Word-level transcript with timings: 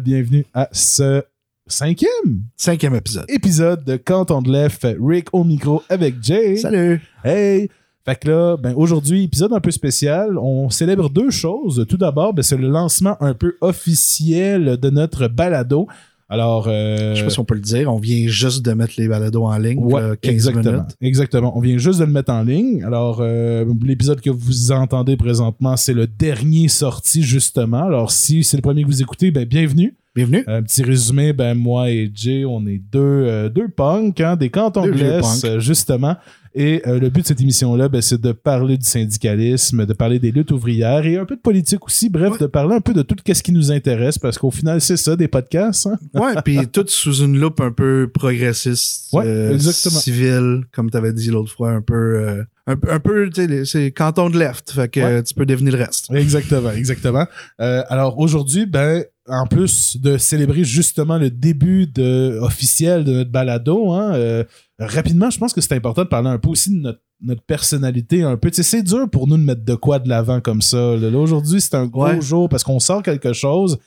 Bienvenue 0.00 0.44
à 0.54 0.68
ce 0.72 1.22
cinquième 1.66 2.42
Cinquième 2.56 2.94
épisode. 2.94 3.24
épisode 3.28 3.84
de 3.84 3.96
Canton 3.96 4.42
de 4.42 4.50
Left. 4.50 4.86
Rick 5.00 5.28
au 5.32 5.44
micro 5.44 5.82
avec 5.88 6.22
Jay. 6.22 6.56
Salut. 6.56 7.00
Hey! 7.24 7.68
Fait 8.04 8.16
que 8.16 8.28
là, 8.28 8.56
ben 8.56 8.74
aujourd'hui, 8.76 9.24
épisode 9.24 9.52
un 9.52 9.60
peu 9.60 9.70
spécial. 9.70 10.36
On 10.38 10.68
célèbre 10.68 11.08
deux 11.08 11.30
choses. 11.30 11.86
Tout 11.88 11.96
d'abord, 11.96 12.34
ben, 12.34 12.42
c'est 12.42 12.56
le 12.56 12.68
lancement 12.68 13.16
un 13.20 13.34
peu 13.34 13.56
officiel 13.60 14.76
de 14.76 14.90
notre 14.90 15.28
balado. 15.28 15.86
Alors, 16.28 16.66
euh, 16.68 17.14
Je 17.14 17.18
sais 17.18 17.24
pas 17.24 17.30
si 17.30 17.38
on 17.40 17.44
peut 17.44 17.54
le 17.54 17.60
dire, 17.60 17.92
on 17.92 17.98
vient 17.98 18.26
juste 18.28 18.64
de 18.64 18.72
mettre 18.72 18.94
les 18.96 19.08
balados 19.08 19.44
en 19.44 19.58
ligne, 19.58 19.78
Ouais, 19.84 20.00
là, 20.00 20.16
15 20.16 20.32
exactement. 20.32 20.72
minutes. 20.72 20.96
Exactement. 21.02 21.56
On 21.56 21.60
vient 21.60 21.76
juste 21.78 22.00
de 22.00 22.04
le 22.04 22.12
mettre 22.12 22.32
en 22.32 22.42
ligne. 22.42 22.82
Alors, 22.82 23.18
euh, 23.20 23.64
l'épisode 23.82 24.20
que 24.20 24.30
vous 24.30 24.72
entendez 24.72 25.16
présentement, 25.16 25.76
c'est 25.76 25.92
le 25.92 26.06
dernier 26.06 26.68
sorti, 26.68 27.22
justement. 27.22 27.84
Alors, 27.84 28.10
si 28.10 28.42
c'est 28.42 28.56
le 28.56 28.62
premier 28.62 28.82
que 28.82 28.88
vous 28.88 29.02
écoutez, 29.02 29.30
ben, 29.30 29.44
bienvenue. 29.44 29.96
Bienvenue. 30.14 30.44
Un 30.46 30.62
petit 30.62 30.84
résumé, 30.84 31.32
ben, 31.32 31.54
moi 31.54 31.90
et 31.90 32.08
Jay, 32.14 32.44
on 32.44 32.64
est 32.68 32.78
deux, 32.92 33.00
euh, 33.00 33.48
deux 33.48 33.66
punks, 33.66 34.20
hein, 34.20 34.36
des 34.36 34.48
cantons 34.48 34.86
de 34.86 34.92
euh, 34.92 35.58
justement. 35.58 36.16
Et 36.54 36.82
euh, 36.86 37.00
le 37.00 37.08
but 37.10 37.22
de 37.22 37.26
cette 37.26 37.40
émission-là, 37.40 37.88
ben, 37.88 38.00
c'est 38.00 38.20
de 38.20 38.30
parler 38.30 38.78
du 38.78 38.86
syndicalisme, 38.86 39.84
de 39.86 39.92
parler 39.92 40.20
des 40.20 40.30
luttes 40.30 40.52
ouvrières 40.52 41.04
et 41.04 41.16
un 41.18 41.24
peu 41.24 41.34
de 41.34 41.40
politique 41.40 41.84
aussi. 41.84 42.10
Bref, 42.10 42.34
Ouais. 42.34 42.38
de 42.38 42.46
parler 42.46 42.76
un 42.76 42.80
peu 42.80 42.94
de 42.94 43.02
tout 43.02 43.16
ce 43.26 43.42
qui 43.42 43.50
nous 43.50 43.72
intéresse, 43.72 44.16
parce 44.18 44.38
qu'au 44.38 44.52
final, 44.52 44.80
c'est 44.80 44.96
ça, 44.96 45.16
des 45.16 45.26
podcasts. 45.26 45.88
hein. 45.88 45.96
Ouais, 46.14 46.34
puis 46.44 46.60
tout 46.68 46.84
sous 46.86 47.24
une 47.24 47.36
loupe 47.40 47.60
un 47.60 47.72
peu 47.72 48.08
progressiste, 48.14 49.12
Ouais, 49.12 49.24
euh, 49.26 49.52
exactement. 49.52 49.98
civile, 49.98 50.60
comme 50.72 50.92
tu 50.92 50.96
avais 50.96 51.12
dit 51.12 51.30
l'autre 51.30 51.50
fois, 51.50 51.72
un 51.72 51.80
peu, 51.82 51.94
euh, 51.94 52.44
un, 52.68 52.76
peu- 52.76 52.92
un 52.92 53.00
peu, 53.00 53.28
tu 53.30 53.46
sais, 53.48 53.64
c'est 53.64 53.90
canton 53.90 54.30
de 54.30 54.38
left, 54.38 54.70
fait 54.70 54.88
que 54.88 55.00
Ouais. 55.00 55.22
tu 55.24 55.34
peux 55.34 55.44
devenir 55.44 55.72
le 55.76 55.80
reste. 55.82 56.08
Exactement, 56.14 56.70
exactement. 56.70 57.26
Alors 57.58 58.20
aujourd'hui, 58.20 58.64
ben, 58.66 59.02
en 59.28 59.46
plus 59.46 59.96
de 59.98 60.18
célébrer 60.18 60.64
justement 60.64 61.16
le 61.18 61.30
début 61.30 61.86
de, 61.86 62.38
officiel 62.42 63.04
de 63.04 63.12
notre 63.12 63.30
balado, 63.30 63.90
hein, 63.92 64.14
euh, 64.14 64.44
rapidement, 64.78 65.30
je 65.30 65.38
pense 65.38 65.52
que 65.52 65.60
c'est 65.60 65.74
important 65.74 66.02
de 66.02 66.08
parler 66.08 66.28
un 66.28 66.38
peu 66.38 66.50
aussi 66.50 66.70
de 66.70 66.76
notre, 66.80 67.00
notre 67.22 67.42
personnalité 67.42 68.22
un 68.22 68.36
peu. 68.36 68.50
Tu 68.50 68.56
sais, 68.56 68.62
c'est 68.62 68.82
dur 68.82 69.08
pour 69.10 69.26
nous 69.26 69.38
de 69.38 69.42
mettre 69.42 69.64
de 69.64 69.74
quoi 69.74 69.98
de 69.98 70.08
l'avant 70.08 70.40
comme 70.40 70.60
ça. 70.60 70.96
Là, 70.96 71.08
aujourd'hui, 71.18 71.60
c'est 71.60 71.74
un 71.74 71.86
gros 71.86 72.04
Ouais. 72.04 72.20
jour 72.20 72.48
parce 72.48 72.62
qu'on 72.64 72.80
sort 72.80 73.02
quelque 73.02 73.32
chose. 73.32 73.78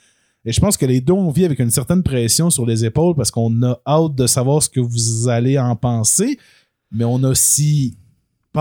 Et 0.44 0.52
je 0.52 0.60
pense 0.60 0.76
que 0.76 0.86
les 0.86 1.00
deux, 1.00 1.12
on 1.12 1.30
vit 1.30 1.44
avec 1.44 1.58
une 1.58 1.70
certaine 1.70 2.02
pression 2.02 2.48
sur 2.50 2.64
les 2.66 2.84
épaules 2.84 3.14
parce 3.14 3.30
qu'on 3.30 3.62
a 3.62 3.80
hâte 3.86 4.14
de 4.14 4.26
savoir 4.26 4.62
ce 4.62 4.68
que 4.68 4.80
vous 4.80 5.28
allez 5.28 5.58
en 5.58 5.76
penser, 5.76 6.38
mais 6.90 7.04
on 7.04 7.22
a 7.22 7.28
aussi 7.28 7.96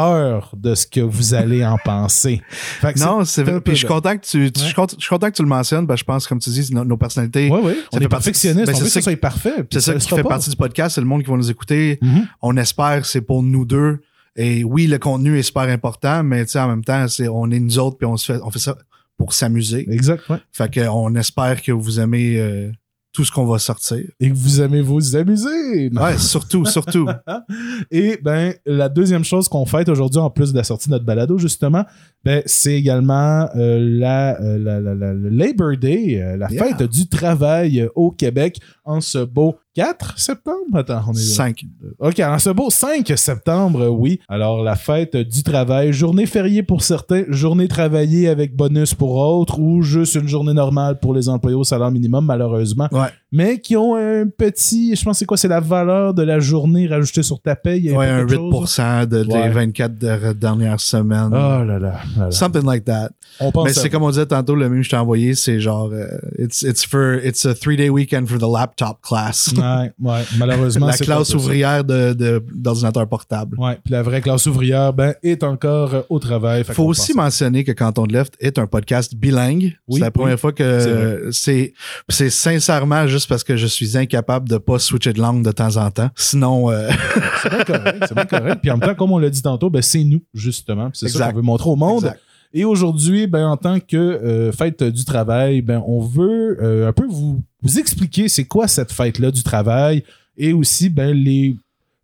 peur 0.02 0.52
de 0.56 0.76
ce 0.76 0.86
que 0.86 1.00
vous 1.02 1.34
allez 1.34 1.66
en 1.66 1.78
penser. 1.78 2.42
Fait 2.50 2.94
que 2.94 3.00
Non, 3.00 3.26
c'est 3.26 3.44
vrai. 3.44 3.60
Puis 3.62 3.74
je 3.74 3.78
suis 3.80 3.88
content 3.88 4.16
que 4.18 4.26
tu, 4.26 4.52
tu- 4.52 4.62
je 4.62 4.74
content 5.10 5.30
que 5.30 5.36
tu 5.36 5.42
le 5.42 5.48
mentionnes, 5.48 5.88
je 5.96 6.04
pense, 6.04 6.28
comme 6.28 6.40
tu 6.40 6.50
dis, 6.52 6.74
nos, 6.74 6.86
nos 6.86 6.98
personnalités, 6.98 7.50
Oui, 7.52 7.60
oui. 7.64 7.74
On 7.92 7.98
est 7.98 8.08
partie- 8.08 8.08
perfectionniste. 8.10 8.66
ben, 8.68 8.74
on 8.74 8.76
c'est 8.76 8.82
veut 8.82 8.86
que 8.88 8.92
ça 8.94 9.02
ça 9.02 9.12
soit 9.12 9.18
parfait. 9.20 9.54
c'est 9.72 9.80
ça 9.82 9.94
le 9.94 10.00
qui 10.00 10.08
fait 10.10 10.24
pas. 10.24 10.30
partie 10.30 10.50
du 10.50 10.56
podcast, 10.56 10.96
c'est 10.96 11.02
le 11.02 11.08
monde 11.08 11.24
qui 11.24 11.30
va 11.32 11.38
nous 11.38 11.50
écouter. 11.50 11.98
Mhm. 12.02 12.28
on 12.42 12.58
espère 12.58 13.02
que 13.02 13.08
c'est 13.08 13.22
pour 13.22 13.42
nous 13.44 13.66
deux. 13.66 14.00
Et 14.36 14.64
oui, 14.64 14.86
le 14.86 15.00
contenu 15.00 15.38
est 15.40 15.44
super 15.44 15.64
important, 15.64 16.24
mais 16.24 16.46
tu 16.46 16.52
sais, 16.52 16.60
en 16.60 16.68
même 16.68 16.84
temps, 16.84 17.08
c'est, 17.08 17.28
on 17.28 17.50
est 17.50 17.60
nous 17.60 17.80
autres 17.80 17.98
puis 17.98 18.06
on 18.06 18.18
se 18.18 18.32
fait, 18.34 18.40
on 18.44 18.52
fait 18.52 18.60
ça 18.60 18.78
pour 19.18 19.34
s'amuser. 19.34 19.88
Exact, 19.92 20.30
ouais. 20.30 20.38
Fait 20.52 20.72
que 20.72 20.88
on 20.88 21.16
espère 21.16 21.62
que 21.64 21.72
vous 21.72 22.00
aimez 22.00 22.36
euh, 22.40 22.72
tout 23.18 23.26
ce 23.26 23.32
qu'on 23.32 23.48
va 23.48 23.58
sortir. 23.58 23.98
Et 24.20 24.30
que 24.30 24.36
vous 24.36 24.62
aimez 24.62 24.82
vous 24.84 25.16
amuser. 25.16 25.90
Ouais, 25.92 26.20
surtout, 26.20 26.66
surtout. 26.66 27.08
Et 27.92 28.20
ben, 28.22 28.54
la 28.68 28.90
deuxième 28.90 29.24
chose 29.24 29.48
qu'on 29.50 29.66
fête 29.66 29.90
aujourd'hui, 29.90 30.20
en 30.22 30.30
plus 30.30 30.52
de 30.52 30.58
la 30.58 30.64
sortie 30.64 30.88
de 30.88 30.94
notre 30.94 31.04
balado, 31.06 31.40
justement, 31.40 31.84
ben, 32.24 32.44
c'est 32.46 32.74
également 32.76 33.50
euh, 33.56 33.80
la, 33.82 34.40
euh, 34.40 34.60
la, 34.60 34.80
la- 34.80 34.94
la- 34.94 35.14
le 35.16 35.30
Labor 35.30 35.78
Day, 35.78 36.22
euh, 36.22 36.38
la 36.38 36.48
Yeah. 36.52 36.64
fête 36.64 36.84
du 36.84 37.08
travail 37.08 37.82
euh, 37.82 37.90
au 37.96 38.12
Québec 38.12 38.60
en 38.86 39.02
ce 39.02 39.18
beau 39.26 39.56
4 39.78 40.18
septembre? 40.18 40.58
Attends, 40.74 41.04
on 41.08 41.14
est 41.14 41.18
Cinq. 41.18 41.64
OK, 42.00 42.20
en 42.20 42.40
ce 42.40 42.50
beau 42.50 42.72
5 42.72 43.14
septembre, 43.16 43.90
oui. 43.90 44.20
Alors, 44.28 44.64
la 44.64 44.76
fête 44.76 45.16
du 45.16 45.44
travail, 45.44 45.94
journée 45.94 46.26
fériée 46.26 46.64
pour 46.64 46.82
certains, 46.82 47.26
journée 47.28 47.68
travaillée 47.68 48.28
avec 48.28 48.56
bonus 48.56 48.96
pour 48.96 49.18
autres, 49.18 49.60
ou 49.60 49.84
juste 49.84 50.16
une 50.16 50.28
journée 50.28 50.56
normale 50.56 51.00
pour 51.00 51.14
les 51.14 51.30
employés 51.30 51.56
au 51.56 51.64
salaire 51.64 51.92
minimum, 51.92 52.26
malheureusement. 52.26 52.88
Ouais. 52.92 53.10
Mais 53.32 53.60
qui 53.60 53.76
ont 53.76 53.96
un 53.96 54.26
petit, 54.28 54.96
je 54.96 55.04
pense, 55.04 55.18
c'est 55.20 55.26
quoi, 55.26 55.36
c'est 55.36 55.50
la 55.50 55.60
valeur 55.60 56.14
de 56.14 56.24
la 56.24 56.40
journée 56.40 56.88
rajoutée 56.88 57.24
sur 57.24 57.42
ta 57.42 57.56
paye. 57.58 57.92
Ouais, 57.92 58.08
un 58.08 58.26
quelque 58.26 58.40
8% 58.40 59.00
chose. 59.02 59.10
de, 59.10 59.24
des 59.24 59.34
Ouais. 59.34 59.50
24 59.50 59.98
de- 60.00 60.34
dernières 60.34 60.80
semaines. 60.80 61.28
Oh 61.32 61.64
là 61.66 61.78
là. 61.78 62.00
là. 62.18 62.32
Something 62.32 62.64
like 62.66 62.86
that. 62.86 63.10
On 63.42 63.52
pense 63.52 63.66
Mais 63.66 63.74
c'est 63.74 63.90
comme 63.90 64.04
on 64.04 64.10
disait 64.10 64.26
tantôt, 64.26 64.56
le 64.56 64.70
même 64.70 64.80
que 64.80 64.84
je 64.86 64.90
t'ai 64.90 64.96
envoyé, 64.96 65.36
c'est 65.36 65.60
genre, 65.60 65.90
euh, 65.92 66.08
it's, 66.40 66.62
it's 66.62 66.86
for, 66.86 67.16
it's 67.24 67.46
a 67.46 67.54
three-day 67.54 67.90
weekend 67.90 68.28
for 68.28 68.38
the 68.40 68.50
laptop 68.50 69.00
class. 69.02 69.54
Ouais, 69.58 69.92
ouais, 70.00 70.22
malheureusement. 70.38 70.88
La 70.88 70.94
classe 70.94 71.34
ouvrière 71.34 71.84
de, 71.84 72.14
de, 72.14 72.42
d'ordinateur 72.56 73.08
portable. 73.10 73.58
Ouais, 73.60 73.78
puis 73.84 73.92
la 73.92 74.04
vraie 74.04 74.22
classe 74.22 74.46
ouvrière, 74.46 74.94
ben, 74.94 75.14
est 75.22 75.44
encore 75.44 75.94
euh, 75.94 76.02
au 76.10 76.20
travail. 76.20 76.64
Faut 76.64 76.86
aussi 76.86 77.14
mentionner 77.14 77.64
que 77.66 77.74
Canton 77.74 78.06
de 78.06 78.14
Left 78.14 78.36
est 78.40 78.58
un 78.58 78.68
podcast 78.68 79.16
bilingue. 79.16 79.78
Oui, 79.88 79.96
c'est 79.96 80.00
la 80.00 80.12
première 80.12 80.36
oui. 80.36 80.40
fois 80.40 80.54
que 80.54 81.28
c'est 81.32 81.74
c'est 82.08 82.30
sincèrement 82.30 83.06
juste 83.08 83.17
parce 83.26 83.44
que 83.44 83.58
je 83.58 83.68
suis 83.68 83.98
incapable 83.98 84.48
de 84.48 84.58
pas 84.58 84.80
switcher 84.80 85.14
de 85.14 85.20
langue 85.20 85.44
de 85.44 85.52
temps 85.52 85.78
en 85.78 85.90
temps. 85.92 86.10
Sinon, 86.16 86.70
euh, 86.70 86.90
C'est 87.42 87.50
bien 87.50 87.64
correct, 87.64 88.06
c'est 88.08 88.14
bien 88.14 88.26
correct. 88.26 88.60
Puis 88.62 88.72
en 88.72 88.78
même 88.78 88.90
temps, 88.90 88.96
comme 88.96 89.12
on 89.12 89.18
l'a 89.18 89.30
dit 89.30 89.42
tantôt, 89.42 89.70
ben, 89.70 89.82
c'est 89.82 90.04
nous, 90.04 90.22
justement. 90.34 90.90
C'est 90.94 91.08
ça 91.08 91.30
qu'on 91.32 91.38
veut 91.38 91.42
montrer 91.42 91.70
au 91.70 91.76
monde. 91.76 92.04
exact. 92.04 92.22
Et 92.54 92.64
aujourd'hui, 92.64 93.28
ben, 93.28 93.48
en 93.48 93.58
tant 93.58 93.80
que 93.80 93.98
euh, 93.98 94.52
fête 94.52 94.84
du 94.84 95.06
travail, 95.06 95.62
ben, 95.62 95.84
on 95.86 96.00
veut 96.00 96.58
euh, 96.62 96.88
un 96.88 96.94
peu 96.94 97.06
vous, 97.06 97.44
vous 97.62 97.80
expliquer 97.80 98.30
c'est 98.30 98.46
quoi 98.46 98.68
cette 98.68 98.92
fête-là 98.92 99.32
du 99.32 99.44
travail 99.44 100.04
et 100.38 100.54
aussi 100.54 100.90
ben, 100.90 101.12
les 101.12 101.56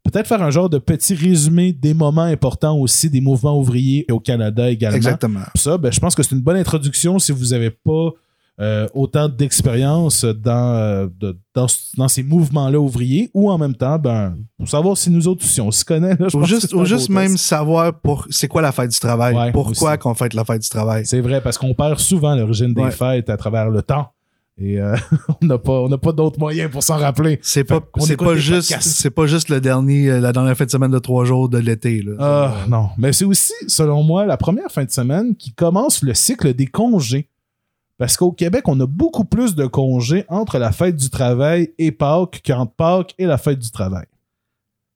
peut-être 0.04 0.28
faire 0.28 0.42
un 0.42 0.52
genre 0.52 0.70
de 0.70 0.80
petit 0.80 1.16
résumé 1.16 1.72
des 1.72 1.94
moments 1.94 2.24
importants 2.24 2.78
aussi 2.78 3.10
des 3.10 3.22
mouvements 3.22 3.58
ouvriers 3.58 4.06
au 4.12 4.20
Canada 4.20 4.70
également. 4.70 4.98
exactement. 4.98 5.44
Ça, 5.56 5.78
ben, 5.78 5.92
je 5.92 6.00
pense 6.00 6.14
que 6.14 6.24
c'est 6.24 6.36
une 6.36 6.42
bonne 6.42 6.58
introduction 6.58 7.20
si 7.20 7.32
vous 7.32 7.48
n'avez 7.48 7.70
pas 7.70 8.12
euh, 8.60 8.88
autant 8.94 9.28
d'expérience 9.30 10.26
dans, 10.26 10.76
euh, 10.76 11.08
de- 11.20 11.38
dans, 11.56 11.66
dans 11.98 12.08
ces 12.08 12.22
mouvements-là 12.24 12.80
ouvriers 12.80 13.32
ou 13.34 13.50
en 13.50 13.58
même 13.58 13.76
temps, 13.76 13.98
ben, 13.98 14.36
pour 14.58 14.68
savoir 14.70 14.96
si 14.98 15.10
nous 15.10 15.28
autres, 15.28 15.44
si 15.44 15.60
on 15.60 15.72
se 15.72 15.84
connaît. 15.84 16.16
là, 16.18 16.28
je 16.30 16.38
Ou 16.38 16.42
pense 16.42 16.50
juste, 16.50 16.74
ou 17.10 17.12
même 17.14 17.32
test. 17.32 17.46
savoir 17.46 18.00
pour 18.00 18.28
c'est 18.30 18.48
quoi 18.48 18.62
la 18.62 18.72
fête 18.72 18.92
du 18.92 19.00
travail? 19.00 19.36
Ouais, 19.36 19.52
Pourquoi 19.52 19.98
qu'on 19.98 20.14
fête 20.14 20.34
la 20.36 20.46
fête 20.46 20.62
du 20.62 20.70
travail? 20.70 21.06
C'est 21.06 21.22
vrai, 21.22 21.42
parce 21.42 21.58
qu'on 21.58 21.74
perd 21.74 21.98
souvent 22.00 22.36
l'origine 22.36 22.74
des 22.74 22.84
Ouais. 22.84 22.92
fêtes 22.92 23.30
à 23.30 23.38
travers 23.38 23.70
le 23.70 23.82
temps. 23.82 24.10
Et 24.60 24.80
euh, 24.80 24.96
on 25.42 25.48
n'a 25.48 25.58
pas, 25.58 25.80
on 25.82 25.98
pas 25.98 26.12
d'autres 26.12 26.38
moyens 26.38 26.70
pour 26.70 26.84
s'en 26.84 26.98
rappeler. 26.98 27.40
C'est 27.42 27.64
pas, 27.64 27.80
c'est 28.02 28.18
pas 28.18 28.36
juste, 28.36 28.72
c'est 28.82 29.10
pas 29.10 29.26
juste 29.26 29.50
le 29.50 29.60
dernier, 29.62 30.20
la 30.20 30.32
dernière 30.32 30.56
fin 30.56 30.66
de 30.66 30.70
semaine 30.70 30.92
de 30.92 31.00
trois 31.00 31.26
jours 31.26 31.50
de 31.50 31.58
l'été, 31.58 32.04
là. 32.04 32.12
Ah, 32.20 32.54
non. 32.70 32.90
Mais 33.00 33.14
c'est 33.14 33.26
aussi, 33.26 33.54
selon 33.68 34.04
moi, 34.04 34.28
la 34.28 34.38
première 34.38 34.70
fin 34.70 34.84
de 34.86 34.92
semaine 34.92 35.36
qui 35.36 35.54
commence 35.54 36.04
le 36.04 36.14
cycle 36.14 36.54
des 36.54 36.68
congés. 36.68 37.30
Parce 38.04 38.18
qu'au 38.18 38.34
Québec, 38.34 38.68
on 38.68 38.78
a 38.82 38.86
beaucoup 38.86 39.24
plus 39.24 39.56
de 39.56 39.66
congés 39.66 40.26
entre 40.28 40.58
la 40.60 40.74
fête 40.74 40.98
du 40.98 41.10
travail 41.10 41.72
et 41.78 41.94
Pâques 41.94 42.42
qu'entre 42.46 42.74
Pâques 42.74 43.16
et 43.18 43.26
la 43.26 43.38
fête 43.38 43.60
du 43.60 43.72
travail. 43.72 44.04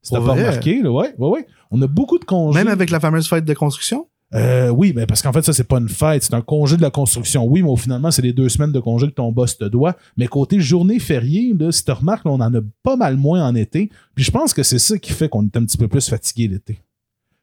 Pour 0.10 0.26
pas 0.26 0.34
remarqué, 0.34 0.82
là, 0.82 0.92
ouais, 0.92 1.16
ouais, 1.18 1.30
ouais. 1.30 1.48
On 1.72 1.82
a 1.82 1.88
beaucoup 1.88 2.20
de 2.20 2.26
congés. 2.26 2.60
Même 2.60 2.68
avec 2.68 2.90
la 2.90 3.00
fameuse 3.00 3.30
fête 3.30 3.46
de 3.46 3.54
construction? 3.54 4.10
Euh, 4.36 4.68
oui, 4.72 4.92
mais 4.94 5.06
parce 5.06 5.22
qu'en 5.22 5.32
fait, 5.32 5.42
ça, 5.42 5.54
c'est 5.54 5.64
pas 5.64 5.78
une 5.78 5.88
fête, 5.88 6.24
c'est 6.24 6.34
un 6.34 6.42
congé 6.42 6.76
de 6.76 6.82
la 6.82 6.90
construction. 6.90 7.46
Oui, 7.46 7.62
mais 7.62 7.70
au 7.70 7.78
finalement, 7.78 8.12
c'est 8.12 8.24
les 8.24 8.34
deux 8.34 8.50
semaines 8.50 8.74
de 8.74 8.80
congé 8.82 9.08
que 9.08 9.14
ton 9.14 9.32
boss 9.32 9.58
te 9.58 9.64
doit. 9.64 9.96
Mais 10.18 10.28
côté 10.28 10.60
journée 10.60 11.00
fériée, 11.00 11.54
là, 11.58 11.72
si 11.72 11.86
tu 11.86 11.92
remarques, 11.94 12.26
là, 12.26 12.32
on 12.32 12.42
en 12.42 12.54
a 12.54 12.60
pas 12.84 12.98
mal 12.98 13.16
moins 13.16 13.48
en 13.48 13.56
été. 13.56 13.90
Puis 14.16 14.26
je 14.26 14.32
pense 14.32 14.54
que 14.54 14.64
c'est 14.64 14.80
ça 14.80 14.98
qui 14.98 15.14
fait 15.14 15.30
qu'on 15.30 15.46
est 15.46 15.56
un 15.56 15.64
petit 15.64 15.78
peu 15.78 15.88
plus 15.88 16.10
fatigué 16.10 16.50
l'été. 16.50 16.82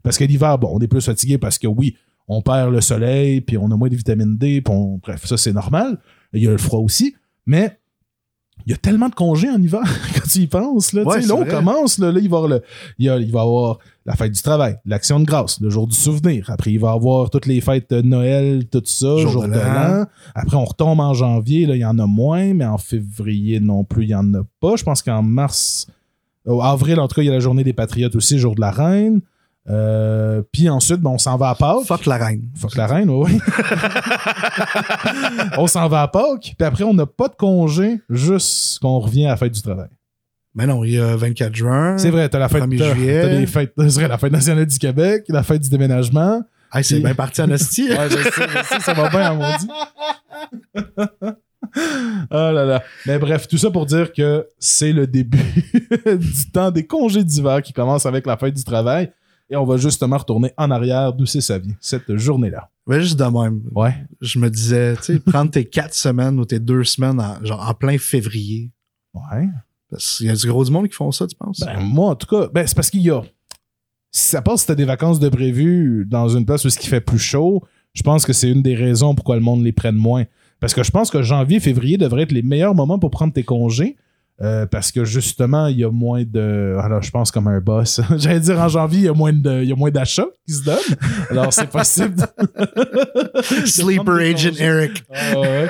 Parce 0.02 0.18
que 0.18 0.24
l'hiver, 0.24 0.58
bon, 0.58 0.68
on 0.74 0.80
est 0.80 0.88
plus 0.88 1.06
fatigué 1.06 1.38
parce 1.38 1.56
que 1.56 1.66
oui, 1.66 1.96
on 2.28 2.40
perd 2.42 2.72
le 2.72 2.80
soleil, 2.80 3.40
puis 3.40 3.58
on 3.58 3.70
a 3.70 3.76
moins 3.76 3.88
de 3.88 3.96
vitamine 3.96 4.36
D, 4.36 4.60
puis 4.62 4.74
on- 4.74 4.98
bref, 4.98 5.24
ça 5.26 5.36
c'est 5.36 5.52
normal. 5.52 5.98
Il 6.32 6.42
y 6.42 6.48
a 6.48 6.50
le 6.50 6.58
froid 6.58 6.80
aussi. 6.80 7.14
Mais 7.46 7.78
il 8.66 8.70
y 8.70 8.74
a 8.74 8.78
tellement 8.78 9.08
de 9.10 9.14
congés 9.14 9.50
en 9.50 9.60
hiver 9.60 9.82
quand 10.14 10.28
tu 10.28 10.38
y 10.40 10.46
penses. 10.46 10.92
Là, 10.94 11.02
Ouais, 11.02 11.20
là 11.20 11.34
on 11.34 11.44
commence, 11.44 11.98
là, 11.98 12.10
là, 12.12 12.18
il 12.20 12.28
va 12.30 12.36
y 12.36 12.38
avoir 12.38 12.48
le, 12.48 12.62
il 12.98 13.04
y 13.06 13.08
a- 13.10 13.18
il 13.18 13.30
va 13.30 13.40
y 13.40 13.42
avoir 13.42 13.78
la 14.06 14.14
fête 14.16 14.32
du 14.32 14.40
travail, 14.42 14.76
l'action 14.86 15.18
de 15.20 15.24
grâce, 15.24 15.60
le 15.60 15.68
jour 15.70 15.86
du 15.86 15.94
souvenir. 15.94 16.48
Après, 16.50 16.70
il 16.72 16.78
va 16.78 16.92
y 16.92 16.94
avoir 16.94 17.28
toutes 17.30 17.46
les 17.46 17.60
fêtes 17.60 17.90
de 17.90 18.00
Noël, 18.02 18.66
tout 18.68 18.82
ça, 18.84 19.16
Jour 19.18 19.30
jour, 19.30 19.42
de 19.48 19.52
l'an. 19.54 20.06
Après, 20.34 20.56
on 20.56 20.64
retombe 20.64 21.00
en 21.00 21.12
janvier, 21.14 21.66
là, 21.66 21.74
il 21.74 21.80
y 21.80 21.84
en 21.84 21.98
a 21.98 22.06
moins, 22.06 22.54
mais 22.54 22.64
en 22.64 22.78
février 22.78 23.60
non 23.60 23.84
plus, 23.84 24.04
il 24.04 24.10
y 24.10 24.14
en 24.14 24.32
a 24.34 24.42
pas. 24.60 24.76
Je 24.76 24.84
pense 24.84 25.02
qu'en 25.02 25.22
mars, 25.22 25.86
au 26.46 26.62
avril, 26.62 27.00
en 27.00 27.08
tout 27.08 27.16
cas, 27.16 27.22
il 27.22 27.26
y 27.26 27.30
a 27.30 27.32
la 27.32 27.40
journée 27.40 27.64
des 27.64 27.72
Patriotes 27.72 28.14
aussi, 28.16 28.38
jour 28.38 28.54
de 28.54 28.60
la 28.60 28.70
Reine. 28.70 29.20
Euh, 29.70 30.42
puis 30.52 30.68
ensuite, 30.68 31.00
ben, 31.00 31.10
on 31.10 31.18
s'en 31.18 31.36
va 31.38 31.48
à 31.50 31.54
Pâques. 31.54 31.86
Fuck 31.86 32.04
la 32.06 32.16
reine. 32.18 32.42
Fuck 32.56 32.76
la 32.76 32.86
reine, 32.86 33.08
oui. 33.08 33.38
on 35.58 35.66
s'en 35.66 35.88
va 35.88 36.02
à 36.02 36.08
Pâques, 36.08 36.54
puis 36.58 36.66
après, 36.66 36.84
on 36.84 36.94
n'a 36.94 37.06
pas 37.06 37.28
de 37.28 37.34
congé, 37.34 38.00
juste 38.10 38.78
qu'on 38.80 38.98
revient 38.98 39.26
à 39.26 39.30
la 39.30 39.36
fête 39.36 39.52
du 39.52 39.62
travail. 39.62 39.88
Mais 40.54 40.66
non, 40.66 40.84
il 40.84 40.92
y 40.92 40.98
a 41.00 41.16
24 41.16 41.54
juin. 41.54 41.98
C'est 41.98 42.10
vrai, 42.10 42.28
t'as 42.28 42.38
la 42.38 42.48
fête, 42.48 42.62
1er 42.64 42.78
t'as- 42.78 42.94
juillet. 42.94 43.22
t'as 43.22 43.28
les 43.28 43.46
fêtes, 43.46 43.72
c'est 43.76 43.94
vrai, 43.94 44.08
la 44.08 44.18
fête 44.18 44.32
nationale 44.32 44.66
du 44.66 44.78
Québec, 44.78 45.24
la 45.28 45.42
fête 45.42 45.62
du 45.62 45.68
déménagement. 45.68 46.42
Hey, 46.72 46.84
c'est 46.84 47.00
bien 47.00 47.14
parti 47.14 47.40
en 47.42 47.50
hostie. 47.50 47.88
Ouais, 47.96 48.08
je 48.10 48.16
sais, 48.16 48.30
je 48.48 48.62
sais, 48.68 48.80
ça 48.80 48.92
va 48.94 49.08
bien 49.08 49.20
à 49.20 49.34
maudit. 49.34 49.68
Oh 52.30 52.34
là 52.52 52.64
là. 52.64 52.82
Mais 53.06 53.18
bref, 53.18 53.48
tout 53.48 53.58
ça 53.58 53.68
pour 53.70 53.86
dire 53.86 54.12
que 54.12 54.46
c'est 54.60 54.92
le 54.92 55.06
début 55.08 55.42
du 56.06 56.50
temps 56.52 56.70
des 56.70 56.86
congés 56.86 57.24
d'hiver 57.24 57.62
qui 57.62 57.72
commence 57.72 58.06
avec 58.06 58.26
la 58.26 58.36
fête 58.36 58.54
du 58.54 58.62
travail. 58.62 59.10
Et 59.50 59.56
on 59.56 59.64
va 59.64 59.76
justement 59.76 60.16
retourner 60.16 60.52
en 60.56 60.70
arrière 60.70 61.12
d'où 61.12 61.26
c'est 61.26 61.40
sa 61.40 61.58
vie, 61.58 61.74
cette 61.80 62.16
journée-là. 62.16 62.70
Mais 62.86 63.00
juste 63.00 63.18
de 63.18 63.24
même. 63.24 63.62
Ouais. 63.74 63.94
Je 64.20 64.38
me 64.38 64.48
disais, 64.48 64.96
tu 64.96 65.02
sais, 65.02 65.18
prendre 65.20 65.50
tes 65.50 65.64
quatre 65.64 65.94
semaines 65.94 66.38
ou 66.38 66.44
tes 66.44 66.58
deux 66.58 66.84
semaines 66.84 67.20
en, 67.20 67.44
genre 67.44 67.66
en 67.68 67.74
plein 67.74 67.98
février. 67.98 68.70
Ouais. 69.12 69.48
Parce 69.90 70.18
qu'il 70.18 70.26
y 70.26 70.30
a 70.30 70.34
du 70.34 70.46
gros 70.46 70.64
du 70.64 70.70
monde 70.70 70.88
qui 70.88 70.94
font 70.94 71.12
ça, 71.12 71.26
tu 71.26 71.36
penses? 71.36 71.60
Ben, 71.60 71.80
moi, 71.80 72.10
en 72.10 72.14
tout 72.16 72.26
cas, 72.26 72.48
ben, 72.52 72.66
c'est 72.66 72.74
parce 72.74 72.90
qu'il 72.90 73.02
y 73.02 73.10
a. 73.10 73.22
Si 74.10 74.28
ça 74.30 74.42
passe, 74.42 74.62
si 74.62 74.66
t'as 74.66 74.74
des 74.74 74.84
vacances 74.84 75.18
de 75.18 75.28
prévu 75.28 76.06
dans 76.08 76.28
une 76.28 76.46
place 76.46 76.64
où 76.64 76.70
ce 76.70 76.78
qui 76.78 76.88
fait 76.88 77.00
plus 77.00 77.18
chaud, 77.18 77.62
je 77.94 78.02
pense 78.02 78.24
que 78.24 78.32
c'est 78.32 78.50
une 78.50 78.62
des 78.62 78.74
raisons 78.74 79.14
pourquoi 79.14 79.36
le 79.36 79.42
monde 79.42 79.62
les 79.62 79.72
prenne 79.72 79.96
moins. 79.96 80.24
Parce 80.60 80.72
que 80.72 80.82
je 80.82 80.90
pense 80.90 81.10
que 81.10 81.22
janvier, 81.22 81.60
février 81.60 81.96
devraient 81.96 82.22
être 82.22 82.32
les 82.32 82.42
meilleurs 82.42 82.74
moments 82.74 82.98
pour 82.98 83.10
prendre 83.10 83.32
tes 83.32 83.42
congés. 83.42 83.96
Euh, 84.42 84.66
parce 84.66 84.90
que 84.90 85.04
justement, 85.04 85.68
il 85.68 85.78
y 85.78 85.84
a 85.84 85.90
moins 85.90 86.24
de. 86.24 86.76
Alors, 86.80 87.02
je 87.02 87.10
pense 87.10 87.30
comme 87.30 87.46
un 87.46 87.60
boss. 87.60 88.00
J'allais 88.16 88.40
dire 88.40 88.58
en 88.60 88.68
janvier, 88.68 88.98
il 89.00 89.04
y 89.04 89.08
a 89.08 89.12
moins 89.12 89.32
de, 89.32 89.62
il 89.62 89.68
y 89.68 89.72
a 89.72 89.76
moins 89.76 89.90
d'achats 89.90 90.26
qui 90.46 90.54
se 90.54 90.64
donnent. 90.64 90.76
Alors, 91.30 91.52
c'est 91.52 91.68
possible. 91.70 92.16
Sleeper 93.64 94.14
Agent. 94.14 94.56
Eric. 94.58 95.04
Ah 95.12 95.38
ouais. 95.38 95.68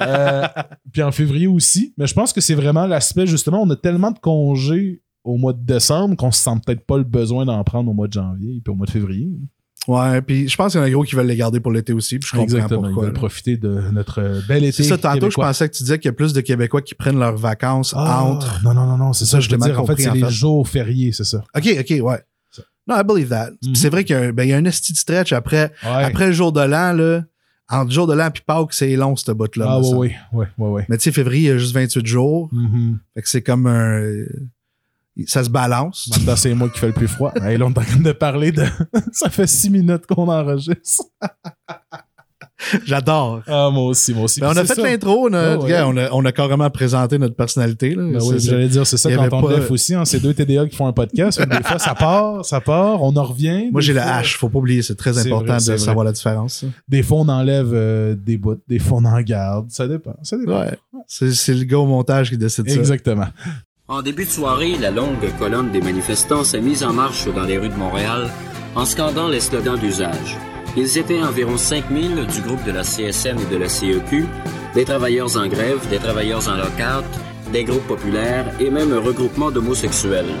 Euh, 0.00 0.46
puis 0.92 1.02
en 1.02 1.12
février 1.12 1.46
aussi. 1.46 1.92
Mais 1.98 2.06
je 2.06 2.14
pense 2.14 2.32
que 2.32 2.40
c'est 2.40 2.54
vraiment 2.54 2.86
l'aspect, 2.86 3.26
justement, 3.26 3.62
on 3.62 3.68
a 3.70 3.76
tellement 3.76 4.10
de 4.10 4.18
congés 4.18 5.02
au 5.22 5.36
mois 5.36 5.52
de 5.52 5.64
décembre 5.64 6.16
qu'on 6.16 6.30
se 6.30 6.42
sent 6.42 6.58
peut-être 6.64 6.86
pas 6.86 6.96
le 6.96 7.04
besoin 7.04 7.44
d'en 7.44 7.62
prendre 7.64 7.90
au 7.90 7.94
mois 7.94 8.06
de 8.06 8.12
janvier 8.12 8.60
puis 8.64 8.72
au 8.72 8.76
mois 8.76 8.86
de 8.86 8.92
février. 8.92 9.28
Ouais, 9.88 10.20
puis 10.22 10.48
je 10.48 10.56
pense 10.56 10.72
qu'il 10.72 10.80
y 10.80 10.82
en 10.82 10.86
a 10.86 10.90
gros 10.90 11.04
qui 11.04 11.14
veulent 11.14 11.26
les 11.26 11.36
garder 11.36 11.60
pour 11.60 11.70
l'été 11.72 11.92
aussi, 11.92 12.18
puis 12.18 12.26
je 12.26 12.32
comprends 12.32 12.42
Exactement. 12.56 12.80
Ils 12.80 12.84
pourquoi. 12.86 13.02
veulent 13.04 13.12
là. 13.12 13.18
profiter 13.18 13.56
de 13.56 13.68
notre 13.92 14.20
euh, 14.20 14.40
bel 14.48 14.64
été. 14.64 14.72
C'est 14.72 14.82
ça, 14.88 14.98
tantôt, 14.98 15.30
je 15.30 15.34
pensais 15.36 15.68
que 15.68 15.76
tu 15.76 15.82
disais 15.84 15.98
qu'il 15.98 16.06
y 16.08 16.10
a 16.10 16.12
plus 16.12 16.32
de 16.32 16.40
Québécois 16.40 16.82
qui 16.82 16.94
prennent 16.94 17.18
leurs 17.18 17.36
vacances 17.36 17.94
Ah, 17.96 18.22
entre. 18.24 18.60
Non, 18.64 18.74
non, 18.74 18.86
non, 18.86 18.96
non, 18.96 19.12
c'est 19.12 19.26
ça, 19.26 19.38
je 19.40 19.48
veux 19.50 19.56
dire. 19.58 19.80
En 19.80 19.86
fait, 19.86 19.96
c'est 19.98 20.08
en 20.08 20.14
les 20.14 20.20
fait. 20.24 20.30
jours 20.30 20.68
fériés, 20.68 21.12
c'est 21.12 21.24
ça. 21.24 21.44
OK, 21.56 21.68
OK, 21.80 21.90
ouais. 22.02 22.20
Non, 22.88 22.96
I 23.00 23.02
believe 23.04 23.28
that. 23.30 23.50
Puis 23.60 23.70
Mhm. 23.70 23.74
C'est 23.76 23.88
vrai 23.90 24.04
qu'il 24.04 24.14
y 24.16 24.18
a, 24.18 24.22
un- 24.22 24.32
ben, 24.32 24.44
il 24.44 24.50
y 24.50 24.52
a 24.52 24.56
un 24.56 24.64
esti 24.64 24.92
de 24.92 24.98
stretch 24.98 25.32
après, 25.32 25.72
Ouais. 25.84 26.04
après 26.04 26.26
le 26.28 26.32
jour 26.32 26.52
de 26.52 26.60
l'an, 26.60 26.92
là. 26.92 27.24
Entre 27.68 27.86
le 27.86 27.90
jour 27.90 28.06
de 28.06 28.14
l'an 28.14 28.28
et 28.28 28.40
Pâques, 28.46 28.72
c'est 28.74 28.94
long, 28.94 29.16
cette 29.16 29.30
botte-là. 29.36 29.66
ah, 29.68 29.78
me 29.80 29.84
ouais, 29.84 29.96
ouais, 29.96 30.14
ouais, 30.32 30.46
ouais, 30.58 30.68
ouais. 30.70 30.86
Mais 30.88 30.96
tu 30.98 31.02
sais, 31.04 31.10
février, 31.12 31.48
il 31.48 31.52
y 31.52 31.54
a 31.54 31.58
juste 31.58 31.74
28 31.74 32.06
jours. 32.06 32.48
Mhm. 32.52 32.98
Fait 33.14 33.22
que 33.22 33.28
c'est 33.28 33.42
comme 33.42 33.66
un. 33.66 34.02
Ça 35.26 35.42
se 35.44 35.48
balance. 35.50 36.10
C'est 36.36 36.54
moi 36.54 36.68
qui 36.68 36.78
fais 36.78 36.88
le 36.88 36.92
plus 36.92 37.08
froid. 37.08 37.32
Hey, 37.42 37.56
là, 37.56 37.64
on 37.66 37.70
est 37.72 37.78
en 37.78 37.82
train 37.82 38.00
de 38.00 38.12
parler 38.12 38.52
de. 38.52 38.64
ça 39.12 39.30
fait 39.30 39.46
six 39.46 39.70
minutes 39.70 40.06
qu'on 40.06 40.28
enregistre. 40.28 41.04
J'adore. 42.86 43.42
Ah, 43.46 43.68
moi 43.70 43.84
aussi, 43.84 44.14
moi 44.14 44.24
aussi. 44.24 44.40
Ben, 44.40 44.48
on 44.50 44.56
a 44.56 44.64
fait 44.64 44.80
l'intro, 44.82 45.28
on, 45.28 45.32
a- 45.34 45.38
Ah 45.54 45.58
ouais. 45.58 45.80
on, 45.84 45.96
a, 45.98 46.10
on 46.12 46.24
a 46.24 46.32
carrément 46.32 46.68
présenté 46.70 47.18
notre 47.18 47.34
personnalité. 47.36 47.94
Ben 47.94 48.18
oui, 48.22 48.36
j'allais 48.40 48.68
dire, 48.68 48.86
c'est 48.86 48.96
ça 48.96 49.10
quand 49.14 49.24
on 49.32 49.42
pas- 49.42 49.70
aussi. 49.70 49.94
Hein, 49.94 50.04
c'est 50.06 50.20
deux 50.20 50.32
TDA 50.32 50.66
qui 50.66 50.74
font 50.74 50.86
un 50.86 50.92
podcast. 50.92 51.40
Des 51.40 51.62
fois, 51.62 51.78
ça 51.78 51.94
part, 51.94 52.44
ça 52.46 52.60
part, 52.62 53.02
on 53.02 53.14
en 53.14 53.24
revient. 53.24 53.68
Moi, 53.70 53.82
j'ai 53.82 53.92
le 53.92 54.00
fois- 54.00 54.20
H, 54.22 54.36
faut 54.38 54.48
pas 54.48 54.58
oublier, 54.58 54.80
c'est 54.82 54.94
très 54.96 55.18
important 55.18 55.44
vrai, 55.52 55.58
de 55.58 55.64
vrai. 55.64 55.78
savoir 55.78 56.04
la 56.06 56.12
différence. 56.12 56.54
ça. 56.60 56.66
Des 56.88 57.02
fois, 57.02 57.18
on 57.18 57.28
enlève 57.28 57.70
euh, 57.74 58.14
des 58.16 58.38
bouts, 58.38 58.56
des 58.66 58.78
fois, 58.78 58.98
on 58.98 59.04
en 59.04 59.20
garde. 59.20 59.70
Ça 59.70 59.86
dépend. 59.86 60.16
Ça 60.22 60.36
dépend. 60.38 60.60
Ouais. 60.60 60.78
C'est 61.06 61.32
c'est 61.32 61.54
le 61.54 61.64
gars 61.64 61.78
au 61.78 61.86
montage 61.86 62.30
qui 62.30 62.38
décide 62.38 62.68
ça. 62.70 62.78
Exactement. 62.78 63.26
En 63.88 64.02
début 64.02 64.24
de 64.24 64.30
soirée, 64.30 64.76
la 64.80 64.90
longue 64.90 65.30
colonne 65.38 65.70
des 65.70 65.80
manifestants 65.80 66.42
s'est 66.42 66.60
mise 66.60 66.82
en 66.82 66.92
marche 66.92 67.28
dans 67.32 67.44
les 67.44 67.56
rues 67.56 67.68
de 67.68 67.76
Montréal 67.76 68.28
en 68.74 68.84
scandant 68.84 69.28
les 69.28 69.38
slogans 69.38 69.78
d'usage. 69.78 70.36
Ils 70.76 70.98
étaient 70.98 71.22
environ 71.22 71.56
5000 71.56 72.26
du 72.26 72.40
groupe 72.40 72.64
de 72.64 72.72
la 72.72 72.82
CSN 72.82 73.38
et 73.38 73.54
de 73.54 73.56
la 73.56 73.68
CEQ, 73.68 74.26
des 74.74 74.84
travailleurs 74.84 75.36
en 75.36 75.46
grève, 75.46 75.78
des 75.88 75.98
travailleurs 75.98 76.48
en 76.48 76.56
lockout, 76.56 77.04
des 77.52 77.62
groupes 77.62 77.86
populaires 77.86 78.52
et 78.58 78.70
même 78.70 78.92
un 78.92 78.98
regroupement 78.98 79.52
d'homosexuels. 79.52 80.34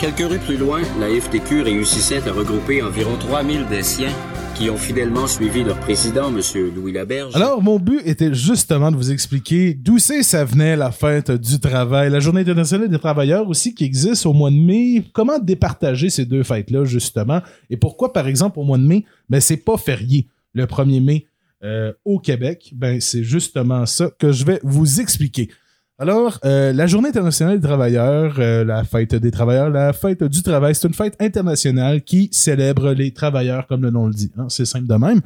Quelques 0.00 0.28
rues 0.28 0.40
plus 0.40 0.56
loin, 0.56 0.80
la 0.98 1.08
FTQ 1.08 1.62
réussissait 1.62 2.28
à 2.28 2.32
regrouper 2.32 2.82
environ 2.82 3.16
3000 3.16 3.68
des 3.68 3.84
siens 3.84 4.12
qui 4.56 4.70
ont 4.70 4.76
fidèlement 4.76 5.26
suivi 5.26 5.64
leur 5.64 5.78
président, 5.80 6.28
M. 6.28 6.40
Louis 6.74 6.92
Laberge. 6.92 7.36
Alors, 7.36 7.62
mon 7.62 7.78
but 7.78 8.00
était 8.06 8.32
justement 8.32 8.90
de 8.90 8.96
vous 8.96 9.10
expliquer 9.10 9.74
d'où 9.74 9.98
c'est 9.98 10.22
ça 10.22 10.44
venait 10.46 10.76
la 10.76 10.92
fête 10.92 11.30
du 11.30 11.60
travail, 11.60 12.10
la 12.10 12.20
journée 12.20 12.40
internationale 12.40 12.88
des 12.88 12.98
travailleurs 12.98 13.46
aussi 13.48 13.74
qui 13.74 13.84
existe 13.84 14.24
au 14.24 14.32
mois 14.32 14.50
de 14.50 14.56
mai. 14.56 15.04
Comment 15.12 15.38
départager 15.38 16.08
ces 16.08 16.24
deux 16.24 16.42
fêtes-là, 16.42 16.84
justement? 16.84 17.42
Et 17.68 17.76
pourquoi, 17.76 18.14
par 18.14 18.28
exemple, 18.28 18.58
au 18.58 18.64
mois 18.64 18.78
de 18.78 18.84
mai, 18.84 19.04
ben, 19.28 19.40
c'est 19.40 19.58
pas 19.58 19.76
férié 19.76 20.26
le 20.54 20.64
1er 20.64 21.04
mai 21.04 21.26
euh, 21.62 21.92
au 22.06 22.18
Québec? 22.18 22.72
Ben, 22.74 22.98
c'est 23.00 23.24
justement 23.24 23.84
ça 23.84 24.10
que 24.18 24.32
je 24.32 24.46
vais 24.46 24.60
vous 24.62 25.00
expliquer. 25.00 25.50
Alors, 25.98 26.38
euh, 26.44 26.74
la 26.74 26.86
Journée 26.86 27.08
internationale 27.08 27.58
des 27.58 27.66
travailleurs, 27.66 28.36
euh, 28.38 28.64
la 28.64 28.84
fête 28.84 29.14
des 29.14 29.30
travailleurs, 29.30 29.70
la 29.70 29.94
fête 29.94 30.22
du 30.22 30.42
travail, 30.42 30.74
c'est 30.74 30.86
une 30.86 30.92
fête 30.92 31.16
internationale 31.20 32.02
qui 32.02 32.28
célèbre 32.32 32.92
les 32.92 33.14
travailleurs, 33.14 33.66
comme 33.66 33.82
le 33.82 33.90
nom 33.90 34.06
le 34.06 34.12
dit. 34.12 34.30
hein. 34.36 34.46
C'est 34.50 34.66
simple 34.66 34.86
de 34.86 34.94
même. 34.94 35.22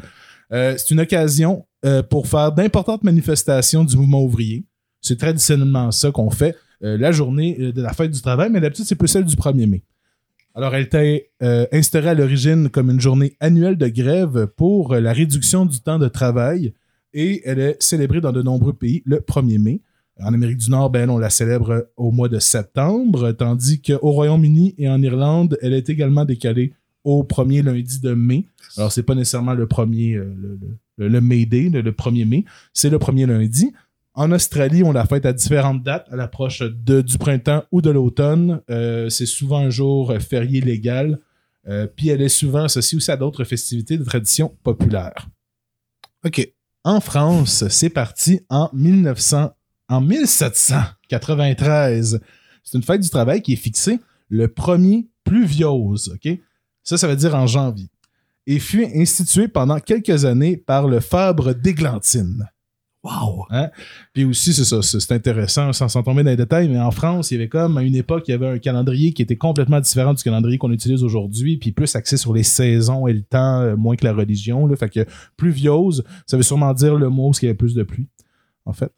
Euh, 0.53 0.75
c'est 0.77 0.93
une 0.93 1.01
occasion 1.01 1.67
pour 2.11 2.27
faire 2.27 2.53
d'importantes 2.53 3.03
manifestations 3.05 3.85
du 3.85 3.97
mouvement 3.97 4.23
ouvrier. 4.23 4.67
C'est 5.01 5.19
traditionnellement 5.19 5.91
ça 5.93 6.11
qu'on 6.11 6.29
fait, 6.29 6.55
la 6.83 7.11
journée 7.11 7.73
de 7.73 7.81
la 7.81 7.95
fête 7.95 8.11
du 8.11 8.21
travail, 8.21 8.51
mais 8.51 8.61
d'habitude, 8.61 8.85
c'est 8.85 8.97
plus 8.97 9.09
celle 9.09 9.25
du 9.25 9.35
1er 9.35 9.67
mai. 9.67 9.83
Alors, 10.55 10.75
elle 10.75 10.83
était 10.83 11.31
instaurée 11.73 12.11
à 12.11 12.15
l'origine 12.15 12.69
comme 12.69 12.91
une 12.91 13.01
journée 13.01 13.35
annuelle 13.41 13.79
de 13.79 13.89
grève 13.89 14.47
pour 14.59 14.95
la 14.95 15.15
réduction 15.15 15.65
du 15.65 15.81
temps 15.81 15.99
de 15.99 16.09
travail 16.09 16.75
et 17.15 17.41
elle 17.47 17.61
est 17.61 17.83
célébrée 17.83 18.21
dans 18.21 18.33
de 18.33 18.43
nombreux 18.43 18.75
pays 18.75 19.03
le 19.07 19.21
1er 19.21 19.59
mai. 19.59 19.81
En 20.23 20.35
Amérique 20.35 20.59
du 20.59 20.71
Nord, 20.71 20.91
ben, 20.91 21.09
on 21.11 21.19
la 21.19 21.31
célèbre 21.31 21.89
au 21.97 22.11
mois 22.11 22.29
de 22.29 22.39
septembre, 22.39 23.33
tandis 23.33 23.81
qu'au 23.81 24.11
Royaume-Uni 24.11 24.75
et 24.79 24.89
en 24.89 25.03
Irlande, 25.03 25.59
elle 25.63 25.73
est 25.73 25.89
également 25.89 26.25
décalée 26.25 26.73
au 27.05 27.25
premier 27.25 27.63
lundi 27.63 28.01
de 28.01 28.13
mai. 28.13 28.47
Alors, 28.77 28.93
c'est 28.93 29.03
pas 29.03 29.15
nécessairement 29.15 29.55
le 29.55 29.67
premier, 29.67 30.15
euh, 30.15 30.35
le, 30.37 30.59
le, 30.99 31.09
le 31.09 31.21
May 31.21 31.47
Day, 31.47 31.71
le, 31.71 31.81
le 31.81 31.93
1er 31.93 32.27
mai, 32.27 32.45
c'est 32.73 32.91
le 32.91 32.99
premier 32.99 33.27
lundi. 33.27 33.73
En 34.15 34.33
Australie, 34.33 34.83
on 34.83 34.93
la 34.93 35.07
fête 35.07 35.25
à 35.25 35.33
différentes 35.33 35.83
dates, 35.83 36.07
à 36.11 36.17
l'approche 36.17 36.63
du 36.63 37.19
printemps 37.19 37.65
ou 37.73 37.81
de 37.81 37.91
l'automne. 37.91 38.61
Euh, 38.69 39.09
c'est 39.09 39.27
souvent 39.27 39.59
un 39.59 39.71
jour 39.71 40.13
férié 40.21 40.61
légal. 40.61 41.21
Euh, 41.69 41.87
puis 41.87 42.09
elle 42.09 42.23
est 42.23 42.29
souvent 42.29 42.65
associée 42.65 42.97
aussi 42.97 43.11
à 43.11 43.17
d'autres 43.17 43.45
festivités 43.45 43.99
de 43.99 44.05
tradition 44.05 44.57
populaire. 44.63 45.29
OK. 46.25 46.53
En 46.83 47.01
France, 47.01 47.69
c'est 47.69 47.91
parti 47.91 48.41
en 48.49 48.71
1900, 48.73 49.51
en 49.91 50.01
1793. 50.01 52.19
C'est 52.63 52.79
une 52.79 52.85
fête 52.85 53.03
du 53.03 53.11
travail 53.11 53.43
qui 53.43 53.53
est 53.53 53.57
fixée 53.57 54.01
le 54.31 54.49
premier 54.49 55.09
pluviose, 55.25 56.15
OK? 56.15 56.39
Ça, 56.83 56.97
ça 56.97 57.09
veut 57.09 57.17
dire 57.17 57.35
en 57.35 57.47
janvier. 57.47 57.91
Et 58.47 58.59
fut 58.59 58.87
instituée 58.95 59.49
pendant 59.49 59.79
quelques 59.81 60.25
années 60.25 60.57
par 60.57 60.89
le 60.89 61.01
Fabre 61.01 61.55
d'Églantine. 61.55 62.49
Wow. 63.03 63.47
Puis 64.13 64.25
aussi, 64.25 64.53
c'est 64.53 64.65
ça, 64.65 64.83
c'est 64.83 65.13
intéressant, 65.13 65.73
sans, 65.73 65.89
sans 65.89 66.03
tomber 66.03 66.23
dans 66.23 66.31
les 66.31 66.37
détails, 66.37 66.69
mais 66.69 66.79
en 66.79 66.91
France, 66.91 67.31
il 67.31 67.35
y 67.35 67.37
avait 67.39 67.49
comme, 67.49 67.79
à 67.79 67.83
une 67.83 67.95
époque, 67.95 68.25
il 68.29 68.33
y 68.33 68.35
avait 68.35 68.49
un 68.49 68.59
calendrier 68.59 69.13
qui 69.13 69.23
était 69.23 69.37
complètement 69.37 69.81
différent 69.81 70.13
du 70.13 70.23
calendrier 70.23 70.59
qu'on 70.59 70.71
utilise 70.71 71.03
aujourd'hui, 71.03 71.57
puis 71.57 71.73
plus 71.73 71.95
axé 71.97 72.19
sur 72.19 72.35
les 72.35 72.43
saisons 72.43 73.07
et 73.07 73.15
le 73.15 73.23
temps, 73.23 73.61
euh, 73.61 73.77
moins 73.77 73.97
que 73.97 74.05
la 74.05 74.13
religion. 74.13 74.67
Là. 74.67 74.77
Fait 74.77 74.91
que 74.91 75.07
pluviose, 75.37 76.05
ça 76.27 76.37
veut 76.37 76.43
sûrement 76.43 76.75
dire 76.75 76.95
le 76.95 77.09
mot 77.09 77.31
où 77.31 77.33
il 77.41 77.45
y 77.45 77.49
avait 77.49 77.55
plus 77.55 77.75
de 77.75 77.83
pluie, 77.83 78.09
en 78.67 78.75
fait. 78.75 78.93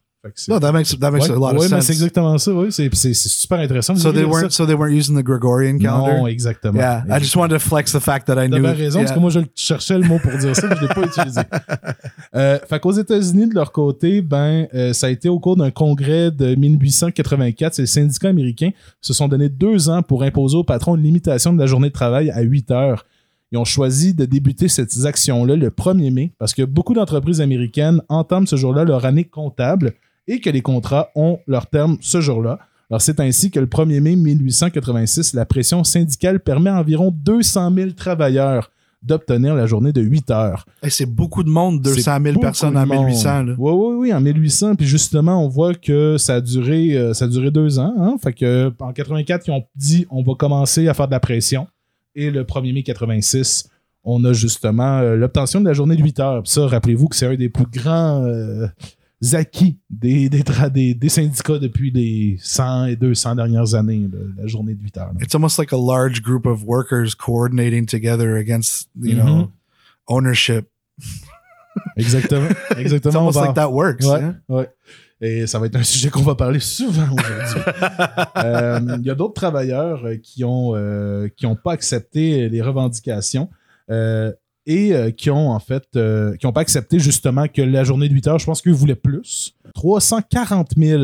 No, 0.47 0.57
that 0.57 0.71
makes, 0.71 0.97
that 0.97 1.11
makes 1.11 1.27
Ouais, 1.27 1.35
a 1.35 1.37
lot 1.37 1.51
ouais, 1.51 1.55
of 1.57 1.61
mais 1.63 1.67
sense. 1.67 1.85
c'est 1.87 1.91
exactement 1.93 2.37
ça, 2.37 2.53
oui. 2.53 2.71
C'est 2.71 3.13
super 3.13 3.59
intéressant. 3.59 3.95
So 3.97 4.13
they 4.13 4.23
weren't, 4.23 4.51
ça. 4.51 4.57
so 4.57 4.65
they 4.65 4.73
weren't 4.75 4.93
using 4.95 5.17
the 5.17 5.23
Gregorian 5.23 5.77
calendar? 5.77 6.17
Non, 6.19 6.27
exactement. 6.27 6.79
Yeah, 6.79 7.03
I 7.09 7.19
just 7.19 7.35
wanted 7.35 7.51
to 7.55 7.59
flex 7.59 7.91
the 7.91 7.99
fact 7.99 8.27
that 8.27 8.41
I 8.41 8.47
knew. 8.47 8.61
bien 8.61 8.71
raison, 8.71 8.99
parce 8.99 9.11
Yeah. 9.11 9.15
que 9.15 9.19
moi, 9.19 9.29
je 9.31 9.39
cherchais 9.53 9.97
le 9.97 10.07
mot 10.07 10.19
pour 10.19 10.31
dire 10.37 10.55
ça, 10.55 10.67
mais 10.69 10.75
je 10.77 10.81
l'ai 10.81 10.87
pas 10.87 11.01
utilisé. 11.03 11.41
Euh, 12.35 12.57
fait 12.67 12.79
qu'aux 12.79 12.91
États-Unis, 12.93 13.47
de 13.49 13.53
leur 13.53 13.71
côté, 13.71 14.23
ben, 14.23 14.67
euh, 14.73 14.91
ça 14.93 15.05
a 15.05 15.09
été 15.11 15.29
au 15.29 15.39
cours 15.39 15.55
d'un 15.55 15.69
congrès 15.69 16.31
de 16.31 16.55
1884, 16.55 17.75
c'est 17.75 17.81
le 17.83 17.85
syndicat 17.85 18.29
américain, 18.29 18.71
se 19.01 19.13
sont 19.13 19.27
donné 19.27 19.49
deux 19.49 19.89
ans 19.89 20.01
pour 20.01 20.23
imposer 20.23 20.57
aux 20.57 20.63
patrons 20.63 20.95
une 20.95 21.03
limitation 21.03 21.53
de 21.53 21.59
la 21.59 21.67
journée 21.67 21.89
de 21.89 21.93
travail 21.93 22.31
à 22.31 22.41
8 22.41 22.71
heures. 22.71 23.05
Ils 23.51 23.57
ont 23.59 23.65
choisi 23.65 24.15
de 24.15 24.25
débuter 24.25 24.67
cette 24.67 24.91
action-là 25.05 25.55
le 25.55 25.69
1er 25.69 26.11
mai 26.11 26.31
parce 26.39 26.55
que 26.55 26.63
beaucoup 26.63 26.95
d'entreprises 26.95 27.39
américaines 27.39 28.01
entament 28.09 28.47
ce 28.47 28.55
jour-là 28.55 28.83
leur 28.83 29.05
année 29.05 29.25
comptable 29.25 29.93
et 30.27 30.39
que 30.39 30.49
les 30.49 30.61
contrats 30.61 31.09
ont 31.15 31.39
leur 31.47 31.67
terme 31.67 31.97
ce 32.01 32.21
jour-là. 32.21 32.59
Alors, 32.89 33.01
c'est 33.01 33.19
ainsi 33.19 33.49
que 33.49 33.59
le 33.59 33.65
1er 33.65 34.01
mai 34.01 34.15
1886, 34.15 35.33
la 35.33 35.45
pression 35.45 35.83
syndicale 35.83 36.39
permet 36.39 36.69
à 36.69 36.79
environ 36.79 37.11
200 37.11 37.73
000 37.73 37.91
travailleurs 37.91 38.69
d'obtenir 39.03 39.55
la 39.55 39.65
journée 39.65 39.91
de 39.91 40.01
8 40.01 40.31
heures. 40.31 40.65
Hey, 40.81 40.89
c'est 40.89 41.05
beaucoup 41.05 41.43
de 41.43 41.49
monde, 41.49 41.81
200 41.81 41.95
C'est 41.95 42.23
000 42.23 42.33
beaucoup 42.35 42.39
personnes 42.39 42.77
en 42.77 42.85
monde. 42.85 43.05
1800. 43.07 43.43
Là. 43.43 43.55
Oui, 43.57 43.71
oui, 43.73 43.95
oui, 43.97 44.13
en 44.13 44.21
1800. 44.21 44.75
Puis 44.75 44.85
justement, 44.85 45.43
on 45.43 45.49
voit 45.49 45.73
que 45.73 46.17
ça 46.17 46.35
a 46.35 46.41
duré, 46.41 46.95
euh, 46.95 47.13
ça 47.13 47.25
a 47.25 47.27
duré 47.27 47.51
deux 47.51 47.79
ans. 47.79 47.93
Hein? 47.97 48.15
Fait 48.23 48.33
que 48.33 48.71
en 48.79 48.93
84, 48.93 49.47
ils 49.47 49.51
ont 49.51 49.63
dit 49.75 50.05
on 50.09 50.23
va 50.23 50.33
commencer 50.35 50.87
à 50.87 50.93
faire 50.93 51.07
de 51.07 51.11
la 51.13 51.19
pression. 51.19 51.67
Et 52.15 52.31
le 52.31 52.43
1er 52.43 52.73
mai 52.73 52.83
86, 52.83 53.69
on 54.03 54.23
a 54.23 54.33
justement 54.33 54.99
euh, 54.99 55.15
l'obtention 55.15 55.59
de 55.59 55.65
la 55.65 55.73
journée 55.73 55.95
de 55.95 56.03
8 56.03 56.19
heures. 56.19 56.43
Puis 56.43 56.51
ça, 56.51 56.67
rappelez-vous 56.67 57.07
que 57.07 57.15
c'est 57.15 57.25
un 57.27 57.35
des 57.35 57.49
plus 57.49 57.65
grands 57.65 58.23
euh, 58.23 58.67
acquis 59.33 59.79
des, 59.89 60.27
des, 60.29 60.43
des, 60.71 60.93
des 60.93 61.09
syndicats 61.09 61.57
depuis 61.59 61.91
les 61.91 62.37
100 62.41 62.85
et 62.87 62.95
200 62.95 63.35
dernières 63.35 63.73
années, 63.75 64.09
là, 64.11 64.19
la 64.37 64.47
journée 64.47 64.73
de 64.75 64.81
8 64.83 64.97
heures. 64.97 65.07
là. 65.13 65.19
It's 65.21 65.33
almost 65.33 65.57
like 65.57 65.71
a 65.71 65.77
large 65.77 66.21
group 66.21 66.45
of 66.45 66.63
workers 66.65 67.15
coordinating 67.15 67.85
together 67.85 68.35
against, 68.35 68.89
you 69.01 69.13
know, 69.15 69.23
Mhm. 69.43 69.47
ownership. 70.07 70.67
Exactement. 71.97 72.49
It's 72.71 72.79
Exactement. 72.79 73.13
on 73.15 73.19
almost 73.19 73.39
va- 73.39 73.45
like 73.45 73.55
that 73.55 73.69
works. 73.71 74.05
Ouais, 74.05 74.21
hein? 74.21 74.35
ouais. 74.49 74.69
Et 75.21 75.47
ça 75.47 75.57
va 75.57 75.67
être 75.67 75.75
un 75.77 75.83
sujet 75.83 76.09
qu'on 76.09 76.21
va 76.21 76.35
parler 76.35 76.59
souvent 76.59 77.03
aujourd'hui. 77.03 77.61
Euh, 78.37 78.79
Il 78.99 79.05
y 79.05 79.09
a 79.09 79.15
d'autres 79.15 79.33
travailleurs 79.35 80.03
euh, 80.05 80.17
qui 80.17 80.43
ont 80.43 80.73
euh, 80.75 81.29
qui 81.37 81.45
ont 81.45 81.55
pas 81.55 81.71
accepté 81.73 82.49
les 82.49 82.61
revendications 82.61 83.49
euh, 83.89 84.33
et 84.65 84.93
euh, 84.93 85.11
qui 85.11 85.29
ont 85.29 85.51
en 85.51 85.59
fait 85.59 85.83
euh, 85.95 86.35
qui 86.37 86.45
ont 86.45 86.53
pas 86.53 86.61
accepté 86.61 86.99
justement 86.99 87.47
que 87.47 87.61
la 87.61 87.83
journée 87.83 88.07
de 88.09 88.13
8 88.13 88.27
heures, 88.27 88.39
je 88.39 88.45
pense 88.45 88.61
qu'ils 88.61 88.73
voulaient 88.73 88.95
plus. 88.95 89.53
340 89.75 90.71
000 90.77 91.03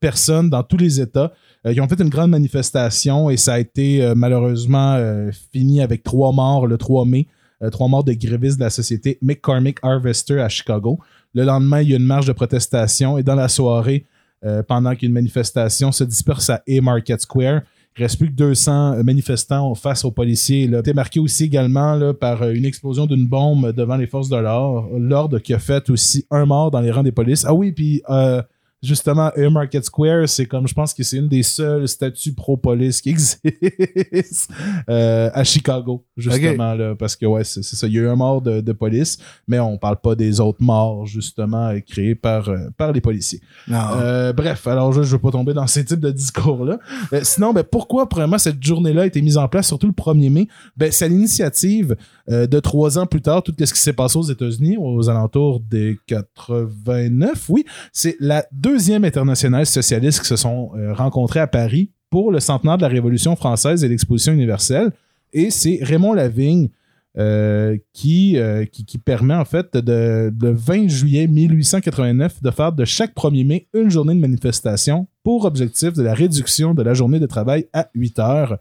personnes 0.00 0.50
dans 0.50 0.62
tous 0.62 0.76
les 0.76 1.00
États 1.00 1.32
euh, 1.66 1.72
qui 1.72 1.80
ont 1.80 1.88
fait 1.88 2.00
une 2.00 2.08
grande 2.10 2.30
manifestation 2.30 3.30
et 3.30 3.36
ça 3.36 3.54
a 3.54 3.58
été 3.58 4.02
euh, 4.02 4.14
malheureusement 4.16 4.94
euh, 4.94 5.30
fini 5.52 5.80
avec 5.80 6.02
trois 6.02 6.32
morts 6.32 6.66
le 6.66 6.76
3 6.76 7.04
mai. 7.06 7.26
euh, 7.62 7.70
trois 7.70 7.88
morts 7.88 8.04
de 8.04 8.12
grévistes 8.12 8.58
de 8.58 8.64
la 8.64 8.70
société 8.70 9.18
McCormick 9.22 9.78
Harvester 9.82 10.40
à 10.40 10.48
Chicago. 10.48 10.98
Le 11.34 11.44
lendemain, 11.44 11.80
il 11.82 11.90
y 11.90 11.92
a 11.94 11.96
une 11.96 12.02
marche 12.04 12.26
de 12.26 12.32
protestation 12.32 13.16
et 13.18 13.22
dans 13.22 13.34
la 13.34 13.48
soirée, 13.48 14.04
euh, 14.44 14.62
pendant 14.62 14.94
qu'une 14.94 15.12
manifestation 15.12 15.92
se 15.92 16.04
disperse 16.04 16.50
à 16.50 16.62
Haymarket 16.66 17.20
Square, 17.22 17.62
il 17.98 18.02
reste 18.02 18.18
plus 18.18 18.28
que 18.28 18.34
200 18.34 19.02
manifestants 19.04 19.74
face 19.74 20.04
aux 20.04 20.10
policiers. 20.10 20.66
Là. 20.66 20.78
C'était 20.78 20.92
marqué 20.92 21.18
aussi 21.18 21.44
également 21.44 22.12
par 22.14 22.42
euh, 22.42 22.52
une 22.52 22.64
explosion 22.64 23.06
d'une 23.06 23.26
bombe 23.26 23.72
devant 23.72 23.96
les 23.96 24.06
forces 24.06 24.28
de 24.28 24.36
l'ordre, 24.36 24.90
l'ordre 24.98 25.38
qui 25.38 25.54
a 25.54 25.58
fait 25.58 25.88
aussi 25.88 26.26
un 26.30 26.44
mort 26.44 26.70
dans 26.70 26.80
les 26.80 26.90
rangs 26.90 27.02
des 27.02 27.12
polices. 27.12 27.44
Ah 27.46 27.54
oui, 27.54 27.72
puis 27.72 28.02
euh, 28.10 28.42
justement, 28.82 29.30
Haymarket 29.36 29.84
Square, 29.84 30.28
c'est 30.28 30.46
comme 30.46 30.66
je 30.66 30.74
pense 30.74 30.92
que 30.94 31.02
c'est 31.02 31.16
une 31.16 31.28
des 31.28 31.42
seules 31.42 31.88
statues 31.88 32.32
pro-police 32.32 33.00
qui 33.00 33.10
existent 33.10 34.54
euh, 34.88 35.30
à 35.32 35.44
Chicago, 35.44 36.04
justement, 36.16 36.74
là, 36.74 36.94
parce 36.94 37.16
que 37.16 37.26
ouais, 37.26 37.44
c'est 37.44 37.62
ça. 37.62 37.86
Il 37.86 37.94
y 37.94 37.98
a 37.98 38.02
eu 38.02 38.08
un 38.08 38.16
mort 38.16 38.42
de, 38.42 38.60
de 38.60 38.72
police, 38.72 39.18
mais 39.48 39.58
on 39.58 39.78
parle 39.78 39.96
pas 40.00 40.14
des 40.14 40.40
autres 40.40 40.62
morts, 40.62 41.06
justement, 41.06 41.68
euh, 41.68 41.80
créés 41.80 42.14
par, 42.14 42.48
euh, 42.48 42.68
par 42.76 42.92
les 42.92 43.00
policiers. 43.00 43.40
Euh, 43.70 44.32
bref, 44.32 44.66
alors 44.66 44.92
je 44.92 45.00
ne 45.00 45.04
veux 45.04 45.18
pas 45.18 45.30
tomber 45.30 45.54
dans 45.54 45.66
ces 45.66 45.84
types 45.84 46.00
de 46.00 46.10
discours-là. 46.10 46.78
Euh, 47.12 47.20
sinon, 47.22 47.52
ben, 47.52 47.64
pourquoi 47.64 48.06
vraiment 48.10 48.38
cette 48.38 48.62
journée-là 48.62 49.02
a 49.02 49.06
été 49.06 49.22
mise 49.22 49.38
en 49.38 49.48
place, 49.48 49.66
surtout 49.66 49.86
le 49.86 49.92
1er 49.92 50.30
mai? 50.30 50.48
Ben, 50.76 50.92
c'est 50.92 51.06
à 51.06 51.08
l'initiative 51.08 51.96
de 52.28 52.58
trois 52.58 52.98
ans 52.98 53.06
plus 53.06 53.22
tard, 53.22 53.42
tout 53.44 53.54
ce 53.56 53.72
qui 53.72 53.80
s'est 53.80 53.92
passé 53.92 54.18
aux 54.18 54.22
États-Unis, 54.22 54.76
aux 54.78 55.08
alentours 55.08 55.60
des 55.60 55.96
89, 56.08 57.48
oui. 57.48 57.64
C'est 57.92 58.16
la 58.18 58.44
deuxième 58.66 59.04
internationale 59.04 59.64
socialiste 59.64 60.22
qui 60.22 60.26
se 60.26 60.34
sont 60.34 60.72
euh, 60.74 60.92
rencontrés 60.92 61.38
à 61.38 61.46
Paris 61.46 61.92
pour 62.10 62.32
le 62.32 62.40
centenaire 62.40 62.76
de 62.76 62.82
la 62.82 62.88
Révolution 62.88 63.36
française 63.36 63.84
et 63.84 63.88
l'exposition 63.88 64.32
universelle. 64.32 64.90
Et 65.32 65.50
c'est 65.50 65.78
Raymond 65.82 66.14
Lavigne 66.14 66.68
euh, 67.16 67.78
qui, 67.92 68.36
euh, 68.36 68.64
qui, 68.64 68.84
qui 68.84 68.98
permet 68.98 69.34
en 69.34 69.44
fait 69.44 69.76
de, 69.76 70.32
le 70.42 70.50
20 70.50 70.88
juillet 70.88 71.28
1889 71.28 72.42
de 72.42 72.50
faire 72.50 72.72
de 72.72 72.84
chaque 72.84 73.14
1er 73.14 73.46
mai 73.46 73.68
une 73.72 73.88
journée 73.88 74.16
de 74.16 74.20
manifestation 74.20 75.06
pour 75.22 75.44
objectif 75.44 75.92
de 75.92 76.02
la 76.02 76.12
réduction 76.12 76.74
de 76.74 76.82
la 76.82 76.92
journée 76.92 77.20
de 77.20 77.26
travail 77.26 77.68
à 77.72 77.88
8 77.94 78.18
heures 78.18 78.58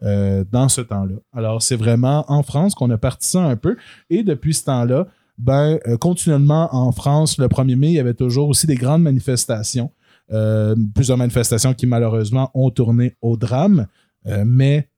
dans 0.00 0.68
ce 0.68 0.82
temps-là. 0.82 1.14
Alors 1.32 1.62
c'est 1.62 1.76
vraiment 1.76 2.26
en 2.28 2.42
France 2.42 2.74
qu'on 2.74 2.90
a 2.90 2.98
parti 2.98 3.26
ça 3.26 3.42
un 3.42 3.56
peu 3.56 3.76
et 4.10 4.22
depuis 4.22 4.52
ce 4.52 4.64
temps-là, 4.64 5.06
ben, 5.38 5.78
euh, 5.86 5.96
continuellement 5.96 6.68
en 6.74 6.92
France, 6.92 7.38
le 7.38 7.48
1er 7.48 7.76
mai, 7.76 7.88
il 7.88 7.94
y 7.94 7.98
avait 7.98 8.14
toujours 8.14 8.48
aussi 8.48 8.66
des 8.66 8.76
grandes 8.76 9.02
manifestations. 9.02 9.90
Euh, 10.32 10.74
plusieurs 10.94 11.18
manifestations 11.18 11.74
qui 11.74 11.86
malheureusement 11.86 12.50
ont 12.54 12.70
tourné 12.70 13.16
au 13.20 13.36
drame, 13.36 13.86
euh, 14.26 14.44
mais 14.46 14.88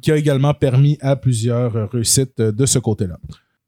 qui 0.00 0.12
a 0.12 0.16
également 0.16 0.54
permis 0.54 0.96
à 1.00 1.16
plusieurs 1.16 1.90
réussites 1.90 2.40
de 2.40 2.66
ce 2.66 2.78
côté-là. 2.78 3.18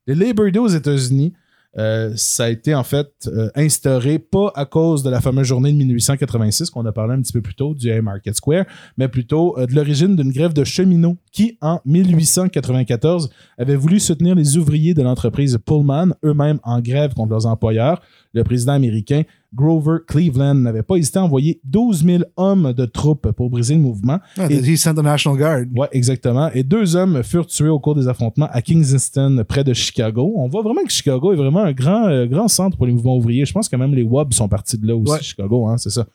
Le 0.07 0.15
Labor 0.15 0.51
Day 0.51 0.59
aux 0.59 0.69
États-Unis, 0.69 1.33
euh, 1.77 2.13
ça 2.17 2.45
a 2.45 2.49
été 2.49 2.75
en 2.75 2.85
fait 2.85 3.11
euh, 3.27 3.51
instauré 3.57 4.19
pas 4.19 4.53
à 4.55 4.65
cause 4.65 5.03
de 5.03 5.11
la 5.11 5.21
fameuse 5.21 5.47
journée 5.47 5.73
de 5.73 5.77
1886 5.77 6.71
qu'on 6.71 6.87
a 6.87 6.93
parlé 6.93 7.15
un 7.15 7.21
petit 7.21 7.33
peu 7.33 7.43
plus 7.43 7.55
tôt 7.55 7.75
du 7.75 7.89
Haymarket 7.91 8.37
Square, 8.37 8.65
mais 8.97 9.09
plutôt 9.09 9.59
euh, 9.59 9.67
de 9.67 9.75
l'origine 9.75 10.15
d'une 10.15 10.31
grève 10.31 10.53
de 10.53 10.63
cheminots 10.63 11.17
qui, 11.33 11.59
en 11.61 11.81
1894, 11.85 13.29
avait 13.59 13.77
voulu 13.77 13.99
soutenir 13.99 14.35
les 14.37 14.57
ouvriers 14.57 14.95
de 14.95 15.03
l'entreprise 15.03 15.59
Pullman, 15.65 16.15
eux-mêmes 16.25 16.61
en 16.63 16.81
grève 16.81 17.15
contre 17.15 17.31
leurs 17.31 17.47
employeurs. 17.47 18.01
Le 18.35 18.45
président 18.45 18.73
américain 18.73 19.23
Grover 19.55 19.99
Cleveland 20.07 20.55
n'avait 20.57 20.83
pas 20.83 20.97
hésité 20.97 21.19
à 21.19 21.23
envoyer 21.25 21.61
12 21.65 22.05
000 22.05 22.25
hommes 22.37 22.73
de 22.73 22.85
troupes 22.87 23.31
pour 23.33 23.51
briser 23.51 23.75
le 23.75 23.81
mouvement. 23.81 24.19
Ah, 24.37 24.47
et- 24.51 24.57
he 24.73 24.77
sent 24.77 24.95
the 24.95 24.99
National 25.03 25.39
Guard. 25.39 25.65
Ouais, 25.75 25.89
exactement. 25.93 26.51
Et 26.55 26.63
deux 26.63 26.97
hommes 26.97 27.23
furent 27.23 27.47
tués 27.47 27.69
au 27.69 27.79
cours 27.79 27.95
des 27.95 28.09
affrontements 28.09 28.49
à 28.51 28.61
Kingston, 28.63 29.45
près 29.49 29.65
de 29.65 29.73
Chicago. 29.73 30.33
On 30.37 30.49
voit 30.49 30.63
vraiment 30.63 30.83
que 30.85 30.91
Chicago 30.93 31.33
est 31.33 31.37
vraiment 31.37 31.61
un 31.63 31.73
grand, 31.73 32.07
euh, 32.09 32.27
grand 32.27 32.49
centre 32.49 32.77
pour 32.77 32.87
les 32.87 32.93
mouvements 32.93 33.17
ouvriers. 33.17 33.45
Je 33.45 33.53
pense 33.53 33.69
que 33.69 33.77
même 33.77 33.95
les 33.95 34.03
WOB 34.03 34.33
sont 34.33 34.49
partis 34.49 34.79
de 34.79 34.87
là 34.87 34.97
aussi, 34.97 35.13
Ouais. 35.13 35.23
Chicago, 35.23 35.67
hein, 35.67 35.77
c'est 35.79 35.91
ça. 35.91 36.07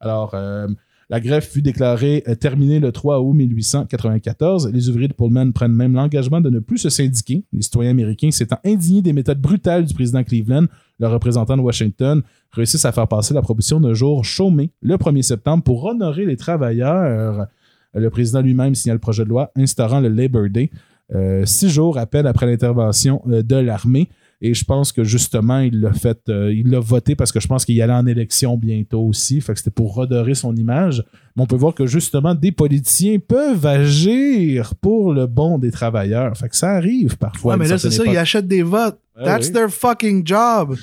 Alors, 0.00 0.32
euh, 0.34 0.66
la 1.08 1.20
grève 1.20 1.44
fut 1.44 1.62
déclarée 1.62 2.24
euh, 2.26 2.34
terminée 2.34 2.80
le 2.80 2.90
3 2.90 3.20
août 3.20 3.32
1894. 3.32 4.70
Les 4.72 4.88
ouvriers 4.88 5.08
de 5.08 5.12
Pullman 5.12 5.52
prennent 5.52 5.72
même 5.72 5.94
l'engagement 5.94 6.40
de 6.40 6.50
ne 6.50 6.58
plus 6.58 6.78
se 6.78 6.88
syndiquer. 6.88 7.44
Les 7.52 7.62
citoyens 7.62 7.90
américains 7.90 8.30
s'étant 8.30 8.58
indignés 8.64 9.02
des 9.02 9.12
méthodes 9.12 9.40
brutales 9.40 9.84
du 9.84 9.94
président 9.94 10.24
Cleveland, 10.24 10.66
le 10.98 11.08
représentant 11.08 11.56
de 11.56 11.62
Washington 11.62 12.22
réussissent 12.52 12.84
à 12.86 12.92
faire 12.92 13.06
passer 13.06 13.34
la 13.34 13.42
proposition 13.42 13.80
d'un 13.80 13.94
jour 13.94 14.24
chômé 14.24 14.70
le 14.80 14.96
1er 14.96 15.22
septembre 15.22 15.62
pour 15.62 15.84
honorer 15.84 16.24
les 16.24 16.36
travailleurs. 16.36 17.46
Le 17.94 18.10
président 18.10 18.40
lui-même 18.40 18.74
signa 18.74 18.94
le 18.94 19.00
projet 19.00 19.24
de 19.24 19.28
loi 19.28 19.50
instaurant 19.56 20.00
le 20.00 20.08
Labor 20.08 20.48
Day, 20.50 20.70
euh, 21.14 21.44
six 21.46 21.70
jours 21.70 21.98
à 21.98 22.06
peine 22.06 22.26
après 22.26 22.46
l'intervention 22.46 23.22
euh, 23.28 23.42
de 23.42 23.56
l'armée. 23.56 24.08
Et 24.42 24.52
je 24.52 24.64
pense 24.64 24.92
que 24.92 25.02
justement, 25.02 25.60
il 25.60 25.80
l'a 25.80 25.94
fait, 25.94 26.20
euh, 26.28 26.52
il 26.52 26.70
l'a 26.70 26.78
voté 26.78 27.16
parce 27.16 27.32
que 27.32 27.40
je 27.40 27.46
pense 27.46 27.64
qu'il 27.64 27.80
allait 27.80 27.92
en 27.94 28.06
élection 28.06 28.58
bientôt 28.58 29.00
aussi. 29.00 29.40
Fait 29.40 29.54
que 29.54 29.58
c'était 29.58 29.70
pour 29.70 29.94
redorer 29.94 30.34
son 30.34 30.54
image. 30.54 31.02
Mais 31.34 31.42
on 31.42 31.46
peut 31.46 31.56
voir 31.56 31.74
que 31.74 31.86
justement, 31.86 32.34
des 32.34 32.52
politiciens 32.52 33.18
peuvent 33.18 33.64
agir 33.64 34.74
pour 34.74 35.14
le 35.14 35.26
bon 35.26 35.58
des 35.58 35.70
travailleurs. 35.70 36.36
Fait 36.36 36.50
que 36.50 36.56
ça 36.56 36.72
arrive 36.72 37.16
parfois. 37.16 37.54
Ouais, 37.54 37.58
mais 37.58 37.68
là, 37.68 37.78
c'est 37.78 37.90
ça, 37.90 38.04
ils 38.04 38.16
achètent 38.16 38.48
des 38.48 38.62
votes. 38.62 39.00
Ah 39.18 39.24
That's 39.24 39.46
oui. 39.46 39.52
their 39.54 39.70
fucking 39.70 40.26
job. 40.26 40.76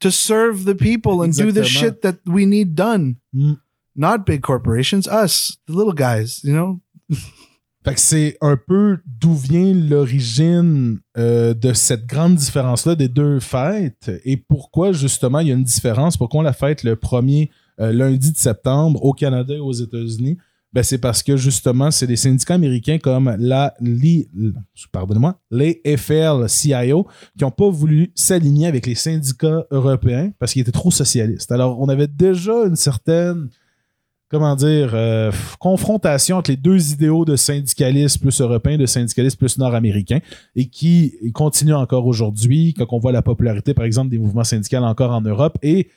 to 0.00 0.10
serve 0.10 0.64
the 0.64 0.74
people 0.74 1.22
and 1.22 1.28
do 1.28 1.52
the 1.52 1.62
shit 1.62 2.00
that 2.02 2.16
we 2.26 2.44
need 2.44 2.74
done. 2.74 3.16
Mm. 3.32 3.58
Not 3.94 4.26
big 4.26 4.42
corporations, 4.42 5.06
us, 5.06 5.56
the 5.66 5.72
little 5.72 5.92
guys, 5.92 6.42
you 6.42 6.52
know? 6.52 6.80
Fait 7.88 7.94
que 7.94 8.00
c'est 8.00 8.36
un 8.42 8.58
peu 8.58 8.98
d'où 9.06 9.32
vient 9.32 9.72
l'origine 9.72 10.98
euh, 11.16 11.54
de 11.54 11.72
cette 11.72 12.04
grande 12.04 12.34
différence-là 12.34 12.94
des 12.94 13.08
deux 13.08 13.40
fêtes 13.40 14.10
et 14.26 14.36
pourquoi 14.36 14.92
justement 14.92 15.38
il 15.38 15.48
y 15.48 15.50
a 15.50 15.54
une 15.54 15.64
différence, 15.64 16.18
pourquoi 16.18 16.40
on 16.40 16.42
la 16.42 16.52
fête 16.52 16.82
le 16.82 16.96
premier 16.96 17.50
euh, 17.80 17.90
lundi 17.90 18.30
de 18.30 18.36
septembre 18.36 19.02
au 19.02 19.14
Canada 19.14 19.54
et 19.54 19.58
aux 19.58 19.72
États-Unis? 19.72 20.36
Ben, 20.74 20.82
c'est 20.82 20.98
parce 20.98 21.22
que 21.22 21.38
justement, 21.38 21.90
c'est 21.90 22.06
des 22.06 22.16
syndicats 22.16 22.56
américains 22.56 22.98
comme 22.98 23.34
la 23.38 23.72
li- 23.80 24.28
pardonnez-moi, 24.92 25.40
les 25.50 25.80
FL-CIO 25.86 27.06
qui 27.38 27.44
n'ont 27.44 27.50
pas 27.50 27.70
voulu 27.70 28.12
s'aligner 28.14 28.66
avec 28.66 28.86
les 28.86 28.96
syndicats 28.96 29.64
européens 29.70 30.30
parce 30.38 30.52
qu'ils 30.52 30.60
étaient 30.60 30.72
trop 30.72 30.90
socialistes. 30.90 31.50
Alors, 31.52 31.80
on 31.80 31.88
avait 31.88 32.06
déjà 32.06 32.66
une 32.66 32.76
certaine 32.76 33.48
comment 34.30 34.54
dire, 34.56 34.90
euh, 34.94 35.30
confrontation 35.58 36.36
entre 36.36 36.50
les 36.50 36.56
deux 36.56 36.92
idéaux 36.92 37.24
de 37.24 37.34
syndicalisme 37.36 38.20
plus 38.20 38.40
européen, 38.40 38.76
de 38.76 38.86
syndicalisme 38.86 39.38
plus 39.38 39.56
nord-américain, 39.58 40.18
et 40.54 40.66
qui 40.66 41.14
continue 41.32 41.72
encore 41.74 42.06
aujourd'hui, 42.06 42.74
quand 42.76 42.86
on 42.90 42.98
voit 42.98 43.12
la 43.12 43.22
popularité, 43.22 43.72
par 43.74 43.84
exemple, 43.84 44.10
des 44.10 44.18
mouvements 44.18 44.44
syndicaux 44.44 44.76
encore 44.78 45.12
en 45.12 45.22
Europe, 45.22 45.56
et 45.62 45.88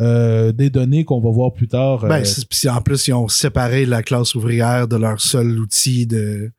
euh, 0.00 0.52
des 0.52 0.70
données 0.70 1.04
qu'on 1.04 1.20
va 1.20 1.30
voir 1.30 1.52
plus 1.52 1.66
tard. 1.66 2.04
euh, 2.04 2.08
Ben, 2.08 2.24
c'est- 2.24 2.46
puis 2.48 2.68
en 2.68 2.80
plus, 2.82 3.08
ils 3.08 3.14
ont 3.14 3.26
séparé 3.26 3.84
la 3.86 4.02
classe 4.02 4.34
ouvrière 4.34 4.86
de 4.86 4.96
leur 4.96 5.20
seul 5.20 5.58
outil 5.58 6.06
de 6.06 6.50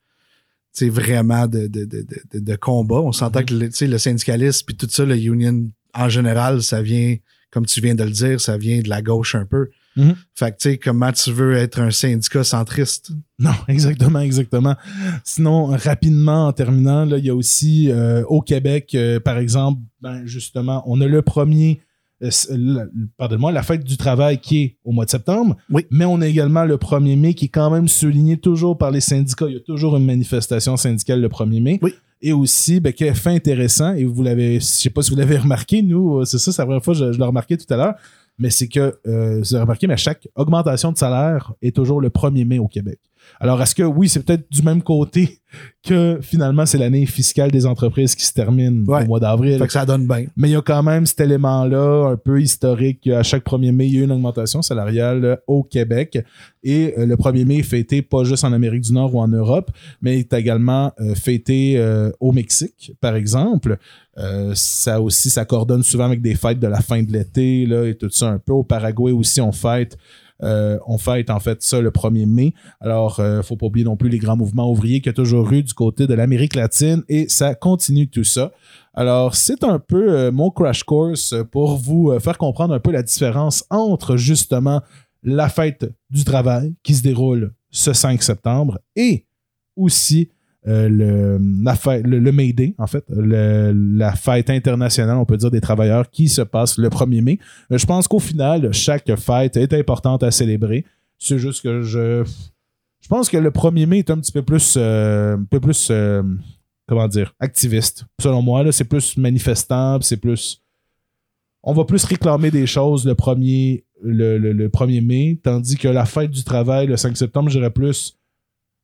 tu 0.72 0.84
sais, 0.84 0.88
vraiment 0.88 1.46
de, 1.48 1.66
de, 1.66 1.84
de, 1.84 2.06
de, 2.32 2.38
de 2.38 2.56
combat. 2.56 3.00
On 3.00 3.10
s'entend 3.12 3.42
que 3.42 3.52
le, 3.54 3.68
tu 3.70 3.76
sais, 3.76 3.86
le 3.88 3.98
syndicalisme 3.98 4.64
puis 4.66 4.76
tout 4.76 4.86
ça, 4.90 5.04
le 5.04 5.16
union 5.16 5.68
en 5.94 6.08
général, 6.08 6.62
ça 6.62 6.80
vient, 6.82 7.16
comme 7.50 7.66
tu 7.66 7.80
viens 7.80 7.94
de 7.96 8.04
le 8.04 8.10
dire, 8.12 8.40
ça 8.40 8.56
vient 8.56 8.80
de 8.80 8.88
la 8.88 9.02
gauche 9.02 9.34
un 9.34 9.44
peu. 9.46 9.70
Mhm. 10.00 10.14
Fait 10.34 10.50
que 10.52 10.56
tu 10.56 10.70
sais, 10.70 10.78
comment 10.78 11.12
tu 11.12 11.30
veux 11.32 11.54
être 11.56 11.80
un 11.80 11.90
syndicat 11.90 12.44
centriste? 12.44 13.10
Non, 13.38 13.50
exactement, 13.68 14.20
exactement. 14.20 14.76
Sinon, 15.24 15.66
rapidement, 15.66 16.46
en 16.48 16.52
terminant, 16.52 17.04
là, 17.04 17.18
il 17.18 17.24
y 17.24 17.30
a 17.30 17.34
aussi 17.34 17.90
euh, 17.90 18.22
au 18.28 18.40
Québec, 18.40 18.90
euh, 18.94 19.20
par 19.20 19.38
exemple, 19.38 19.80
ben, 20.00 20.24
justement, 20.26 20.82
on 20.86 21.00
a 21.00 21.06
le 21.06 21.22
premier, 21.22 21.80
euh, 22.22 22.30
pardonne-moi, 23.16 23.52
la 23.52 23.62
fête 23.62 23.84
du 23.84 23.96
travail 23.96 24.38
qui 24.38 24.62
est 24.62 24.76
au 24.84 24.92
mois 24.92 25.04
de 25.04 25.10
septembre, 25.10 25.56
Oui. 25.70 25.86
mais 25.90 26.04
on 26.04 26.20
a 26.20 26.26
également 26.26 26.64
le 26.64 26.76
1er 26.76 27.16
mai 27.18 27.34
qui 27.34 27.46
est 27.46 27.48
quand 27.48 27.70
même 27.70 27.88
souligné 27.88 28.36
toujours 28.36 28.76
par 28.78 28.90
les 28.90 29.00
syndicats. 29.00 29.46
Il 29.48 29.54
y 29.54 29.56
a 29.56 29.60
toujours 29.60 29.96
une 29.96 30.04
manifestation 30.06 30.76
syndicale 30.76 31.20
le 31.20 31.28
1er 31.28 31.60
mai. 31.62 31.78
Oui. 31.82 31.92
Et 32.22 32.34
aussi, 32.34 32.80
ben, 32.80 32.92
fait 32.92 33.30
intéressant, 33.30 33.94
et 33.94 34.04
vous 34.04 34.22
l'avez, 34.22 34.60
je 34.60 34.64
sais 34.66 34.90
pas 34.90 35.00
si 35.00 35.10
vous 35.10 35.16
l'avez 35.16 35.38
remarqué, 35.38 35.80
nous, 35.80 36.22
c'est 36.26 36.36
ça, 36.38 36.52
c'est 36.52 36.60
la 36.60 36.66
première 36.66 36.84
fois 36.84 36.92
que 36.92 37.00
je, 37.00 37.12
je 37.12 37.18
l'ai 37.18 37.24
remarqué 37.24 37.56
tout 37.56 37.72
à 37.72 37.76
l'heure, 37.78 37.94
mais 38.40 38.50
c'est 38.50 38.66
que, 38.68 38.98
euh, 39.06 39.38
vous 39.38 39.54
avez 39.54 39.62
remarqué, 39.62 39.86
mais 39.86 39.96
chaque 39.96 40.26
augmentation 40.34 40.90
de 40.90 40.96
salaire 40.98 41.52
est 41.62 41.76
toujours 41.76 42.00
le 42.00 42.08
1er 42.08 42.44
mai 42.46 42.58
au 42.58 42.66
Québec. 42.66 42.98
Alors, 43.40 43.60
est-ce 43.62 43.74
que 43.74 43.82
oui, 43.82 44.08
c'est 44.08 44.22
peut-être 44.22 44.50
du 44.50 44.62
même 44.62 44.82
côté 44.82 45.38
que 45.86 46.18
finalement, 46.20 46.66
c'est 46.66 46.76
l'année 46.78 47.06
fiscale 47.06 47.50
des 47.50 47.64
entreprises 47.66 48.14
qui 48.14 48.24
se 48.24 48.32
termine 48.34 48.84
Ouais. 48.86 49.02
au 49.02 49.06
mois 49.06 49.20
d'avril? 49.20 49.58
Fait 49.58 49.66
que 49.66 49.72
ça 49.72 49.86
donne 49.86 50.06
bien. 50.06 50.26
Mais 50.36 50.48
il 50.48 50.52
y 50.52 50.56
a 50.56 50.62
quand 50.62 50.82
même 50.82 51.06
cet 51.06 51.20
élément-là, 51.20 52.10
un 52.12 52.16
peu 52.16 52.40
historique. 52.40 53.06
À 53.08 53.22
chaque 53.22 53.44
1er 53.44 53.72
mai, 53.72 53.86
il 53.86 53.94
y 53.94 53.96
a 53.98 54.00
eu 54.00 54.04
une 54.04 54.12
augmentation 54.12 54.62
salariale 54.62 55.24
euh, 55.24 55.36
au 55.46 55.62
Québec. 55.62 56.18
Et 56.62 56.94
euh, 56.98 57.06
le 57.06 57.16
1er 57.16 57.44
mai 57.46 57.56
est 57.58 57.62
fêté 57.62 58.02
pas 58.02 58.24
juste 58.24 58.44
en 58.44 58.52
Amérique 58.52 58.82
du 58.82 58.92
Nord 58.92 59.14
ou 59.14 59.20
en 59.20 59.28
Europe, 59.28 59.70
mais 60.02 60.18
est 60.18 60.32
également 60.34 60.92
euh, 61.00 61.14
fêté 61.14 61.82
au 62.20 62.32
Mexique, 62.32 62.92
par 63.00 63.16
exemple. 63.16 63.78
Euh, 64.18 64.52
ça 64.54 65.00
aussi, 65.00 65.30
ça 65.30 65.44
coordonne 65.44 65.82
souvent 65.82 66.04
avec 66.04 66.20
des 66.20 66.34
fêtes 66.34 66.58
de 66.60 66.66
la 66.66 66.80
fin 66.80 67.02
de 67.02 67.10
l'été 67.12 67.64
là, 67.64 67.86
et 67.86 67.94
tout 67.94 68.10
ça 68.10 68.28
un 68.28 68.38
peu. 68.38 68.52
Au 68.52 68.62
Paraguay 68.64 69.12
aussi, 69.12 69.40
on 69.40 69.52
fête. 69.52 69.96
Euh, 70.42 70.78
on 70.86 70.98
fête 70.98 71.30
en 71.30 71.40
fait 71.40 71.62
ça 71.62 71.80
le 71.80 71.90
1er 71.90 72.26
mai. 72.26 72.54
Alors, 72.80 73.20
euh, 73.20 73.42
faut 73.42 73.56
pas 73.56 73.66
oublier 73.66 73.84
non 73.84 73.96
plus 73.96 74.08
les 74.08 74.18
grands 74.18 74.36
mouvements 74.36 74.70
ouvriers 74.70 75.00
qu'il 75.00 75.10
y 75.10 75.10
a 75.10 75.14
toujours 75.14 75.50
eu 75.52 75.62
du 75.62 75.74
côté 75.74 76.06
de 76.06 76.14
l'Amérique 76.14 76.54
latine 76.54 77.02
et 77.08 77.28
ça 77.28 77.54
continue 77.54 78.08
tout 78.08 78.24
ça. 78.24 78.52
Alors, 78.94 79.34
c'est 79.34 79.62
un 79.64 79.78
peu 79.78 80.12
euh, 80.12 80.32
mon 80.32 80.50
crash 80.50 80.82
course 80.84 81.34
pour 81.50 81.76
vous 81.76 82.10
euh, 82.10 82.20
faire 82.20 82.38
comprendre 82.38 82.74
un 82.74 82.80
peu 82.80 82.90
la 82.90 83.02
différence 83.02 83.64
entre 83.70 84.16
justement 84.16 84.82
la 85.22 85.48
fête 85.48 85.86
du 86.10 86.24
travail 86.24 86.74
qui 86.82 86.94
se 86.94 87.02
déroule 87.02 87.52
ce 87.70 87.92
5 87.92 88.22
septembre 88.22 88.78
et 88.96 89.26
aussi 89.76 90.30
euh, 90.68 90.88
le, 90.88 91.38
la 91.64 91.74
le, 92.02 92.32
May 92.32 92.52
Day, 92.52 92.74
en 92.78 92.86
fait, 92.86 93.04
le- 93.08 93.72
la 93.96 94.14
fête 94.14 94.50
internationale, 94.50 95.16
on 95.16 95.24
peut 95.24 95.36
dire, 95.38 95.50
des 95.50 95.60
travailleurs 95.60 96.10
qui 96.10 96.28
se 96.28 96.42
passe 96.42 96.76
le 96.78 96.88
1er 96.88 97.22
mai. 97.22 97.38
Euh, 97.72 97.78
je 97.78 97.86
pense 97.86 98.06
qu'au 98.08 98.18
final, 98.18 98.72
chaque 98.72 99.14
fête 99.16 99.56
est 99.56 99.72
importante 99.72 100.22
à 100.22 100.30
célébrer. 100.30 100.84
C'est 101.18 101.38
juste 101.38 101.62
que 101.62 101.82
je. 101.82 102.24
Je 103.02 103.08
pense 103.08 103.30
que 103.30 103.38
le 103.38 103.50
1er 103.50 103.86
mai 103.86 103.98
est 104.00 104.10
un 104.10 104.18
petit 104.18 104.32
peu 104.32 104.42
plus. 104.42 104.74
euh, 104.76 105.36
un 105.36 105.44
peu 105.44 105.60
plus. 105.60 105.90
comment 106.86 107.08
dire, 107.08 107.34
activiste. 107.40 108.04
Selon 108.20 108.42
moi, 108.42 108.70
c'est 108.72 108.84
plus 108.84 109.16
manifestant, 109.16 109.98
c'est 110.02 110.16
plus. 110.18 110.62
On 111.62 111.72
va 111.72 111.84
plus 111.84 112.04
réclamer 112.04 112.50
des 112.50 112.66
choses 112.66 113.06
le 113.06 113.12
1er, 113.14 113.84
le, 114.02 114.38
le- 114.38 114.52
le 114.52 114.68
1er 114.68 115.04
mai, 115.06 115.38
tandis 115.42 115.76
que 115.76 115.88
la 115.88 116.04
fête 116.06 116.30
du 116.30 116.42
travail, 116.42 116.86
le 116.86 116.96
5 116.96 117.16
septembre, 117.16 117.48
j'irais 117.50 117.70
plus 117.70 118.18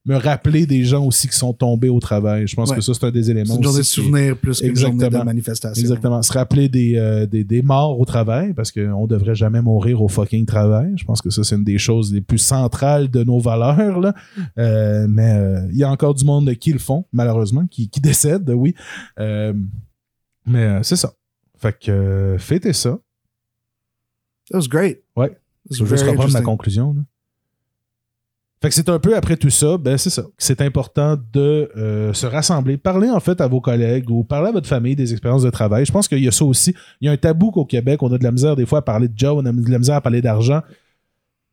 me 0.06 0.16
rappeler 0.16 0.66
des 0.66 0.84
gens 0.84 1.04
aussi 1.04 1.26
qui 1.28 1.36
sont 1.36 1.52
tombés 1.52 1.88
au 1.88 1.98
travail. 2.00 2.46
Je 2.46 2.54
pense 2.54 2.70
Ouais. 2.70 2.76
que 2.76 2.80
ça, 2.80 2.94
c'est 2.94 3.04
un 3.04 3.10
des 3.10 3.28
éléments. 3.30 3.54
C'est 3.54 3.56
une 3.58 3.62
journée 3.64 3.76
de 3.78 3.80
aussi 3.80 3.94
qui- 3.96 4.00
souvenir 4.06 4.36
plus 4.38 4.60
qu'une 4.60 4.76
journée 4.76 4.96
de 4.98 5.04
Exactement. 5.04 5.25
manifestation. 5.25 5.80
Exactement. 5.80 6.22
Se 6.22 6.32
rappeler 6.32 6.68
des, 6.68 6.96
euh, 6.96 7.26
des, 7.26 7.42
des 7.42 7.60
morts 7.60 7.98
au 7.98 8.04
travail, 8.04 8.54
parce 8.54 8.70
qu'on 8.70 9.06
devrait 9.08 9.34
jamais 9.34 9.60
mourir 9.60 10.00
au 10.00 10.08
fucking 10.08 10.46
travail. 10.46 10.92
Je 10.96 11.04
pense 11.04 11.20
que 11.20 11.30
ça, 11.30 11.42
c'est 11.42 11.56
une 11.56 11.64
des 11.64 11.78
choses 11.78 12.12
les 12.14 12.20
plus 12.20 12.38
centrales 12.38 13.10
de 13.10 13.25
nos 13.25 13.40
valeurs. 13.40 13.98
Là. 14.00 14.14
Euh, 14.58 15.06
mais 15.08 15.32
euh, 15.32 15.66
il 15.72 15.76
y 15.76 15.82
a 15.84 15.90
encore 15.90 16.14
du 16.14 16.25
monde 16.25 16.54
qui 16.54 16.72
le 16.72 16.78
font, 16.78 17.04
malheureusement, 17.12 17.66
qui, 17.66 17.88
qui 17.88 18.00
décèdent, 18.00 18.48
oui. 18.50 18.75
Mais 19.18 20.82
c'est 20.84 20.96
ça. 20.96 21.12
Fait 21.58 21.76
que 21.76 22.36
fêtez 22.38 22.72
ça. 22.72 22.98
That 24.50 24.58
was 24.58 24.68
great. 24.68 24.98
Ouais. 25.16 25.31
Was 25.70 25.76
Je 25.78 25.83
veux 25.85 25.96
juste 25.96 26.09
reprendre 26.09 26.33
ma 26.33 26.42
conclusion. 26.42 26.94
là. 26.94 27.00
Fait 28.66 28.70
que 28.70 28.74
c'est 28.74 28.88
un 28.88 28.98
peu 28.98 29.16
après 29.16 29.37
tout 29.37 29.48
ça, 29.48 29.79
ben 29.79 29.96
c'est 29.96 30.11
ça. 30.11 30.24
C'est 30.38 30.61
important 30.61 31.16
de 31.33 31.70
euh, 31.76 32.12
se 32.12 32.26
rassembler, 32.26 32.76
parler 32.76 33.09
en 33.09 33.20
fait 33.20 33.40
à 33.40 33.46
vos 33.46 33.61
collègues 33.61 34.11
ou 34.11 34.24
parler 34.24 34.48
à 34.48 34.50
votre 34.50 34.68
famille 34.68 34.96
des 34.96 35.12
expériences 35.12 35.44
de 35.44 35.50
travail. 35.50 35.87
Je 35.87 35.92
pense 35.92 36.09
qu'il 36.09 36.18
y 36.18 36.26
a 36.26 36.33
ça 36.33 36.44
aussi. 36.44 36.74
Il 37.00 37.07
y 37.07 37.09
a 37.09 37.12
un 37.12 37.16
tabou 37.16 37.52
qu'au 37.52 37.64
Québec, 37.64 38.02
on 38.02 38.12
a 38.12 38.18
de 38.18 38.24
la 38.24 38.33
misère 38.33 38.57
des 38.57 38.66
fois 38.66 38.81
à 38.81 38.83
parler 38.83 39.07
de 39.07 39.16
job, 39.16 39.38
on 39.40 39.46
a 39.46 39.52
de 39.52 39.70
la 39.70 39.79
misère 39.79 39.94
à 39.94 40.00
parler 40.00 40.20
d'argent. 40.20 40.62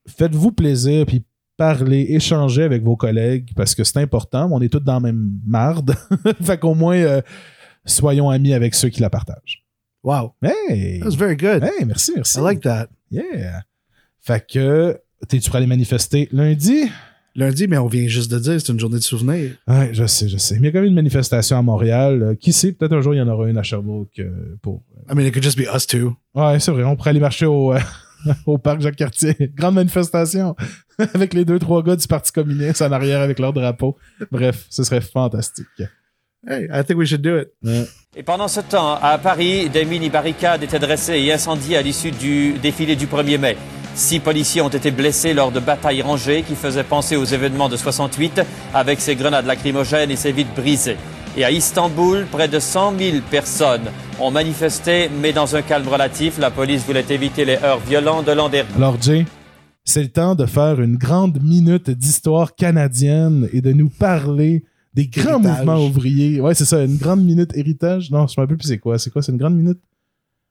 Faites-vous 0.08 0.54
plaisir, 0.54 1.06
puis 1.06 1.24
parlez, 1.56 2.08
échangez 2.10 2.64
avec 2.64 2.82
vos 2.82 2.96
collègues 2.96 3.52
parce 3.56 3.76
que 3.76 3.84
c'est 3.84 4.00
important. 4.00 4.50
On 4.52 4.60
est 4.60 4.70
tous 4.70 4.80
dans 4.80 4.96
la 4.96 5.00
même 5.00 5.34
marde. 5.46 5.94
fait 6.42 6.60
qu'au 6.60 6.74
moins, 6.74 6.98
euh, 6.98 7.22
soyons 7.86 8.32
amis 8.32 8.56
avec 8.56 8.74
ceux 8.74 8.90
qui 8.90 9.02
la 9.02 9.12
partagent. 9.12 9.64
Wow. 10.02 10.34
Hey! 10.42 10.98
That 11.02 11.06
was 11.06 11.16
very 11.16 11.36
good. 11.36 11.62
Hey, 11.62 11.86
merci, 11.86 12.14
merci. 12.16 12.40
I 12.40 12.42
like 12.42 12.62
that. 12.62 12.88
Yeah. 13.12 13.66
Fait 14.20 14.44
que, 14.48 15.00
t'es-tu 15.28 15.50
prêt 15.50 15.58
à 15.58 15.60
aller 15.60 15.68
manifester 15.68 16.30
lundi? 16.32 16.90
Lundi, 17.36 17.68
mais 17.68 17.78
on 17.80 17.88
vient 17.88 18.08
juste 18.08 18.32
de 18.32 18.38
dire, 18.38 18.62
c'est 18.62 18.72
une 18.72 18.80
journée 18.80 18.98
de 18.98 19.04
souvenir. 19.04 19.52
Ouais, 19.68 19.90
je 19.92 20.06
sais, 20.06 20.30
je 20.30 20.38
sais. 20.38 20.56
Mais 20.60 20.62
il 20.62 20.66
y 20.66 20.68
a 20.68 20.72
quand 20.72 20.80
même 20.80 20.90
une 20.90 20.94
manifestation 20.94 21.58
à 21.58 21.64
Montréal. 21.64 22.22
Euh, 22.22 22.36
qui 22.36 22.54
sait, 22.54 22.74
peut-être 22.74 22.94
un 22.94 23.02
jour, 23.02 23.16
il 23.16 23.18
y 23.18 23.22
en 23.22 23.28
aura 23.28 23.50
une 23.50 23.58
à 23.58 23.64
Sherbrooke 23.64 24.20
euh, 24.20 24.56
pour. 24.62 24.84
I 25.10 25.16
mean, 25.16 25.26
it 25.26 25.34
could 25.34 25.44
just 25.44 25.58
be 25.58 25.68
us 25.74 25.88
two. 25.88 26.16
Ouais, 26.36 26.60
c'est 26.60 26.72
vrai, 26.72 26.84
on 26.84 26.96
pourrait 26.96 27.10
aller 27.10 27.20
marcher 27.20 27.48
au, 27.48 27.74
euh, 27.74 27.80
au 28.46 28.60
parc 28.60 28.82
Jacques-Cartier. 28.82 29.36
Grande 29.56 29.74
manifestation 29.76 30.56
avec 31.16 31.34
les 31.34 31.44
deux, 31.44 31.58
trois 31.58 31.82
gars 31.82 31.96
du 31.96 32.08
Parti 32.08 32.32
communiste 32.32 32.84
en 32.84 32.92
arrière 32.92 33.22
avec 33.22 33.40
leur 33.40 33.52
drapeau. 33.52 33.98
Bref, 34.32 34.68
ce 34.70 34.84
serait 34.84 35.02
fantastique. 35.02 35.66
Hey, 36.48 36.68
I 36.72 36.84
think 36.86 37.00
we 37.00 37.08
should 37.08 37.22
do 37.22 37.40
it. 37.40 37.48
Et 38.16 38.22
pendant 38.22 38.50
ce 38.50 38.60
temps, 38.60 38.96
à 39.02 39.18
Paris, 39.18 39.70
des 39.70 39.86
mini-barricades 39.86 40.62
étaient 40.62 40.78
dressées 40.78 41.18
et 41.18 41.32
incendiées 41.34 41.78
à 41.78 41.82
l'issue 41.82 42.12
du 42.12 42.54
défilé 42.62 42.96
du 42.96 43.08
1er 43.08 43.38
mai. 43.40 43.58
Six 43.96 44.20
policiers 44.20 44.62
ont 44.62 44.70
été 44.70 44.90
blessés 44.90 45.34
lors 45.34 45.52
de 45.52 45.60
batailles 45.60 46.02
rangées 46.02 46.42
qui 46.42 46.56
faisaient 46.56 46.84
penser 46.84 47.16
aux 47.16 47.26
événements 47.26 47.70
de 47.70 47.78
68 47.78 48.42
avec 48.74 49.00
ces 49.00 49.16
grenades 49.16 49.46
lacrymogènes 49.46 50.10
et 50.10 50.16
ces 50.16 50.32
vitres 50.32 50.54
brisées. 50.56 50.98
Et 51.38 51.44
à 51.44 51.52
Istanbul, 51.52 52.26
près 52.32 52.48
de 52.48 52.60
100 52.60 52.98
000 52.98 53.18
personnes 53.30 53.86
ont 54.20 54.32
manifesté, 54.32 55.10
mais 55.22 55.32
dans 55.32 55.56
un 55.56 55.62
calme 55.62 55.88
relatif. 55.88 56.38
La 56.40 56.52
police 56.52 56.84
voulait 56.86 57.06
éviter 57.10 57.46
les 57.46 57.58
heurts 57.64 57.80
violents 57.80 58.24
de 58.24 58.32
l'an 58.32 58.50
dernier. 58.50 58.70
Alors, 58.76 59.00
Jay, 59.02 59.26
c'est 59.84 60.02
le 60.04 60.10
temps 60.10 60.36
de 60.36 60.46
faire 60.46 60.80
une 60.82 60.96
grande 60.98 61.42
minute 61.42 61.90
d'histoire 61.90 62.56
canadienne 62.56 63.48
et 63.52 63.62
de 63.62 63.74
nous 63.74 63.90
parler 63.90 64.64
des 64.94 65.08
grands 65.08 65.40
Héritage. 65.44 65.58
mouvements 65.58 65.86
ouvriers. 65.86 66.40
Ouais, 66.40 66.54
c'est 66.54 66.66
ça, 66.66 66.84
une 66.84 66.98
grande 66.98 67.24
minute 67.24 67.56
héritage. 67.56 68.12
Non, 68.12 68.28
je 68.28 68.34
me 68.40 68.44
rappelle 68.44 68.58
plus 68.58 68.68
c'est 68.68 68.78
quoi. 68.78 69.00
C'est 69.00 69.10
quoi? 69.12 69.22
C'est 69.22 69.32
une 69.32 69.40
grande 69.40 69.56
minute? 69.56 69.80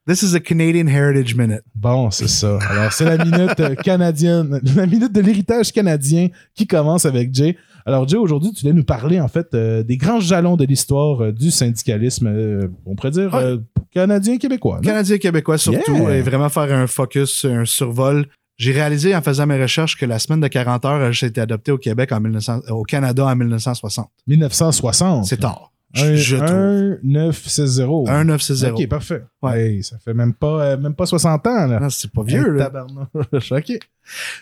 This 0.07 0.23
is 0.23 0.35
a 0.35 0.41
Canadian 0.41 0.89
Heritage 0.89 1.37
Minute. 1.37 1.63
Bon, 1.77 2.11
c'est 2.11 2.27
ça. 2.29 2.59
Alors, 2.69 2.93
c'est 2.93 3.05
la 3.05 3.25
minute 3.25 3.61
euh, 3.61 3.75
canadienne, 3.77 4.61
la 4.75 4.87
minute 4.87 5.13
de 5.13 5.21
l'héritage 5.21 5.71
canadien 5.73 6.29
qui 6.57 6.67
commence 6.67 7.07
avec 7.07 7.33
Jay. 7.33 7.57
Alors, 7.87 8.09
Jay, 8.09 8.17
aujourd'hui, 8.17 8.51
tu 8.53 8.63
voulais 8.63 8.73
nous 8.75 8.83
parler, 8.83 9.21
en 9.21 9.29
fait, 9.29 9.55
euh, 9.55 9.85
des 9.85 9.97
grands 9.97 10.19
jalons 10.19 10.57
de 10.57 10.65
l'histoire 10.65 11.23
euh, 11.23 11.33
du 11.33 11.53
syndicalisme, 11.53 12.27
euh, 12.27 12.67
on 12.85 12.97
pourrait 12.97 13.13
dire, 13.13 13.33
Ouais. 13.33 13.59
canadien-québécois. 13.93 14.77
non? 14.77 14.83
Canadien 14.83 15.19
québécois 15.19 15.59
surtout, 15.59 15.93
Yeah. 15.95 16.17
et 16.17 16.23
vraiment 16.23 16.49
faire 16.49 16.73
un 16.77 16.89
focus, 16.89 17.45
un 17.45 17.65
survol. 17.65 18.27
J'ai 18.59 18.73
réalisé 18.73 19.15
en 19.15 19.23
faisant 19.23 19.47
mes 19.47 19.61
recherches 19.61 19.97
que 19.97 20.05
la 20.07 20.19
semaine 20.19 20.41
de 20.41 20.49
40 20.49 20.85
heures 20.85 21.01
a 21.01 21.11
juste 21.13 21.23
été 21.25 21.41
adoptée 21.41 21.71
au 21.73 21.79
Québec 21.79 22.11
en 22.13 22.21
1900, 22.21 22.61
au 22.71 22.83
Canada 22.83 23.25
en 23.27 23.35
1960. 23.37 24.09
1960. 24.27 25.27
C'est 25.27 25.39
tard. 25.39 25.72
Un, 25.95 26.15
je 26.15 26.37
trouve. 26.37 26.49
1, 26.51 26.99
9, 27.03 27.49
6, 27.49 27.67
0. 27.67 28.09
1 28.09 28.25
9 28.25 28.41
6 28.41 28.55
0. 28.55 28.77
Ok, 28.77 28.89
parfait. 28.89 29.25
Ouais. 29.43 29.61
Hey, 29.61 29.83
ça 29.83 29.99
fait 29.99 30.15
même 30.15 30.33
pas, 30.33 30.65
euh, 30.65 30.77
même 30.79 30.95
pas 30.95 31.07
60 31.07 31.47
ans, 31.47 31.67
là. 31.67 31.81
Non, 31.81 31.91
c'est 31.91 32.11
pas 32.11 32.23
vieux, 32.23 32.57
Hey, 32.57 32.73
là. 32.73 32.89
OK. 33.59 33.79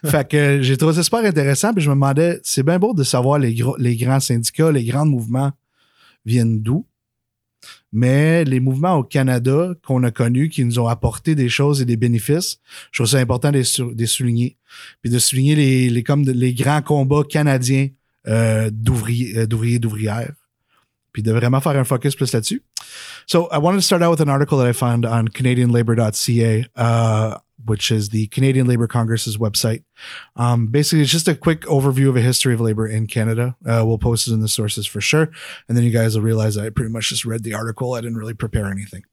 fait 0.04 0.28
que 0.28 0.36
euh, 0.36 0.62
j'ai 0.62 0.76
trouvé 0.76 0.94
ça 0.94 1.02
super 1.02 1.24
intéressant, 1.24 1.72
puis 1.74 1.82
je 1.82 1.88
me 1.88 1.94
demandais, 1.94 2.40
c'est 2.44 2.62
bien 2.62 2.78
beau 2.78 2.94
de 2.94 3.02
savoir 3.02 3.38
les, 3.38 3.54
gros, 3.54 3.76
les 3.78 3.96
grands 3.96 4.20
syndicats, 4.20 4.70
les 4.70 4.84
grands 4.84 5.06
mouvements 5.06 5.50
viennent 6.24 6.62
d'où, 6.62 6.86
mais 7.92 8.44
les 8.44 8.60
mouvements 8.60 8.96
au 8.96 9.02
Canada 9.02 9.74
qu'on 9.84 10.04
a 10.04 10.10
connus, 10.12 10.48
qui 10.50 10.64
nous 10.64 10.78
ont 10.78 10.86
apporté 10.86 11.34
des 11.34 11.48
choses 11.48 11.82
et 11.82 11.84
des 11.84 11.96
bénéfices, 11.96 12.60
je 12.92 13.02
trouve 13.02 13.10
ça 13.10 13.18
important 13.18 13.50
de 13.50 13.58
les, 13.58 14.06
souligner, 14.06 14.56
puis 15.02 15.10
de 15.10 15.18
souligner 15.18 15.56
les, 15.56 15.90
les, 15.90 16.02
comme 16.04 16.22
les 16.22 16.54
grands 16.54 16.82
combats 16.82 17.24
canadiens 17.28 17.88
euh, 18.28 18.70
d'ouvriers, 18.70 19.38
euh, 19.38 19.46
d'ouvriers, 19.46 19.78
d'ouvrières, 19.78 20.32
puis 21.12 21.22
de 21.22 21.32
vraiment 21.32 21.60
faire 21.60 21.76
un 21.76 21.84
focus 21.84 22.14
plus 22.14 22.32
là-dessus. 22.32 22.62
So 23.26 23.48
I 23.52 23.58
wanted 23.58 23.78
to 23.78 23.82
start 23.82 24.02
out 24.02 24.10
with 24.10 24.20
an 24.20 24.28
article 24.28 24.58
that 24.58 24.66
I 24.66 24.72
found 24.72 25.04
on 25.04 25.28
CanadianLabor.ca, 25.28 26.66
uh, 26.76 27.38
which 27.64 27.90
is 27.90 28.08
the 28.08 28.26
Canadian 28.28 28.66
Labor 28.66 28.86
Congress's 28.86 29.36
website. 29.36 29.84
Um, 30.36 30.68
basically, 30.68 31.02
it's 31.02 31.10
just 31.10 31.28
a 31.28 31.34
quick 31.34 31.62
overview 31.62 32.08
of 32.08 32.16
a 32.16 32.20
history 32.20 32.54
of 32.54 32.60
labor 32.60 32.86
in 32.86 33.06
Canada. 33.06 33.56
Uh, 33.66 33.84
we'll 33.86 33.98
post 33.98 34.28
it 34.28 34.32
in 34.32 34.40
the 34.40 34.48
sources 34.48 34.86
for 34.86 35.00
sure, 35.00 35.30
and 35.68 35.76
then 35.76 35.84
you 35.84 35.90
guys 35.90 36.16
will 36.16 36.22
realize 36.22 36.56
I 36.56 36.70
pretty 36.70 36.90
much 36.90 37.10
just 37.10 37.24
read 37.24 37.42
the 37.42 37.54
article. 37.54 37.94
I 37.94 38.00
didn't 38.00 38.16
really 38.16 38.34
prepare 38.34 38.66
anything. 38.66 39.04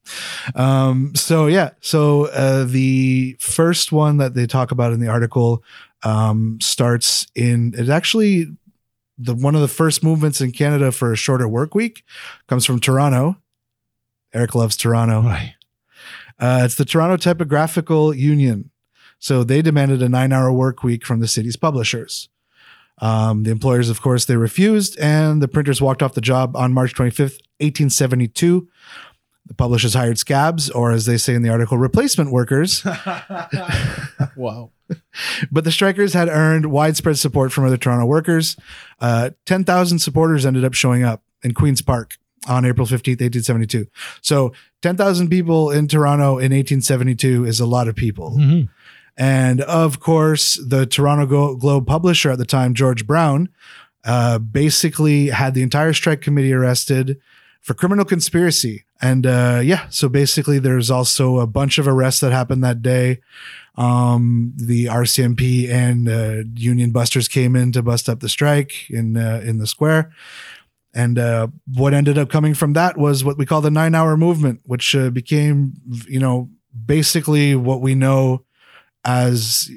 Um, 0.56 1.14
so 1.16 1.48
yeah, 1.48 1.72
so 1.82 2.26
uh, 2.28 2.64
the 2.66 3.36
first 3.40 3.92
one 3.92 4.18
that 4.18 4.34
they 4.34 4.48
talk 4.48 4.72
about 4.72 4.94
in 4.94 5.00
the 5.00 5.10
article 5.10 5.64
um, 6.04 6.60
starts 6.62 7.28
in 7.36 7.74
it 7.78 7.90
actually 7.90 8.48
the 9.18 9.34
one 9.34 9.56
of 9.56 9.62
the 9.62 9.68
first 9.68 10.04
movements 10.04 10.42
in 10.42 10.52
Canada 10.52 10.92
for 10.92 11.12
a 11.12 11.18
shorter 11.18 11.48
work 11.48 11.74
week 11.74 12.04
comes 12.48 12.66
from 12.66 12.80
Toronto. 12.80 13.38
Eric 14.34 14.56
loves 14.56 14.78
Toronto. 14.78 15.36
Uh, 16.40 16.62
it's 16.64 16.76
the 16.76 16.86
Toronto 16.86 17.18
Typographical 17.18 18.14
Union. 18.14 18.70
So 19.20 19.44
they 19.44 19.62
demanded 19.62 20.02
a 20.04 20.10
nine 20.10 20.32
hour 20.32 20.52
work 20.52 20.84
week 20.84 21.06
from 21.06 21.20
the 21.20 21.28
city's 21.28 21.56
publishers. 21.56 22.30
Um, 23.00 23.44
the 23.44 23.52
employers, 23.52 23.90
of 23.90 24.02
course, 24.02 24.26
they 24.26 24.38
refused, 24.38 24.98
and 25.00 25.42
the 25.42 25.48
printers 25.48 25.82
walked 25.82 26.02
off 26.02 26.14
the 26.14 26.22
job 26.22 26.56
on 26.56 26.74
March 26.74 26.94
25th, 26.96 27.42
1872. 27.60 28.68
The 29.48 29.54
publishers 29.54 29.94
hired 29.94 30.20
scabs, 30.20 30.70
or 30.70 30.92
as 30.92 31.06
they 31.06 31.18
say 31.18 31.34
in 31.34 31.42
the 31.42 31.50
article, 31.50 31.78
replacement 31.78 32.32
workers. 32.32 32.84
wow. 34.36 34.72
but 35.52 35.64
the 35.64 35.72
strikers 35.72 36.14
had 36.14 36.30
earned 36.30 36.68
widespread 36.68 37.18
support 37.18 37.52
from 37.52 37.66
other 37.66 37.78
Toronto 37.78 38.06
workers. 38.06 38.56
Uh, 39.00 39.32
10,000 39.46 40.00
supporters 40.00 40.46
ended 40.46 40.64
up 40.66 40.74
showing 40.74 41.04
up 41.04 41.24
in 41.44 41.54
Queen's 41.54 41.82
Park 41.82 42.18
on 42.48 42.66
April 42.66 42.86
15th, 42.88 43.20
1872. 43.22 43.88
So 44.22 44.54
10,000 44.82 45.30
people 45.30 45.72
in 45.72 45.88
Toronto 45.88 46.38
in 46.38 46.52
1872 46.54 47.46
is 47.46 47.60
a 47.60 47.66
lot 47.66 47.88
of 47.88 47.96
people. 47.96 48.36
Mhm. 48.38 48.70
And 49.18 49.62
of 49.62 50.00
course, 50.00 50.60
the 50.66 50.86
Toronto 50.86 51.26
Go- 51.26 51.56
Globe 51.56 51.88
publisher 51.88 52.32
at 52.32 52.38
the 52.38 52.46
time, 52.46 52.74
George 52.74 53.08
Brown, 53.08 53.50
uh, 54.06 54.38
basically 54.40 55.28
had 55.30 55.54
the 55.54 55.64
entire 55.64 55.92
strike 55.94 56.22
committee 56.22 56.54
arrested 56.54 57.18
for 57.62 57.74
criminal 57.74 58.06
conspiracy. 58.06 58.86
And 59.02 59.26
uh, 59.26 59.62
yeah, 59.64 59.88
so 59.90 60.10
basically, 60.10 60.60
there's 60.60 60.90
also 60.90 61.40
a 61.40 61.48
bunch 61.48 61.78
of 61.78 61.88
arrests 61.88 62.22
that 62.22 62.32
happened 62.32 62.64
that 62.64 62.82
day. 62.82 63.22
Um, 63.76 64.54
the 64.56 64.86
RCMP 64.86 65.70
and 65.70 66.10
uh, 66.10 66.50
Union 66.56 66.92
Busters 66.92 67.28
came 67.28 67.56
in 67.56 67.72
to 67.74 67.84
bust 67.84 68.10
up 68.10 68.22
the 68.22 68.30
strike 68.30 68.90
in 68.90 69.18
uh, 69.18 69.42
in 69.44 69.60
the 69.60 69.68
square. 69.68 70.12
And 70.94 71.20
uh, 71.20 71.50
what 71.72 71.94
ended 71.94 72.18
up 72.18 72.30
coming 72.30 72.56
from 72.56 72.74
that 72.74 72.98
was 72.98 73.24
what 73.24 73.38
we 73.38 73.46
call 73.46 73.62
the 73.62 73.70
nine 73.70 73.94
hour 73.94 74.18
movement, 74.18 74.62
which 74.66 74.96
uh, 74.96 75.12
became, 75.12 75.74
you 76.08 76.20
know, 76.20 76.50
basically 76.86 77.54
what 77.54 77.82
we 77.82 77.94
know 77.94 78.46
as 79.06 79.70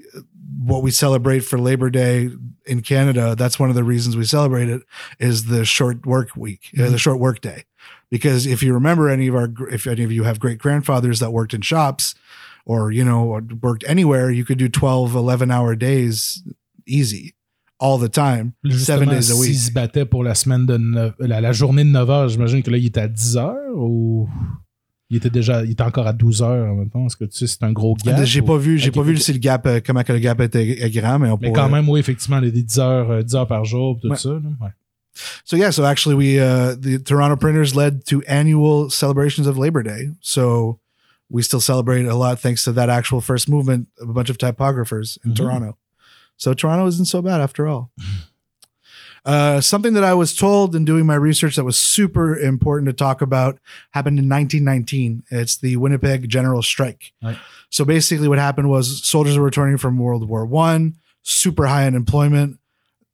what 0.64 0.82
we 0.82 0.90
celebrate 0.90 1.40
for 1.40 1.58
Labor 1.58 1.90
Day 1.90 2.30
in 2.64 2.80
Canada. 2.80 3.34
That's 3.36 3.58
one 3.58 3.68
of 3.68 3.76
the 3.76 3.84
reasons 3.84 4.16
we 4.16 4.24
celebrate 4.24 4.70
it 4.70 4.82
is 5.18 5.46
the 5.46 5.66
short 5.66 6.06
work 6.06 6.36
week, 6.36 6.70
uh, 6.78 6.88
the 6.88 6.98
short 6.98 7.18
work 7.18 7.42
day. 7.42 7.64
Because 8.10 8.46
if 8.46 8.62
you 8.62 8.74
remember 8.74 9.08
any 9.08 9.28
of 9.28 9.34
our, 9.36 9.48
if 9.70 9.86
any 9.86 10.02
of 10.02 10.10
you 10.10 10.24
have 10.24 10.38
great 10.40 10.58
grandfathers 10.58 11.20
that 11.20 11.30
worked 11.32 11.54
in 11.54 11.60
shops 11.62 12.14
or, 12.66 12.90
you 12.90 13.04
know, 13.04 13.24
or 13.28 13.40
worked 13.62 13.84
anywhere, 13.86 14.30
you 14.30 14.44
could 14.44 14.58
do 14.58 14.68
12, 14.68 15.14
11 15.14 15.50
hour 15.50 15.76
days 15.76 16.42
easy 16.86 17.34
all 17.78 17.98
the 17.98 18.08
time, 18.08 18.54
seven 18.64 19.08
Justement, 19.08 19.10
days 19.12 19.30
a 19.30 19.36
week. 19.36 19.50
S'il 19.54 19.58
se 19.58 19.72
battait 19.72 20.04
pour 20.04 20.22
la 20.24 20.34
semaine 20.34 20.66
de 20.66 20.76
neuf- 20.76 21.14
la, 21.20 21.40
la 21.40 21.52
journée 21.52 21.84
de 21.84 21.90
9 21.90 22.10
heures, 22.10 22.28
j'imagine 22.28 22.62
que 22.62 22.70
là, 22.70 22.76
il 22.78 22.86
était 22.86 23.00
à 23.00 23.08
10 23.08 23.36
heures 23.38 23.74
ou 23.76 24.28
il 25.08 25.16
était 25.16 25.30
déjà, 25.30 25.64
il 25.64 25.70
était 25.70 25.82
encore 25.82 26.06
à 26.06 26.12
12 26.12 26.42
heures 26.42 26.70
en 26.70 26.74
même 26.74 26.90
temps. 26.90 27.06
Est-ce 27.06 27.16
que 27.16 27.24
tu 27.24 27.36
sais, 27.38 27.46
c'est 27.46 27.62
un 27.62 27.72
gros 27.72 27.96
gap? 28.04 28.22
J'ai 28.24 28.40
ou- 28.40 28.44
pas 28.44 28.58
vu, 28.58 28.76
j'ai 28.78 28.88
Ok, 28.90 28.96
pas 28.96 29.02
vu 29.02 29.16
si 29.16 29.32
le 29.32 29.38
gap, 29.38 29.66
euh, 29.66 29.80
comment 29.84 30.02
que 30.02 30.12
le 30.12 30.18
gap 30.18 30.40
était 30.40 30.90
grand, 30.90 31.18
mais 31.20 31.28
on 31.30 31.38
Mais 31.40 31.48
pourrait- 31.48 31.52
quand 31.62 31.68
même, 31.70 31.88
oui, 31.88 32.00
effectivement, 32.00 32.38
les 32.40 32.50
10 32.52 32.78
heures, 32.80 33.10
euh, 33.10 33.22
10 33.22 33.34
heures 33.36 33.46
par 33.46 33.64
jour, 33.64 33.98
tout 34.00 34.08
Ouais. 34.08 34.16
ça. 34.16 34.28
là, 34.30 34.40
ouais. 34.60 34.68
So 35.44 35.56
yeah, 35.56 35.70
so 35.70 35.84
actually 35.84 36.14
we 36.14 36.38
uh 36.40 36.74
the 36.78 36.98
Toronto 36.98 37.36
printers 37.36 37.74
led 37.76 38.06
to 38.06 38.22
annual 38.22 38.90
celebrations 38.90 39.46
of 39.46 39.58
Labor 39.58 39.82
Day. 39.82 40.10
So 40.20 40.78
we 41.28 41.42
still 41.42 41.60
celebrate 41.60 42.06
a 42.06 42.14
lot 42.14 42.40
thanks 42.40 42.64
to 42.64 42.72
that 42.72 42.88
actual 42.90 43.20
first 43.20 43.48
movement 43.48 43.88
of 44.00 44.08
a 44.08 44.12
bunch 44.12 44.30
of 44.30 44.38
typographers 44.38 45.18
in 45.24 45.32
Mhm. 45.32 45.36
Toronto. 45.36 45.78
So 46.36 46.54
Toronto 46.54 46.86
isn't 46.86 47.04
so 47.06 47.22
bad 47.22 47.40
after 47.40 47.66
all. 47.68 47.90
Uh, 49.24 49.60
something 49.60 49.92
that 49.92 50.02
I 50.02 50.14
was 50.14 50.34
told 50.34 50.74
in 50.74 50.86
doing 50.86 51.04
my 51.04 51.14
research 51.14 51.56
that 51.56 51.64
was 51.64 51.78
super 51.78 52.34
important 52.38 52.86
to 52.86 52.94
talk 52.94 53.20
about 53.20 53.58
happened 53.90 54.18
in 54.18 54.30
1919. 54.30 55.24
It's 55.30 55.58
the 55.58 55.76
Winnipeg 55.76 56.26
General 56.30 56.62
Strike. 56.62 57.12
Right. 57.22 57.36
So 57.68 57.84
basically, 57.84 58.28
what 58.28 58.38
happened 58.38 58.70
was 58.70 59.04
soldiers 59.06 59.36
were 59.36 59.44
returning 59.44 59.76
from 59.76 59.98
World 59.98 60.26
War 60.26 60.46
One, 60.46 60.96
super 61.22 61.66
high 61.66 61.86
unemployment. 61.86 62.58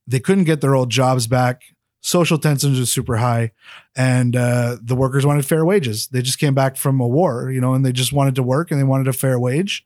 They 0.06 0.20
couldn't 0.20 0.44
get 0.44 0.60
their 0.60 0.76
old 0.76 0.90
jobs 0.90 1.26
back. 1.26 1.62
Social 2.06 2.38
tensions 2.38 2.78
were 2.78 2.86
super 2.86 3.16
high, 3.16 3.50
and 3.96 4.36
uh, 4.36 4.76
the 4.80 4.94
workers 4.94 5.26
wanted 5.26 5.44
fair 5.44 5.64
wages. 5.64 6.06
They 6.06 6.22
just 6.22 6.38
came 6.38 6.54
back 6.54 6.76
from 6.76 7.00
a 7.00 7.08
war, 7.08 7.50
you 7.50 7.60
know, 7.60 7.74
and 7.74 7.84
they 7.84 7.90
just 7.90 8.12
wanted 8.12 8.36
to 8.36 8.44
work 8.44 8.70
and 8.70 8.78
they 8.78 8.84
wanted 8.84 9.08
a 9.08 9.12
fair 9.12 9.40
wage. 9.40 9.84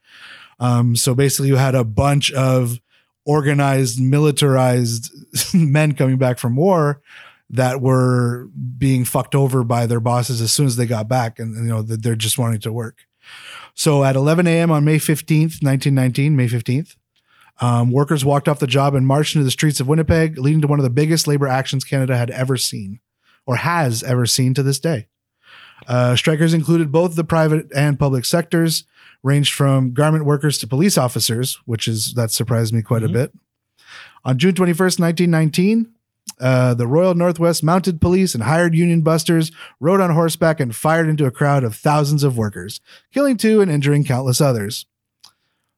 Um, 0.59 0.97
so 0.97 1.15
basically, 1.15 1.49
you 1.49 1.57
had 1.57 1.75
a 1.75 1.83
bunch 1.83 2.31
of 2.33 2.79
organized, 3.25 3.99
militarized 3.99 5.11
men 5.55 5.95
coming 5.95 6.19
back 6.19 6.39
from 6.39 6.57
war 6.57 7.01
that 7.49 7.81
were 7.81 8.51
being 8.77 9.07
fucked 9.07 9.35
over 9.35 9.65
by 9.65 9.87
their 9.87 9.99
bosses 9.99 10.43
as 10.43 10.53
soon 10.53 10.67
as 10.67 10.77
they 10.77 10.85
got 10.85 11.09
back, 11.09 11.39
and 11.39 11.57
you 11.57 11.71
know 11.71 11.81
they're 11.81 12.17
just 12.17 12.37
wanting 12.37 12.61
to 12.61 12.71
work. 12.71 13.07
So 13.73 14.05
at 14.05 14.15
11 14.15 14.47
a.m. 14.47 14.71
on 14.71 14.85
May 14.85 14.99
15th, 14.99 15.63
1919, 15.63 16.37
May 16.37 16.49
15th, 16.49 16.97
um, 17.61 17.90
workers 17.90 18.25
walked 18.25 18.49
off 18.49 18.59
the 18.59 18.66
job 18.66 18.94
and 18.94 19.07
marched 19.07 19.35
into 19.35 19.44
the 19.44 19.51
streets 19.51 19.81
of 19.81 19.88
Winnipeg, 19.88 20.38
leading 20.38 20.61
to 20.62 20.66
one 20.66 20.79
of 20.79 20.83
the 20.85 20.90
biggest 20.90 21.27
labor 21.27 21.46
actions 21.46 21.85
Canada 21.85 22.16
had 22.16 22.31
ever 22.31 22.57
seen, 22.57 23.01
or 23.46 23.57
has 23.57 24.03
ever 24.03 24.27
seen 24.27 24.55
to 24.55 24.62
this 24.62 24.81
day. 24.81 25.07
Uh, 25.87 26.14
strikers 26.16 26.55
included 26.55 26.92
both 26.92 27.16
the 27.16 27.25
private 27.25 27.66
and 27.75 27.99
public 27.99 28.25
sectors, 28.25 28.85
ranged 29.23 29.53
from 29.53 29.92
garment 29.92 30.25
workers 30.25 30.59
to 30.59 30.66
police 30.66 30.96
officers, 30.96 31.59
which 31.66 31.87
is 31.88 32.14
that 32.14 32.31
surprised 32.31 32.73
me 32.73 32.83
quite 32.83 33.03
Mhm. 33.03 33.11
a 33.11 33.12
bit. 33.12 33.33
On 34.25 34.38
June 34.38 34.55
21st, 34.55 34.99
1919, 34.99 35.88
uh, 36.38 36.75
the 36.75 36.87
Royal 36.87 37.14
Northwest 37.14 37.62
Mounted 37.62 38.01
Police 38.01 38.35
and 38.35 38.44
hired 38.44 38.75
Union 38.75 39.01
busters 39.03 39.51
rode 39.81 40.01
on 40.01 40.11
horseback 40.11 40.61
and 40.61 40.75
fired 40.75 41.09
into 41.09 41.27
a 41.27 41.31
crowd 41.31 41.64
of 41.64 41.75
thousands 41.75 42.23
of 42.23 42.37
workers, 42.37 42.81
killing 43.12 43.37
two 43.37 43.61
and 43.61 43.70
injuring 43.70 44.05
countless 44.05 44.40
others. 44.40 44.87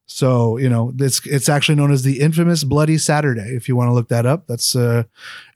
So 0.06 0.58
you 0.58 0.68
know 0.68 0.92
it's 0.98 1.20
it's 1.24 1.48
actually 1.48 1.76
known 1.76 1.90
as 1.92 2.02
the 2.02 2.20
infamous 2.20 2.64
Bloody 2.64 2.98
Saturday. 2.98 3.54
If 3.56 3.66
you 3.68 3.76
want 3.76 3.88
to 3.90 3.94
look 3.94 4.08
that 4.08 4.26
up, 4.26 4.46
that's 4.46 4.74
uh, 4.76 5.04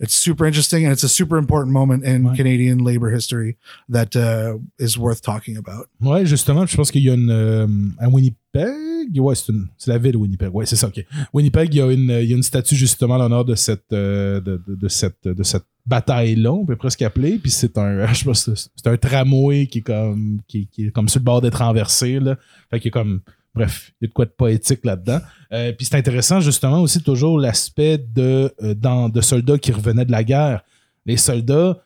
it's 0.00 0.14
super 0.14 0.46
interesting 0.46 0.85
and 0.87 0.92
it's 0.92 1.02
a 1.04 1.09
super 1.09 1.37
important 1.37 1.72
moment 1.72 2.04
in 2.04 2.24
Ouais. 2.24 2.37
Canadian 2.37 2.78
labor 2.78 3.11
history 3.11 3.56
that 3.90 4.16
uh, 4.16 4.56
is 4.78 4.96
worth 4.96 5.20
talking 5.20 5.56
about. 5.59 5.88
Ouais, 6.00 6.24
justement, 6.24 6.64
je 6.66 6.76
pense 6.76 6.90
qu'il 6.90 7.02
y 7.02 7.11
a 7.11 7.14
une. 7.14 7.28
euh, 7.30 7.66
à 7.98 8.09
Winnipeg, 8.09 9.18
ouais, 9.20 9.35
c'est 9.35 9.52
une- 9.52 9.68
c'est 9.76 9.90
la 9.90 9.98
ville 9.98 10.12
de 10.12 10.16
Winnipeg. 10.18 10.54
Ouais, 10.54 10.64
c'est 10.64 10.76
ça, 10.76 10.87
ok. 10.88 11.04
Winnipeg, 11.35 11.74
il 11.74 11.78
y 11.78 11.80
a 11.82 11.90
une, 11.92 12.11
il 12.22 12.30
y 12.30 12.32
a 12.32 12.37
une 12.37 12.42
statue 12.42 12.76
justement 12.76 13.14
en 13.14 13.18
l'honneur 13.18 13.44
de 13.44 13.54
cette, 13.56 13.92
euh, 13.92 14.40
de, 14.40 14.62
de- 14.66 14.74
de 14.76 14.88
cette, 14.88 15.26
de 15.28 15.42
cette 15.42 15.64
bataille-là, 15.87 16.52
on 16.52 16.64
peut 16.64 16.76
presque 16.76 17.02
appeler. 17.02 17.38
Puis 17.38 17.50
c'est 17.50 17.76
un, 17.78 18.06
je 18.12 18.14
sais 18.20 18.24
pas, 18.24 18.35
c'est 18.35 18.54
c'est 18.56 18.87
un 18.87 18.96
tramway 18.96 19.66
qui 19.66 19.78
est 19.78 19.82
comme, 19.82 20.40
qui, 20.48 20.66
qui 20.68 20.87
est 20.87 20.90
comme 20.90 21.09
sur 21.09 21.20
le 21.20 21.24
bord 21.24 21.40
d'être 21.42 21.59
renversé, 21.59 22.20
là. 22.20 22.37
Fait 22.70 22.80
qu'il 22.80 22.88
est 22.88 22.92
comme, 22.92 23.20
bref, 23.56 23.92
il 24.00 24.04
y 24.04 24.06
a 24.06 24.08
de 24.08 24.12
quoi 24.12 24.26
de 24.26 24.30
poétique 24.30 24.84
là-dedans. 24.84 25.18
Euh, 25.52 25.72
puis 25.72 25.86
c'est 25.86 25.96
intéressant 25.96 26.40
justement 26.40 26.80
aussi 26.80 27.02
toujours 27.02 27.38
l'aspect 27.38 27.98
de, 27.98 28.52
euh, 28.62 29.08
de 29.08 29.20
soldats 29.20 29.58
qui 29.58 29.72
revenaient 29.72 30.04
de 30.04 30.12
la 30.12 30.22
guerre. 30.22 30.62
Les 31.06 31.16
soldats, 31.16 31.78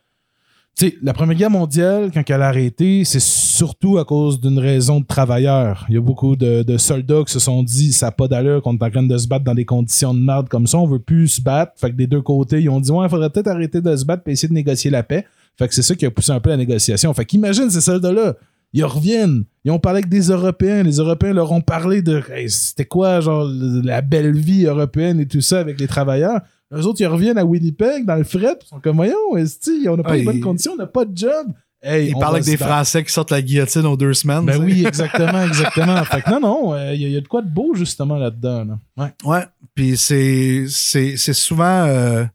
tu 0.76 0.88
sais, 0.88 0.96
la 1.02 1.12
Première 1.12 1.36
Guerre 1.36 1.50
mondiale, 1.50 2.10
quand 2.12 2.22
elle 2.28 2.42
a 2.42 2.48
arrêté, 2.48 3.04
c'est 3.04 3.20
surtout 3.20 3.98
à 3.98 4.04
cause 4.04 4.40
d'une 4.40 4.58
raison 4.58 5.00
de 5.00 5.06
travailleurs. 5.06 5.86
Il 5.88 5.94
y 5.94 5.98
a 5.98 6.00
beaucoup 6.00 6.36
de, 6.36 6.62
de 6.62 6.76
soldats 6.76 7.22
qui 7.26 7.32
se 7.32 7.38
sont 7.38 7.62
dit 7.62 7.92
ça 7.92 8.06
n'a 8.06 8.12
pas 8.12 8.28
d'allure 8.28 8.62
qu'on 8.62 8.76
est 8.76 8.82
en 8.82 8.90
train 8.90 9.02
de 9.02 9.16
se 9.16 9.28
battre 9.28 9.44
dans 9.44 9.54
des 9.54 9.64
conditions 9.64 10.12
de 10.14 10.20
merde 10.20 10.48
comme 10.48 10.66
ça, 10.66 10.78
on 10.78 10.86
veut 10.86 10.98
plus 10.98 11.28
se 11.28 11.40
battre. 11.42 11.72
Fait 11.76 11.90
que 11.90 11.96
des 11.96 12.06
deux 12.06 12.22
côtés, 12.22 12.60
ils 12.60 12.68
ont 12.68 12.80
dit 12.80 12.90
ouais, 12.90 13.06
il 13.06 13.10
faudrait 13.10 13.30
peut-être 13.30 13.48
arrêter 13.48 13.80
de 13.80 13.94
se 13.94 14.04
battre 14.04 14.22
et 14.26 14.32
essayer 14.32 14.48
de 14.48 14.54
négocier 14.54 14.90
la 14.90 15.02
paix. 15.02 15.24
Fait 15.56 15.68
que 15.68 15.74
c'est 15.74 15.82
ça 15.82 15.94
qui 15.94 16.06
a 16.06 16.10
poussé 16.10 16.32
un 16.32 16.40
peu 16.40 16.50
la 16.50 16.56
négociation. 16.56 17.12
Fait 17.14 17.24
qu'imagine 17.24 17.70
ces 17.70 17.82
soldats-là. 17.82 18.34
Ils 18.72 18.84
reviennent. 18.84 19.44
Ils 19.64 19.70
ont 19.72 19.78
parlé 19.78 19.98
avec 19.98 20.08
des 20.08 20.28
Européens. 20.28 20.82
Les 20.82 20.96
Européens 20.96 21.32
leur 21.32 21.50
ont 21.52 21.60
parlé 21.60 22.02
de 22.02 22.22
Hey, 22.32 22.48
c'était 22.48 22.84
quoi, 22.84 23.20
genre, 23.20 23.44
la 23.84 24.00
belle 24.00 24.32
vie 24.36 24.64
européenne 24.66 25.20
et 25.20 25.26
tout 25.26 25.40
ça 25.40 25.58
avec 25.60 25.80
les 25.80 25.86
travailleurs? 25.88 26.40
Eux 26.72 26.86
autres, 26.86 27.00
ils 27.00 27.06
reviennent 27.06 27.38
à 27.38 27.44
Winnipeg, 27.44 28.04
dans 28.06 28.14
le 28.14 28.22
fret, 28.22 28.56
ils 28.62 28.68
sont 28.68 28.78
comme, 28.78 28.96
voyons, 28.96 29.36
esti, 29.36 29.86
on 29.88 29.96
n'a 29.96 30.04
pas 30.04 30.10
Ah, 30.12 30.16
les 30.16 30.22
bonnes 30.22 30.36
ils- 30.36 30.40
conditions, 30.40 30.72
on 30.74 30.76
n'a 30.76 30.86
pas 30.86 31.04
de 31.04 31.16
job. 31.16 31.48
Hey, 31.82 32.10
Il 32.10 32.14
on 32.16 32.20
parle 32.20 32.32
va 32.34 32.36
avec 32.40 32.44
des. 32.44 32.56
Français 32.58 33.02
qui 33.02 33.10
sortent 33.12 33.30
la 33.32 33.40
guillotine 33.42 33.86
aux 33.86 33.96
deux 33.96 34.12
semaines. 34.14 34.44
Ben 34.44 34.62
oui, 34.62 34.84
exactement, 34.86 35.42
exactement. 35.42 36.04
fait 36.04 36.20
que 36.22 36.30
non, 36.30 36.40
non, 36.40 36.74
euh, 36.74 36.92
il 36.94 37.00
y, 37.00 37.04
a- 37.06 37.08
il 37.08 37.14
y 37.14 37.16
a 37.16 37.20
de 37.22 37.26
quoi 37.26 37.40
de 37.42 37.48
beau 37.48 37.74
justement 37.74 38.18
là-dedans. 38.18 38.64
Là. 38.66 38.78
Ouais. 38.98 39.12
Ouais. 39.24 39.44
Puis 39.74 39.96
c'est 39.96 40.66
c'est 40.68 41.16
c'est 41.16 41.32
souvent 41.32 41.86
euh, 41.86 42.22
tu 42.24 42.30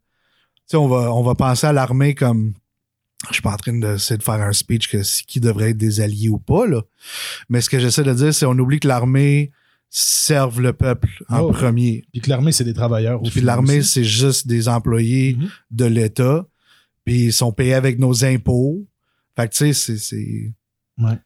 sais 0.68 0.78
on 0.78 0.88
va 0.88 1.14
on 1.14 1.22
va 1.22 1.36
penser 1.36 1.68
à 1.68 1.74
l'armée 1.74 2.16
comme 2.16 2.54
je 3.30 3.34
suis 3.34 3.42
pas 3.42 3.54
en 3.54 3.58
train 3.58 3.74
d'essayer 3.78 4.18
de 4.18 4.24
faire 4.24 4.36
un 4.42 4.54
speech 4.54 4.90
que 4.90 4.98
qui 5.28 5.40
devrait 5.40 5.72
être 5.72 5.78
des 5.78 6.02
alliés 6.02 6.30
ou 6.30 6.38
pas 6.40 6.66
là. 6.68 6.82
Mais 7.50 7.62
ce 7.62 7.70
que 7.70 7.80
j'essaie 7.80 8.04
de 8.04 8.14
dire 8.14 8.34
c'est 8.34 8.46
on 8.46 8.58
oublie 8.58 8.80
que 8.80 8.88
l'armée 8.88 9.52
serve 9.90 10.62
le 10.62 10.74
peuple 10.74 11.24
en 11.30 11.42
Oh. 11.42 11.52
premier. 11.52 12.06
Puis 12.12 12.22
que 12.22 12.30
l'armée, 12.30 12.52
c'est 12.52 12.64
des 12.66 12.74
travailleurs. 12.74 13.22
Puis 13.22 13.42
l'armée 13.42 13.82
c'est 13.84 14.04
juste 14.04 14.48
des 14.48 14.68
employés 14.68 15.36
Mhm. 15.40 15.50
de 15.72 15.86
l'État. 15.86 16.46
Puis 17.06 17.26
ils 17.26 17.34
sont 17.34 17.52
payés 17.52 17.76
avec 17.76 18.00
nos 18.00 18.26
impôts. 18.26 18.86
Fait 19.36 19.48
que 19.48 19.54
tu 19.54 19.74
sais 19.74 19.98
c'est 19.98 20.54
Ouais. 20.98 21.18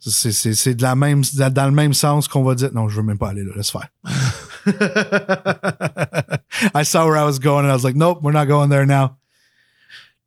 c'est 0.00 0.74
de 0.74 0.82
la 0.82 0.94
même 0.96 1.22
dans 1.34 1.66
le 1.66 1.72
même 1.72 1.94
sens 1.94 2.28
qu'on 2.28 2.42
va 2.44 2.54
dire 2.54 2.70
non 2.74 2.88
je 2.88 2.96
veux 2.96 3.02
même 3.06 3.18
pas 3.18 3.30
aller 3.30 3.44
là 3.44 3.52
laisse 3.56 3.70
faire. 3.70 3.88
I 6.74 6.84
saw 6.84 7.06
where 7.06 7.16
I 7.16 7.24
was 7.24 7.38
going 7.38 7.64
and 7.64 7.70
I 7.70 7.74
was 7.74 7.84
like, 7.84 7.96
nope, 7.96 8.20
we're 8.22 8.32
not 8.32 8.46
going 8.46 8.70
there 8.70 8.86
now. 8.86 9.16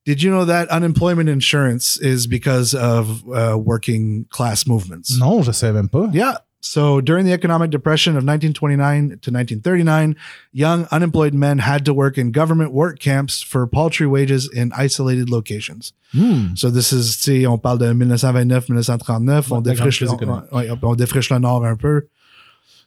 Did 0.08 0.24
you 0.24 0.32
know 0.32 0.46
that 0.46 0.70
unemployment 0.70 1.28
insurance 1.28 1.98
is 1.98 2.28
because 2.28 2.74
of 2.74 3.28
uh, 3.28 3.58
working 3.60 4.26
class 4.30 4.66
movements? 4.66 5.20
Non, 5.20 5.44
je 5.44 5.52
savais 5.52 5.74
même 5.74 5.92
pas. 5.92 6.10
Yeah. 6.14 6.38
So 6.62 7.02
during 7.02 7.26
the 7.26 7.34
economic 7.34 7.72
depression 7.72 8.12
of 8.12 8.24
1929 8.24 9.10
to 9.10 9.32
1939, 9.32 10.16
young 10.54 10.88
unemployed 10.92 11.34
men 11.34 11.58
had 11.58 11.84
to 11.84 11.94
work 11.94 12.18
in 12.18 12.32
government 12.32 12.72
work 12.72 13.00
camps 13.00 13.42
for 13.42 13.68
paltry 13.68 14.08
wages 14.08 14.50
in 14.50 14.72
isolated 14.72 15.30
locations. 15.30 15.92
Hmm. 16.14 16.56
So 16.56 16.70
this 16.70 16.94
is, 16.94 17.18
tu 17.18 17.44
on 17.44 17.60
parle 17.60 17.78
de 17.78 17.92
1929-1939, 17.92 19.52
on, 19.52 19.62
défriche, 19.62 19.98
crise 19.98 20.10
on, 20.10 20.80
on 20.84 20.96
défriche 20.96 21.32
le 21.32 21.40
nord 21.40 21.66
un 21.66 21.76
peu. 21.76 22.08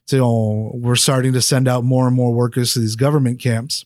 Tu 0.07 0.19
on, 0.19 0.73
we're 0.81 0.97
starting 0.97 1.35
to 1.35 1.43
send 1.43 1.69
out 1.69 1.85
more 1.85 2.07
and 2.07 2.17
more 2.17 2.33
workers 2.33 2.73
to 2.73 2.81
these 2.81 2.97
government 2.97 3.39
camps. 3.39 3.85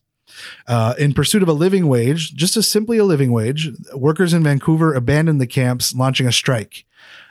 Uh, 0.66 0.94
in 0.98 1.12
pursuit 1.12 1.42
of 1.42 1.48
a 1.48 1.52
living 1.52 1.88
wage, 1.88 2.34
just 2.34 2.56
as 2.56 2.68
simply 2.68 2.98
a 2.98 3.04
living 3.04 3.32
wage, 3.32 3.68
workers 3.94 4.32
in 4.32 4.42
Vancouver 4.42 4.94
abandoned 4.94 5.40
the 5.40 5.46
camps, 5.46 5.94
launching 5.94 6.26
a 6.26 6.32
strike. 6.32 6.84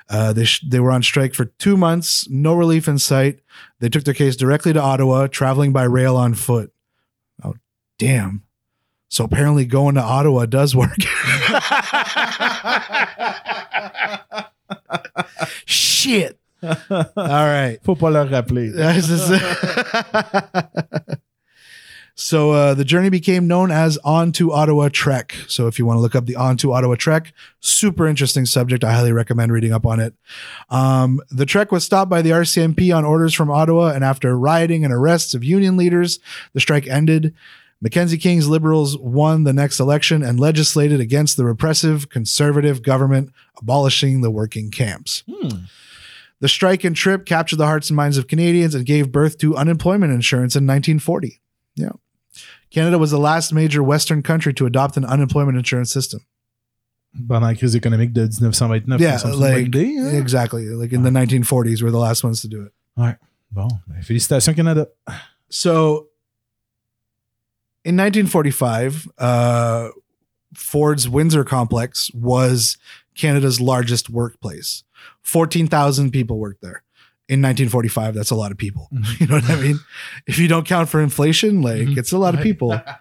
Uh, 0.09 0.33
they, 0.33 0.45
sh- 0.45 0.63
they 0.67 0.79
were 0.79 0.91
on 0.91 1.01
strike 1.01 1.33
for 1.33 1.45
two 1.45 1.77
months, 1.77 2.27
no 2.29 2.53
relief 2.53 2.87
in 2.87 2.99
sight. 2.99 3.39
They 3.79 3.89
took 3.89 4.03
their 4.03 4.13
case 4.13 4.35
directly 4.35 4.73
to 4.73 4.81
Ottawa, 4.81 5.27
traveling 5.27 5.71
by 5.73 5.83
rail 5.83 6.15
on 6.17 6.33
foot. 6.33 6.71
Oh, 7.43 7.55
damn. 7.97 8.43
So 9.09 9.23
apparently 9.23 9.65
going 9.65 9.95
to 9.95 10.01
Ottawa 10.01 10.45
does 10.45 10.75
work. 10.75 10.89
Shit. 15.65 16.39
All 16.63 17.05
right. 17.15 17.77
Faut 17.83 17.95
pas 17.95 18.11
leur 18.11 18.27
rappeler. 18.27 18.71
So 22.15 22.51
uh, 22.51 22.73
the 22.75 22.85
journey 22.85 23.09
became 23.09 23.47
known 23.47 23.71
as 23.71 23.97
On 24.03 24.31
to 24.33 24.51
Ottawa 24.51 24.89
Trek. 24.91 25.35
So 25.47 25.65
if 25.67 25.79
you 25.79 25.85
want 25.85 25.97
to 25.97 26.01
look 26.01 26.15
up 26.15 26.27
the 26.27 26.35
On 26.35 26.55
to 26.57 26.73
Ottawa 26.73 26.95
Trek, 26.95 27.33
super 27.59 28.07
interesting 28.07 28.45
subject. 28.45 28.83
I 28.83 28.93
highly 28.93 29.11
recommend 29.11 29.51
reading 29.51 29.73
up 29.73 29.85
on 29.85 29.99
it. 29.99 30.13
Um, 30.69 31.21
the 31.31 31.45
trek 31.45 31.71
was 31.71 31.83
stopped 31.83 32.11
by 32.11 32.21
the 32.21 32.29
RCMP 32.29 32.95
on 32.95 33.03
orders 33.03 33.33
from 33.33 33.49
Ottawa, 33.49 33.93
and 33.93 34.03
after 34.03 34.37
rioting 34.37 34.85
and 34.85 34.93
arrests 34.93 35.33
of 35.33 35.43
union 35.43 35.75
leaders, 35.75 36.19
the 36.53 36.59
strike 36.59 36.87
ended. 36.87 37.33
Mackenzie 37.81 38.17
King's 38.17 38.47
Liberals 38.47 38.97
won 38.97 39.43
the 39.43 39.51
next 39.51 39.79
election 39.79 40.23
and 40.23 40.39
legislated 40.39 41.01
against 41.01 41.35
the 41.35 41.43
repressive 41.43 42.09
conservative 42.09 42.81
government, 42.81 43.33
abolishing 43.57 44.21
the 44.21 44.31
working 44.31 44.71
camps. 44.71 45.23
Hmm. 45.29 45.65
The 46.39 46.47
strike 46.47 46.83
and 46.83 46.95
trip 46.95 47.25
captured 47.25 47.57
the 47.57 47.65
hearts 47.65 47.89
and 47.89 47.97
minds 47.97 48.17
of 48.17 48.27
Canadians 48.27 48.75
and 48.75 48.85
gave 48.85 49.11
birth 49.11 49.37
to 49.39 49.55
unemployment 49.55 50.13
insurance 50.13 50.55
in 50.55 50.65
1940. 50.65 51.41
Yeah. 51.75 51.89
Canada 52.73 52.97
was 52.97 53.11
the 53.11 53.19
last 53.19 53.53
major 53.53 53.83
Western 53.83 54.23
country 54.23 54.53
to 54.55 54.65
adopt 54.65 54.97
an 54.97 55.05
unemployment 55.05 55.57
insurance 55.57 55.91
system. 55.91 56.21
Pendant 57.13 57.43
la 57.43 57.53
crise 57.53 57.75
économique 57.75 58.13
de 58.13 58.21
1929. 58.21 58.99
Yeah, 58.99 59.17
ça 59.17 59.27
me 59.27 59.33
semble 59.33 59.39
like 59.39 59.67
idée, 59.67 59.95
hein? 59.99 60.19
exactly. 60.19 60.65
Like 60.69 60.91
in 60.91 61.03
the 61.03 61.11
1940s, 61.11 61.83
we're 61.83 61.91
the 61.91 61.99
last 61.99 62.23
ones 62.23 62.41
to 62.41 62.47
do 62.47 62.63
it. 62.63 62.73
Ouais. 62.97 63.15
Bon, 63.51 63.67
ben, 63.87 64.01
félicitations 64.01 64.55
Canada. 64.55 64.87
So 65.49 66.07
in 67.85 67.95
1945, 67.95 69.07
uh, 69.19 69.89
Ford's 70.55 71.07
Windsor 71.07 71.43
complex 71.43 72.09
was 72.15 72.77
Canada's 73.13 73.61
largest 73.61 74.09
workplace. 74.09 74.83
14,000 75.21 76.09
people 76.09 76.39
worked 76.39 76.61
there. 76.63 76.81
In 77.29 77.39
1945, 77.41 78.13
that's 78.15 78.31
a 78.31 78.35
lot 78.35 78.51
of 78.51 78.57
people. 78.57 78.89
Mhm. 78.93 79.19
You 79.21 79.27
know 79.27 79.35
what 79.35 79.49
I 79.49 79.55
mean? 79.55 79.79
If 80.27 80.37
you 80.39 80.47
don't 80.47 80.65
count 80.67 80.89
for 80.89 81.01
inflation, 81.01 81.61
like 81.61 81.81
Mhm. 81.87 81.97
it's 81.97 82.11
a 82.11 82.17
lot 82.17 82.35
of 82.35 82.41
people. 82.41 82.79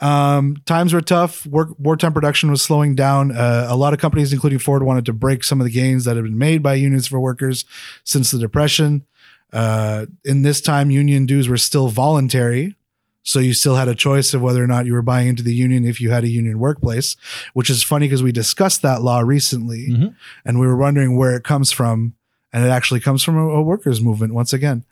Um, 0.00 0.56
times 0.66 0.92
were 0.92 1.00
tough. 1.00 1.46
Work, 1.46 1.70
wartime 1.78 2.12
production 2.12 2.50
was 2.50 2.60
slowing 2.60 2.94
down. 2.94 3.30
Uh, 3.32 3.66
a 3.70 3.76
lot 3.76 3.94
of 3.94 4.00
companies, 4.00 4.32
including 4.32 4.58
Ford, 4.58 4.82
wanted 4.82 5.06
to 5.06 5.12
break 5.12 5.44
some 5.44 5.60
of 5.60 5.64
the 5.64 5.70
gains 5.72 6.04
that 6.04 6.16
had 6.16 6.24
been 6.24 6.36
made 6.36 6.62
by 6.62 6.74
unions 6.74 7.06
for 7.06 7.20
workers 7.20 7.64
since 8.02 8.30
the 8.30 8.38
Depression. 8.38 9.06
Uh, 9.52 10.06
in 10.24 10.42
this 10.42 10.60
time, 10.60 10.90
union 10.90 11.26
dues 11.26 11.48
were 11.48 11.56
still 11.56 11.88
voluntary. 11.88 12.74
So 13.22 13.38
you 13.38 13.54
still 13.54 13.76
had 13.76 13.88
a 13.88 13.94
choice 13.94 14.34
of 14.34 14.42
whether 14.42 14.62
or 14.62 14.66
not 14.66 14.84
you 14.84 14.92
were 14.92 15.00
buying 15.00 15.28
into 15.28 15.42
the 15.44 15.54
union 15.54 15.86
if 15.86 16.00
you 16.00 16.10
had 16.10 16.24
a 16.24 16.28
union 16.28 16.58
workplace, 16.58 17.16
which 17.54 17.70
is 17.70 17.82
funny 17.82 18.06
because 18.06 18.22
we 18.22 18.32
discussed 18.32 18.82
that 18.82 19.00
law 19.00 19.20
recently 19.20 19.88
Mhm. 19.90 20.14
and 20.44 20.60
we 20.60 20.66
were 20.66 20.76
wondering 20.76 21.16
where 21.16 21.34
it 21.34 21.44
comes 21.44 21.72
from. 21.72 22.14
And 22.54 22.64
it 22.64 22.68
actually 22.68 23.00
comes 23.00 23.22
from 23.22 23.36
a, 23.36 23.46
a 23.46 23.62
workers 23.62 24.00
movement 24.00 24.32
once 24.32 24.54
again. 24.54 24.84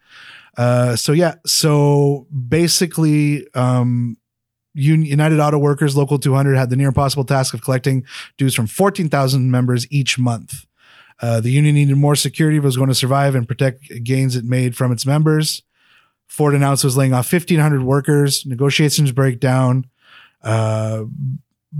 Uh, 0.58 0.96
so 0.96 1.12
yeah, 1.12 1.36
so 1.46 2.26
basically, 2.48 3.46
um, 3.54 4.18
United 4.74 5.38
Auto 5.38 5.58
Workers 5.58 5.96
Local 5.96 6.18
200 6.18 6.56
had 6.56 6.70
the 6.70 6.76
near 6.76 6.88
impossible 6.88 7.24
task 7.24 7.54
of 7.54 7.62
collecting 7.62 8.04
dues 8.36 8.54
from 8.54 8.66
14,000 8.66 9.50
members 9.50 9.86
each 9.90 10.18
month. 10.18 10.66
Uh, 11.20 11.40
the 11.40 11.50
union 11.50 11.74
needed 11.74 11.96
more 11.96 12.16
security 12.16 12.56
if 12.56 12.64
it 12.64 12.66
was 12.66 12.76
going 12.76 12.88
to 12.88 12.94
survive 12.94 13.34
and 13.34 13.46
protect 13.46 14.02
gains 14.02 14.34
it 14.34 14.44
made 14.44 14.76
from 14.76 14.90
its 14.90 15.06
members. 15.06 15.62
Ford 16.26 16.54
announced 16.54 16.82
it 16.82 16.86
was 16.86 16.96
laying 16.96 17.12
off 17.12 17.30
1,500 17.30 17.82
workers. 17.82 18.44
Negotiations 18.46 19.12
break 19.12 19.38
down. 19.38 19.86
Uh, 20.42 21.04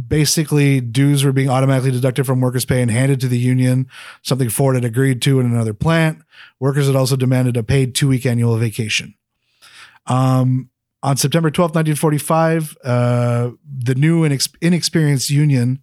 basically, 0.09 0.81
dues 0.81 1.25
were 1.25 1.33
being 1.33 1.51
automatically 1.51 1.91
deducted 1.91 2.27
from 2.27 2.41
workers' 2.41 2.65
pay 2.65 2.81
and 2.81 2.91
handed 2.91 3.21
to 3.21 3.29
the 3.29 3.39
union, 3.39 3.89
something 4.23 4.49
Ford 4.49 4.75
had 4.75 4.85
agreed 4.85 5.21
to 5.23 5.41
in 5.41 5.47
another 5.47 5.75
plant. 5.75 6.23
Workers 6.59 6.87
had 6.87 6.97
also 6.97 7.17
demanded 7.17 7.57
a 7.57 7.63
paid 7.63 7.95
two 7.95 8.09
week 8.09 8.25
annual 8.25 8.57
vacation. 8.57 9.15
Um, 10.07 10.71
on 11.03 11.17
September 11.17 11.51
12th, 11.51 11.75
1945, 11.75 12.77
uh, 12.85 13.51
the 13.67 13.95
new 13.95 14.25
and 14.25 14.35
inex- 14.35 14.55
inexperienced 14.61 15.31
union 15.31 15.83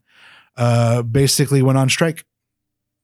uh, 0.55 1.01
basically 1.03 1.61
went 1.61 1.77
on 1.77 1.89
strike. 1.89 2.25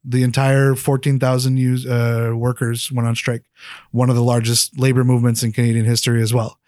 The 0.04 0.24
entire 0.24 0.76
14,000 0.76 1.58
use- 1.58 1.86
uh, 1.86 2.32
workers 2.36 2.92
went 2.92 3.08
on 3.08 3.16
strike, 3.16 3.44
one 3.92 4.10
of 4.10 4.16
the 4.16 4.24
largest 4.24 4.80
labor 4.80 5.04
movements 5.04 5.44
in 5.44 5.52
Canadian 5.52 5.86
history 5.86 6.22
as 6.22 6.34
well. 6.34 6.60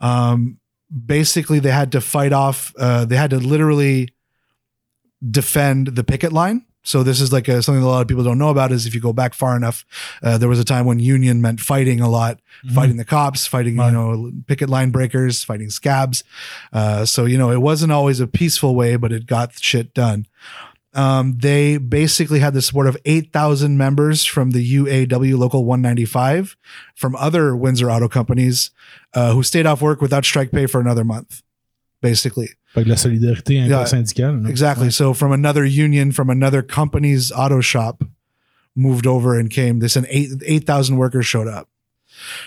Um, 0.00 0.59
basically, 1.06 1.58
they 1.60 1.70
had 1.70 1.92
to 1.92 2.00
fight 2.00 2.32
off, 2.32 2.72
uh, 2.78 3.04
they 3.04 3.16
had 3.16 3.30
to 3.30 3.38
literally 3.38 4.08
defend 5.28 5.88
the 5.88 6.04
picket 6.04 6.32
line. 6.32 6.64
So 6.82 7.02
this 7.02 7.20
is 7.20 7.30
like 7.30 7.46
a, 7.46 7.62
something 7.62 7.82
that 7.82 7.86
a 7.86 7.90
lot 7.90 8.00
of 8.00 8.08
people 8.08 8.24
don't 8.24 8.38
know 8.38 8.48
about 8.48 8.72
is 8.72 8.86
if 8.86 8.94
you 8.94 9.02
go 9.02 9.12
back 9.12 9.34
far 9.34 9.54
enough, 9.54 9.84
uh, 10.22 10.38
there 10.38 10.48
was 10.48 10.58
a 10.58 10.64
time 10.64 10.86
when 10.86 10.98
union 10.98 11.42
meant 11.42 11.60
fighting 11.60 12.00
a 12.00 12.08
lot, 12.08 12.40
fighting 12.74 12.96
the 12.96 13.04
cops, 13.04 13.46
fighting, 13.46 13.76
Right. 13.76 13.88
you 13.88 13.92
know, 13.92 14.32
picket 14.46 14.70
line 14.70 14.90
breakers, 14.90 15.44
fighting 15.44 15.68
scabs. 15.68 16.24
Uh, 16.72 17.04
so, 17.04 17.26
you 17.26 17.36
know, 17.36 17.50
it 17.50 17.60
wasn't 17.60 17.92
always 17.92 18.18
a 18.18 18.26
peaceful 18.26 18.74
way, 18.74 18.96
but 18.96 19.12
it 19.12 19.26
got 19.26 19.58
shit 19.60 19.92
done. 19.92 20.26
Um, 20.92 21.38
they 21.38 21.76
basically 21.78 22.40
had 22.40 22.52
the 22.52 22.62
support 22.62 22.88
of 22.88 22.96
8,000 23.04 23.76
members 23.76 24.24
from 24.24 24.50
the 24.50 24.74
UAW 24.74 25.38
Local 25.38 25.64
195 25.64 26.56
from 26.96 27.14
other 27.14 27.54
Windsor 27.54 27.90
auto 27.90 28.08
companies 28.08 28.72
uh, 29.14 29.32
who 29.32 29.42
stayed 29.44 29.66
off 29.66 29.80
work 29.80 30.00
without 30.00 30.24
strike 30.24 30.50
pay 30.50 30.66
for 30.66 30.80
another 30.80 31.04
month, 31.04 31.42
basically. 32.02 32.48
Fait 32.74 32.86
la 32.86 32.96
solidarité 32.96 33.54
Yeah. 33.68 33.84
Exactly. 34.46 34.86
Ouais. 34.86 34.90
So 34.90 35.12
from 35.12 35.32
another 35.32 35.64
union, 35.64 36.12
from 36.12 36.30
another 36.30 36.62
company's 36.62 37.32
auto 37.32 37.60
shop, 37.60 38.04
moved 38.76 39.06
over 39.06 39.38
and 39.38 39.50
came. 39.50 39.80
This 39.80 39.96
and 39.96 40.06
eight 40.08 40.30
eight 40.44 40.66
thousand 40.66 40.96
workers 40.96 41.26
showed 41.26 41.48
up. 41.48 41.68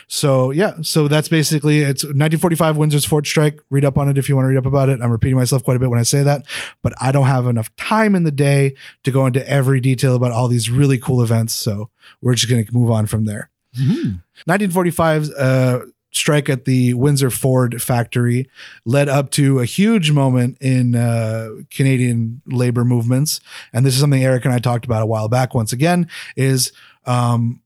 So 0.07 0.51
yeah, 0.51 0.73
so 0.81 1.07
that's 1.07 1.27
basically 1.27 1.79
it's 1.79 2.03
1945 2.03 2.77
Windsor's 2.77 3.05
Ford 3.05 3.25
strike. 3.27 3.59
Read 3.69 3.85
up 3.85 3.97
on 3.97 4.09
it 4.09 4.17
if 4.17 4.29
you 4.29 4.35
want 4.35 4.45
to 4.45 4.49
read 4.49 4.57
up 4.57 4.65
about 4.65 4.89
it. 4.89 5.01
I'm 5.01 5.11
repeating 5.11 5.37
myself 5.37 5.63
quite 5.63 5.77
a 5.77 5.79
bit 5.79 5.89
when 5.89 5.99
I 5.99 6.03
say 6.03 6.23
that, 6.23 6.45
but 6.81 6.93
I 7.01 7.11
don't 7.11 7.27
have 7.27 7.47
enough 7.47 7.75
time 7.75 8.15
in 8.15 8.23
the 8.23 8.31
day 8.31 8.75
to 9.03 9.11
go 9.11 9.25
into 9.25 9.47
every 9.49 9.79
detail 9.79 10.15
about 10.15 10.31
all 10.31 10.47
these 10.47 10.69
really 10.69 10.97
cool 10.97 11.21
events. 11.21 11.53
So 11.53 11.89
we're 12.21 12.35
just 12.35 12.49
going 12.49 12.65
to 12.65 12.73
move 12.73 12.91
on 12.91 13.05
from 13.05 13.25
there. 13.25 13.49
Mhm. 13.79 14.21
1945's 14.47 15.31
uh, 15.31 15.85
strike 16.11 16.47
at 16.47 16.65
the 16.65 16.93
Windsor 16.93 17.31
Ford 17.31 17.81
factory 17.81 18.47
led 18.85 19.09
up 19.09 19.31
to 19.31 19.59
a 19.59 19.65
huge 19.65 20.11
moment 20.11 20.59
in 20.61 20.93
uh, 20.95 21.49
Canadian 21.71 22.43
labor 22.45 22.85
movements, 22.85 23.41
and 23.73 23.83
this 23.83 23.95
is 23.95 23.99
something 23.99 24.23
Eric 24.23 24.45
and 24.45 24.53
I 24.53 24.59
talked 24.59 24.85
about 24.85 25.01
a 25.01 25.07
while 25.07 25.27
back. 25.27 25.55
Once 25.55 25.73
again, 25.73 26.07
is 26.35 26.71
um, 27.07 27.61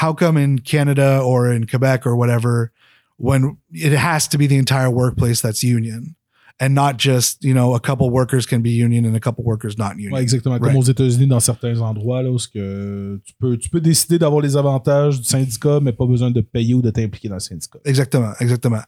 how 0.00 0.14
come 0.14 0.36
in 0.38 0.58
Canada 0.60 1.20
or 1.22 1.52
in 1.52 1.66
Quebec 1.66 2.06
or 2.06 2.16
whatever, 2.16 2.72
when 3.18 3.58
it 3.72 3.92
has 3.92 4.26
to 4.28 4.38
be 4.38 4.46
the 4.46 4.56
entire 4.56 4.90
workplace 4.90 5.42
that's 5.42 5.62
union, 5.62 6.16
and 6.58 6.74
not 6.74 6.96
just 6.96 7.44
you 7.44 7.52
know 7.52 7.74
a 7.74 7.80
couple 7.80 8.08
workers 8.10 8.46
can 8.46 8.62
be 8.62 8.70
union 8.70 9.04
and 9.04 9.14
a 9.14 9.20
couple 9.20 9.44
workers 9.44 9.76
not 9.76 9.96
union. 9.96 10.12
Ouais, 10.12 10.22
exactement. 10.22 10.58
Comme 10.58 10.68
Right. 10.68 10.78
aux 10.78 10.90
États-Unis, 10.90 11.26
dans 11.26 11.40
certains 11.40 11.80
endroits, 11.80 12.22
là, 12.22 12.30
où 12.30 12.38
que 12.52 13.20
tu, 13.24 13.34
peux, 13.38 13.58
tu 13.58 13.68
peux 13.68 13.80
décider 13.80 14.18
d'avoir 14.18 14.40
les 14.40 14.56
avantages 14.56 15.18
du 15.20 15.24
syndicat, 15.24 15.80
mais 15.80 15.92
pas 15.92 16.06
besoin 16.06 16.30
de 16.30 16.40
payer 16.40 16.74
ou 16.74 16.80
de 16.82 16.90
t'impliquer 16.90 17.28
dans 17.28 17.36
le 17.36 17.40
syndicat. 17.40 17.78
Exactement, 17.84 18.32
exactement. 18.40 18.84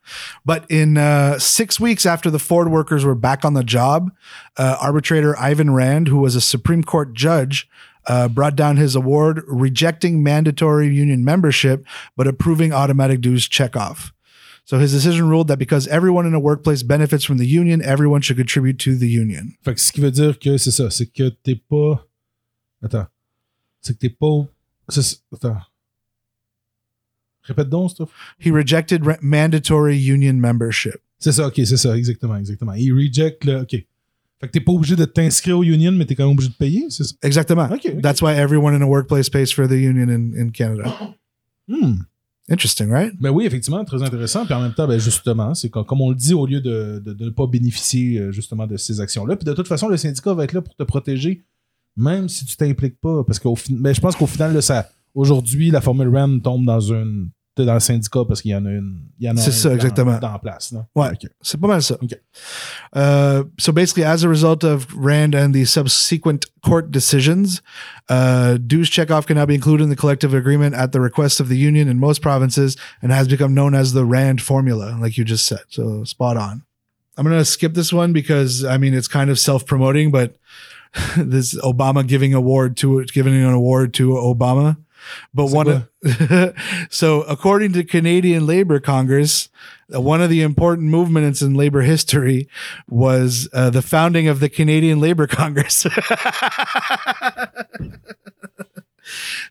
But 0.47 0.63
in 0.71 0.97
uh, 0.97 1.39
six 1.39 1.79
weeks 1.79 2.07
after 2.07 2.31
the 2.31 2.39
Ford 2.39 2.69
workers 2.69 3.05
were 3.05 3.15
back 3.19 3.45
on 3.45 3.53
the 3.53 3.67
job, 3.67 4.11
uh, 4.59 4.77
arbitrator 4.81 5.35
Ivan 5.39 5.71
Rand, 5.75 6.09
who 6.09 6.21
was 6.21 6.37
a 6.37 6.41
Supreme 6.41 6.83
Court 6.83 7.15
judge, 7.15 7.69
uh, 8.07 8.29
brought 8.29 8.57
down 8.57 8.77
his 8.77 8.95
award, 8.97 9.43
rejecting 9.47 10.23
mandatory 10.23 10.89
union 10.95 11.25
membership 11.25 11.85
but 12.17 12.27
approving 12.27 12.73
automatic 12.73 13.21
dues 13.21 13.49
checkoff. 13.49 14.13
So 14.65 14.79
his 14.79 14.93
decision 14.93 15.29
ruled 15.29 15.49
that 15.49 15.59
because 15.59 15.89
everyone 15.89 16.25
in 16.27 16.35
a 16.35 16.41
workplace 16.41 16.83
benefits 16.85 17.25
from 17.25 17.39
the 17.39 17.47
union, 17.47 17.83
everyone 17.83 18.21
should 18.23 18.37
contribute 18.37 18.79
to 18.81 18.95
the 18.97 19.09
union. 19.09 19.57
Fait 19.65 19.75
que 19.75 19.81
ce 19.81 19.91
qui 19.93 20.01
veut 20.01 20.13
dire 20.13 20.39
que 20.39 20.57
c'est 20.57 20.71
ça, 20.71 20.89
c'est 20.91 21.07
que 21.07 21.31
t'es 21.45 21.57
pas. 21.57 22.07
Attends. 22.83 23.07
C'est 23.81 23.95
que 23.95 23.99
t'es 23.99 24.09
pas. 24.09 24.47
c'est- 24.89 25.21
Attends. 25.33 25.57
Répète 27.45 27.69
donc, 27.69 27.91
stuff. 27.91 28.11
He 28.39 28.53
rejected 28.53 29.03
re- 29.05 29.19
mandatory 29.21 29.97
union 29.97 30.35
membership. 30.41 31.01
C'est 31.19 31.33
ça, 31.33 31.49
ok, 31.49 31.55
c'est 31.65 31.77
ça, 31.77 31.97
exactement, 31.97 32.37
exactement. 32.37 32.73
Il 32.75 32.93
reject 32.93 33.45
le. 33.45 33.63
Ok. 33.63 33.85
Fait 34.43 34.49
que 34.49 34.53
t'es 34.55 34.61
pas 34.61 34.73
obligé 34.73 34.97
de 34.97 35.05
t'inscrire 35.05 35.57
au 35.57 35.63
union, 35.63 35.93
mais 35.93 36.05
t'es 36.05 36.17
quand 36.17 36.25
même 36.25 36.33
obligé 36.33 36.51
de 36.51 36.57
payer, 36.57 36.87
c'est 36.91 37.05
ça? 37.05 37.15
Exactement. 37.23 37.67
Okay, 37.67 37.91
okay. 37.91 38.01
That's 38.01 38.21
why 38.21 38.33
everyone 38.33 38.75
in 38.75 38.83
a 38.83 38.87
workplace 38.87 39.31
pays 39.31 39.53
for 39.53 39.69
the 39.69 39.75
union 39.75 40.09
in, 40.09 40.33
in 40.37 40.51
Canada. 40.51 40.93
Hmm. 41.69 41.99
Interesting, 42.51 42.91
right? 42.91 43.13
Ben 43.21 43.31
oui, 43.31 43.47
effectivement, 43.47 43.85
très 43.85 44.03
intéressant. 44.03 44.45
Puis 44.45 44.53
en 44.53 44.61
même 44.61 44.75
temps, 44.75 44.89
ben 44.89 44.99
justement, 44.99 45.55
c'est 45.55 45.71
comme, 45.71 46.01
on 46.01 46.11
le 46.11 46.17
dit, 46.17 46.35
au 46.35 46.45
lieu 46.45 46.61
de, 46.61 47.01
de, 47.05 47.13
de 47.13 47.25
ne 47.27 47.31
pas 47.31 47.47
bénéficier 47.47 48.19
euh, 48.19 48.33
justement 48.33 48.67
de 48.67 48.77
ces 48.77 49.01
actions-là. 49.01 49.37
Puis 49.37 49.45
de 49.45 49.53
toute 49.53 49.69
façon, 49.69 49.87
le 49.87 49.97
syndicat 49.97 50.35
va 50.35 50.43
être 50.43 50.53
là 50.53 50.61
pour 50.61 50.75
te 50.75 50.83
protéger, 50.83 51.45
même 51.97 52.29
si 52.29 52.45
tu 52.45 52.57
t'impliques 52.57 53.01
pas. 53.01 53.23
Parce 53.23 53.39
qu'au 53.39 53.55
fin... 53.55 53.73
ben, 53.79 53.95
je 53.95 54.01
pense 54.01 54.17
qu'au 54.17 54.27
final, 54.27 54.53
là, 54.53 54.61
ça, 54.61 54.89
aujourd'hui, 55.15 55.71
la 55.71 55.81
formule 55.81 56.09
REM 56.09 56.43
tombe 56.43 56.67
dans 56.67 56.81
une. 56.81 57.31
T'es 57.55 57.65
dans 57.65 57.75
le 57.75 57.81
syndicat 57.81 58.21
parce 58.27 58.41
qu'il 58.43 58.51
y 58.51 58.55
en 58.55 58.65
a 58.65 58.71
une. 58.71 59.09
Il 59.19 59.27
y 59.27 59.31
en 59.31 59.37
a 59.37 59.41
C'est 59.41 59.53
ça, 59.53 59.69
dans- 59.69 59.75
exactement. 59.75 60.19
Dans 60.19 60.33
la 60.33 60.39
place. 60.39 60.73
Non? 60.73 60.87
Ouais. 60.95 61.09
Ok. 61.11 61.29
C'est 61.41 61.61
pas 61.61 61.67
mal 61.69 61.83
ça. 61.83 61.97
Okay. 62.03 62.17
Uh, 62.95 63.45
so 63.59 63.73
basically, 63.73 64.05
as 64.05 64.25
a 64.25 64.29
result 64.29 64.65
of 64.65 64.87
Rand 64.97 65.35
and 65.35 65.53
the 65.53 65.65
subsequent 65.65 66.47
court 66.65 66.91
decisions, 66.91 67.61
uh, 68.09 68.57
dues 68.59 68.89
checkoff 68.91 69.27
can 69.27 69.37
now 69.37 69.47
be 69.47 69.55
included 69.55 69.85
in 69.85 69.91
the 69.91 69.97
collective 69.97 70.35
agreement 70.35 70.75
at 70.75 70.93
the 70.93 71.01
request 71.01 71.41
of 71.41 71.49
the 71.49 71.57
union 71.57 71.89
in 71.89 71.99
most 71.99 72.23
provinces 72.23 72.77
and 73.03 73.13
has 73.13 73.29
become 73.29 73.55
known 73.55 73.75
as 73.75 73.93
the 73.93 74.05
Rand 74.05 74.41
formula, 74.41 74.97
like 75.01 75.17
you 75.19 75.25
just 75.25 75.47
said. 75.47 75.61
So 75.69 76.05
spot 76.05 76.37
on. 76.37 76.63
I'm 77.19 77.27
going 77.27 77.37
to 77.39 77.45
skip 77.45 77.75
this 77.75 77.93
one 77.93 78.13
because 78.15 78.65
I 78.65 78.79
mean, 78.79 78.95
it's 78.95 79.09
kind 79.09 79.29
of 79.31 79.39
self 79.39 79.67
promoting, 79.67 80.11
but 80.11 80.37
this 81.17 81.55
Obama 81.61 82.07
giving 82.07 82.33
award 82.35 82.77
to 82.79 83.05
giving 83.05 83.35
an 83.35 83.53
award 83.53 83.93
to 83.95 84.11
Obama. 84.11 84.77
But 85.35 85.49
C'est 85.49 85.57
one 85.57 85.69
of, 85.69 85.89
so 86.91 87.23
according 87.23 87.73
to 87.75 87.85
Canadian 87.85 88.47
Labor 88.47 88.81
Congress, 88.81 89.49
uh, 89.95 90.01
one 90.01 90.23
of 90.23 90.31
the 90.31 90.43
important 90.43 90.89
movements 90.89 91.43
in 91.43 91.55
labor 91.55 91.83
history 91.83 92.49
was 92.89 93.49
uh, 93.53 93.71
the 93.71 93.83
founding 93.83 94.29
of 94.29 94.41
the 94.41 94.49
Canadian 94.49 95.01
Labor 95.01 95.27
Congress. 95.29 95.87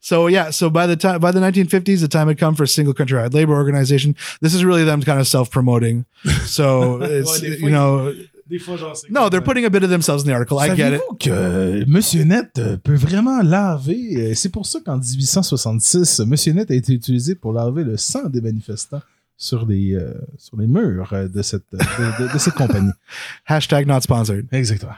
so 0.02 0.28
yeah, 0.28 0.50
so 0.50 0.70
by 0.70 0.88
the 0.88 0.96
time 0.96 1.20
by 1.20 1.32
the 1.32 1.40
1950s, 1.40 2.02
the 2.02 2.08
time 2.08 2.28
had 2.28 2.38
come 2.38 2.56
for 2.56 2.64
a 2.64 2.68
single 2.68 2.94
countrywide 2.94 3.34
labor 3.34 3.54
organization. 3.54 4.16
This 4.42 4.54
is 4.54 4.64
really 4.66 4.84
them 4.84 5.02
kind 5.02 5.20
of 5.20 5.28
self-promoting. 5.28 6.06
So 6.46 7.02
it's 7.02 7.40
fois, 7.40 7.48
you 7.48 7.70
know, 7.70 8.14
Des 8.52 8.60
fois, 8.60 8.76
genre, 8.78 8.96
c'est 8.96 9.10
no, 9.10 9.22
comme, 9.22 9.30
they're 9.32 9.40
euh, 9.42 9.44
putting 9.46 9.66
a 9.66 9.70
bit 9.70 9.82
of 9.84 9.90
themselves 9.90 10.24
in 10.24 10.28
the 10.28 10.36
article. 10.36 10.58
I 10.60 10.76
get 10.76 10.94
it. 10.94 11.00
Saviez-vous 11.00 11.16
que 11.16 11.86
Monsieur 11.90 12.24
Net 12.26 12.50
euh, 12.60 12.78
peut 12.78 12.96
vraiment 12.96 13.42
laver. 13.42 14.18
euh, 14.18 14.34
C'est 14.36 14.50
pour 14.50 14.66
ça 14.66 14.80
qu'en 14.86 14.98
1866, 14.98 16.20
Monsieur 16.28 16.54
Net 16.54 16.70
a 16.70 16.76
été 16.76 16.94
utilisé 16.94 17.34
pour 17.36 17.54
laver 17.54 17.84
le 17.84 17.98
sang 17.98 18.28
des 18.30 18.42
manifestants 18.42 19.02
sur 19.38 19.66
les, 19.66 19.96
euh, 19.96 20.14
sur 20.38 20.58
les 20.58 20.68
murs 20.68 21.14
euh, 21.14 21.28
de 21.28 21.42
cette, 21.42 21.64
euh, 21.74 21.78
de, 21.78 22.28
de- 22.28 22.34
de 22.34 22.38
cette 22.38 22.54
compagnie. 22.54 22.92
Hashtag 23.48 23.88
not 23.88 24.02
sponsored. 24.02 24.46
Exactement. 24.52 24.96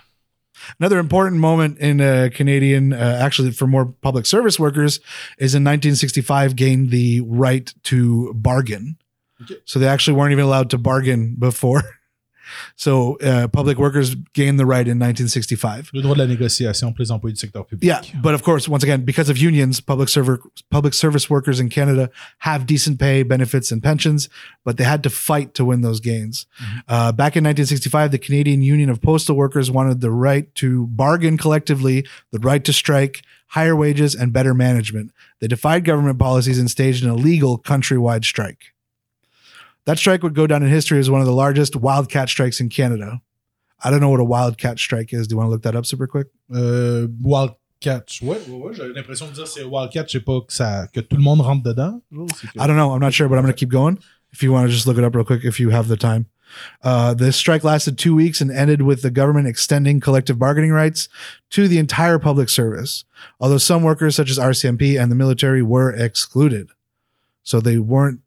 Another 0.79 0.97
important 0.97 1.35
moment 1.37 1.75
in 1.79 1.99
uh, 1.99 2.29
Canadian, 2.29 2.91
uh, 2.93 3.19
actually 3.21 3.51
for 3.51 3.67
more 3.67 3.85
public 4.01 4.25
service 4.25 4.57
workers, 4.59 4.99
is 5.37 5.53
in 5.55 5.63
1965 5.63 6.55
gained 6.55 6.89
the 6.89 7.21
right 7.21 7.73
to 7.83 8.33
bargain. 8.35 8.95
Okay. 9.41 9.55
So 9.65 9.77
they 9.79 9.87
actually 9.87 10.15
weren't 10.17 10.31
even 10.31 10.45
allowed 10.45 10.69
to 10.71 10.77
bargain 10.77 11.35
before. 11.37 11.83
So 12.75 13.17
uh, 13.19 13.47
public 13.47 13.77
workers 13.77 14.15
gained 14.33 14.59
the 14.59 14.65
right 14.65 14.87
in 14.87 14.99
1965. 14.99 15.91
Le 15.93 16.01
droit 16.01 16.15
de 16.15 16.19
la 16.19 16.27
négociation 16.27 16.93
pour 16.93 17.03
les 17.03 17.11
employés 17.11 17.33
du 17.33 17.39
secteur 17.39 17.65
public. 17.65 17.83
Yeah, 17.83 18.01
but 18.21 18.33
of 18.33 18.43
course, 18.43 18.67
once 18.67 18.83
again, 18.83 19.03
because 19.05 19.29
of 19.29 19.37
unions, 19.37 19.79
public 19.79 20.09
server 20.09 20.39
public 20.69 20.93
service 20.93 21.29
workers 21.29 21.59
in 21.59 21.69
Canada 21.69 22.09
have 22.39 22.65
decent 22.65 22.99
pay, 22.99 23.23
benefits, 23.23 23.71
and 23.71 23.81
pensions, 23.81 24.29
but 24.63 24.77
they 24.77 24.83
had 24.83 25.03
to 25.03 25.09
fight 25.09 25.53
to 25.55 25.65
win 25.65 25.81
those 25.81 25.99
gains. 25.99 26.45
Uh, 26.87 27.11
back 27.11 27.35
in 27.35 27.43
1965, 27.43 28.11
the 28.11 28.17
Canadian 28.17 28.61
Union 28.61 28.89
of 28.89 29.01
Postal 29.01 29.35
Workers 29.35 29.69
wanted 29.69 30.01
the 30.01 30.11
right 30.11 30.53
to 30.55 30.87
bargain 30.87 31.37
collectively, 31.37 32.05
the 32.31 32.39
right 32.39 32.63
to 32.63 32.73
strike, 32.73 33.21
higher 33.47 33.75
wages, 33.75 34.15
and 34.15 34.33
better 34.33 34.53
management. 34.53 35.11
They 35.39 35.47
defied 35.47 35.85
government 35.85 36.19
policies 36.19 36.59
and 36.59 36.69
staged 36.69 37.03
an 37.03 37.09
illegal 37.09 37.59
countrywide 37.59 38.25
strike. 38.25 38.72
That 39.85 39.97
strike 39.97 40.23
would 40.23 40.33
go 40.33 40.47
down 40.47 40.63
in 40.63 40.69
history 40.69 40.99
as 40.99 41.09
one 41.09 41.19
of 41.21 41.27
the 41.27 41.33
largest 41.33 41.75
wildcat 41.75 42.29
strikes 42.29 42.59
in 42.59 42.69
Canada. 42.69 43.21
I 43.83 43.91
don't 43.91 43.99
know 43.99 44.09
what 44.09 44.21
a 44.21 44.23
wildcat 44.25 44.79
strike 44.79 45.11
is. 45.13 45.27
Do 45.27 45.33
you 45.33 45.37
want 45.37 45.47
to 45.47 45.51
look 45.51 45.63
that 45.63 45.75
up 45.75 45.85
super 45.85 46.07
quick? 46.07 46.27
Euh, 46.53 47.07
Wildcat. 47.21 48.07
Ouais, 48.21 48.37
ouais, 48.47 48.61
ouais. 48.61 48.73
J'avais 48.73 48.93
l'impression 48.93 49.27
de 49.27 49.33
dire 49.33 49.45
c'est 49.45 49.63
Wildcat. 49.63 50.05
Je 50.07 50.19
sais 50.19 50.23
pas 50.23 50.39
que, 50.39 50.53
ça, 50.53 50.87
que 50.93 51.01
tout 51.01 51.17
le 51.17 51.21
monde 51.21 51.41
rentre 51.41 51.63
dedans. 51.63 52.01
genre, 52.11 52.27
I 52.57 52.65
don't 52.65 52.77
know. 52.77 52.91
I'm 52.93 53.01
not 53.01 53.11
sure, 53.13 53.27
but 53.27 53.35
I'm 53.35 53.43
going 53.43 53.53
to 53.53 53.59
keep 53.59 53.69
going. 53.69 53.97
If 54.31 54.41
you 54.41 54.53
want 54.53 54.67
to 54.67 54.71
just 54.73 54.87
look 54.87 54.97
it 54.97 55.03
up 55.03 55.13
real 55.15 55.25
quick, 55.25 55.43
if 55.43 55.59
you 55.59 55.69
have 55.71 55.89
the 55.89 55.97
time. 55.97 56.27
Uh, 56.81 57.13
the 57.13 57.31
strike 57.33 57.63
lasted 57.63 57.97
two 57.97 58.15
weeks 58.15 58.39
and 58.39 58.51
ended 58.51 58.83
with 58.83 59.01
the 59.01 59.09
government 59.11 59.47
extending 59.47 59.99
collective 59.99 60.37
bargaining 60.39 60.71
rights 60.71 61.09
to 61.49 61.67
the 61.67 61.77
entire 61.77 62.19
public 62.19 62.47
service, 62.49 63.05
although 63.39 63.57
some 63.57 63.83
workers, 63.83 64.15
such 64.15 64.29
as 64.29 64.37
RCMP 64.39 64.99
and 65.01 65.11
the 65.11 65.15
military, 65.15 65.61
were 65.61 65.91
excluded. 65.91 66.69
So 67.43 67.59
they 67.59 67.77
weren't 67.79 68.21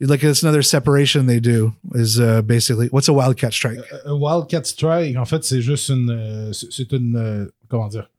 like 0.00 0.22
it's 0.22 0.42
another 0.42 0.62
separation 0.62 1.26
they 1.26 1.40
do 1.40 1.72
is 1.94 2.18
uh, 2.18 2.42
basically 2.42 2.88
what's 2.90 3.08
a 3.08 3.12
wildcat 3.12 3.52
strike? 3.52 3.80
Un 4.04 4.14
Wildcat 4.14 4.64
Strike, 4.64 5.16
en 5.16 5.24
fait, 5.24 5.44
c'est 5.44 5.60
juste 5.62 5.88
une. 5.88 6.10
euh, 6.10 6.52
c'est 6.52 6.92
une. 6.92 7.16
euh, 7.16 7.46
comment 7.68 7.88
dire? 7.88 8.10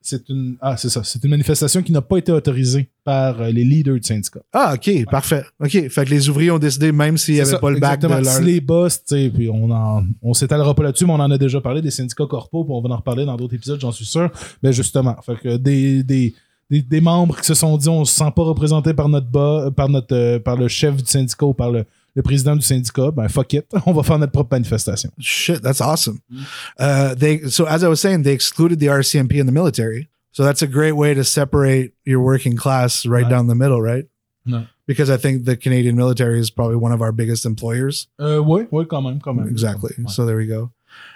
C'est 0.00 0.28
une. 0.28 0.56
Ah, 0.60 0.76
c'est 0.76 0.88
ça. 0.88 1.02
C'est 1.02 1.24
une 1.24 1.30
manifestation 1.30 1.82
qui 1.82 1.90
n'a 1.90 2.00
pas 2.00 2.18
été 2.18 2.30
autorisée 2.30 2.88
par 3.02 3.40
euh, 3.40 3.50
les 3.50 3.64
leaders 3.64 3.96
du 3.96 4.06
syndicat. 4.06 4.38
Ah, 4.52 4.74
ok, 4.74 5.04
parfait. 5.10 5.44
Ok, 5.58 5.88
fait 5.88 6.04
que 6.04 6.10
les 6.10 6.28
ouvriers 6.28 6.52
ont 6.52 6.60
décidé, 6.60 6.92
même 6.92 7.18
s'il 7.18 7.34
n'y 7.34 7.40
avait 7.40 7.50
ça, 7.50 7.58
pas 7.58 7.70
le 7.70 7.80
bac 7.80 8.00
de 8.00 8.06
leur. 8.06 8.24
Si 8.24 8.42
les 8.44 8.60
boss, 8.60 8.98
tu 9.04 9.16
sais, 9.16 9.30
puis 9.34 9.48
on 9.50 9.68
en, 9.68 10.04
on 10.22 10.32
s'étalera 10.32 10.74
pas 10.74 10.84
là-dessus, 10.84 11.06
mais 11.06 11.12
on 11.12 11.18
en 11.20 11.30
a 11.32 11.38
déjà 11.38 11.60
parlé 11.60 11.82
des 11.82 11.90
syndicats 11.90 12.26
corpaux, 12.26 12.62
puis 12.62 12.72
on 12.72 12.80
va 12.80 12.94
en 12.94 12.98
reparler 12.98 13.24
dans 13.24 13.36
d'autres 13.36 13.54
épisodes, 13.54 13.80
j'en 13.80 13.90
suis 13.90 14.06
sûr. 14.06 14.30
Mais 14.62 14.72
justement, 14.72 15.16
fait 15.22 15.36
que 15.36 15.56
des, 15.56 16.04
des, 16.04 16.34
des, 16.70 16.82
des 16.82 17.00
membres 17.00 17.36
qui 17.38 17.46
se 17.46 17.54
sont 17.54 17.76
dit 17.76 17.88
on 17.88 18.04
se 18.04 18.14
sent 18.14 18.32
pas 18.34 18.42
représenté 18.42 18.92
par 18.94 19.08
notre 19.08 19.28
bas, 19.28 19.70
par 19.74 19.88
notre, 19.88 20.14
euh, 20.14 20.38
par 20.38 20.56
le 20.56 20.68
chef 20.68 20.96
du 20.96 21.06
syndicat 21.06 21.46
ou 21.46 21.54
par 21.54 21.70
le, 21.70 21.84
le 22.14 22.22
président 22.22 22.56
du 22.56 22.62
syndicat, 22.62 23.10
ben 23.10 23.28
fuck 23.28 23.52
it, 23.52 23.66
on 23.86 23.92
va 23.92 24.02
faire 24.02 24.18
notre 24.18 24.32
propre 24.32 24.50
manifestation. 24.54 25.10
Shit, 25.18 25.60
that's 25.62 25.80
awesome. 25.80 26.18
Uh, 26.78 27.14
they 27.14 27.48
so 27.48 27.66
as 27.66 27.82
I 27.84 27.88
was 27.88 28.00
saying, 28.00 28.22
they 28.22 28.32
excluded 28.32 28.78
the 28.80 28.86
RCMP 28.86 29.38
and 29.40 29.46
the 29.48 29.52
military. 29.52 30.08
So 30.32 30.42
that's 30.44 30.60
a 30.62 30.66
great 30.66 30.92
way 30.92 31.14
to 31.14 31.24
separate 31.24 31.92
your 32.04 32.20
working 32.20 32.56
class 32.56 33.06
right 33.06 33.22
Right. 33.22 33.30
down 33.30 33.46
the 33.48 33.54
middle, 33.54 33.80
right? 33.80 34.04
No. 34.44 34.66
Because 34.86 35.10
I 35.10 35.16
think 35.16 35.44
the 35.46 35.56
Canadian 35.56 35.96
military 35.96 36.38
is 36.38 36.50
probably 36.50 36.76
one 36.76 36.92
of 36.92 37.00
our 37.00 37.10
biggest 37.10 37.44
employers. 37.46 38.06
Euh, 38.20 38.38
ouais, 38.38 38.68
ouais, 38.70 38.86
quand 38.86 39.02
même, 39.02 39.18
quand 39.20 39.34
même. 39.34 39.48
Exactly. 39.48 39.90
Ouais. 39.98 40.08
So 40.12 40.24
there 40.26 40.36
we 40.36 40.46
go. 40.46 40.70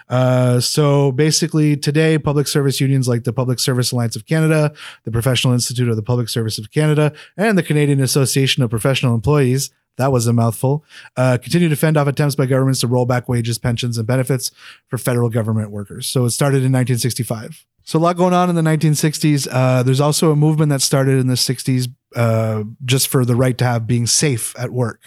Uh, 0.09 0.59
so 0.59 1.13
basically, 1.13 1.77
today, 1.77 2.19
public 2.19 2.49
service 2.49 2.81
unions 2.81 3.07
like 3.07 3.25
the 3.25 3.33
Public 3.33 3.61
Service 3.61 3.93
Alliance 3.93 4.17
of 4.17 4.27
Canada, 4.27 4.73
the 5.05 5.13
Professional 5.13 5.53
Institute 5.55 5.89
of 5.89 5.97
the 5.97 6.03
Public 6.03 6.29
Service 6.29 6.59
of 6.59 6.71
Canada, 6.73 7.13
and 7.37 7.57
the 7.57 7.63
Canadian 7.63 8.01
Association 8.01 8.63
of 8.63 8.71
Professional 8.71 9.15
Employees. 9.15 9.71
That 9.97 10.13
was 10.13 10.27
a 10.27 10.33
mouthful. 10.33 10.85
Uh, 11.17 11.39
continue 11.41 11.69
to 11.69 11.77
fend 11.77 11.97
off 11.97 12.09
attempts 12.09 12.35
by 12.35 12.47
governments 12.47 12.81
to 12.81 12.89
roll 12.89 13.07
back 13.07 13.29
wages, 13.29 13.59
pensions, 13.59 13.99
and 13.99 14.07
benefits 14.07 14.51
for 14.89 14.99
federal 14.99 15.29
government 15.29 15.71
workers. 15.71 16.07
So 16.07 16.25
it 16.25 16.31
started 16.31 16.59
in 16.65 16.73
1965. 16.73 17.67
So 17.85 17.99
a 17.99 18.01
lot 18.01 18.17
going 18.17 18.35
on 18.35 18.49
in 18.49 18.57
the 18.57 18.63
1960s. 18.63 19.49
Uh, 19.51 19.83
there's 19.83 20.01
also 20.01 20.31
a 20.31 20.37
movement 20.37 20.71
that 20.71 20.81
started 20.83 21.19
in 21.19 21.27
the 21.27 21.35
60s 21.35 21.89
uh, 22.17 22.65
just 22.85 23.09
for 23.09 23.25
the 23.25 23.37
right 23.37 23.57
to 23.59 23.65
have 23.65 23.87
being 23.87 24.07
safe 24.07 24.59
at 24.59 24.71
work. 24.71 25.01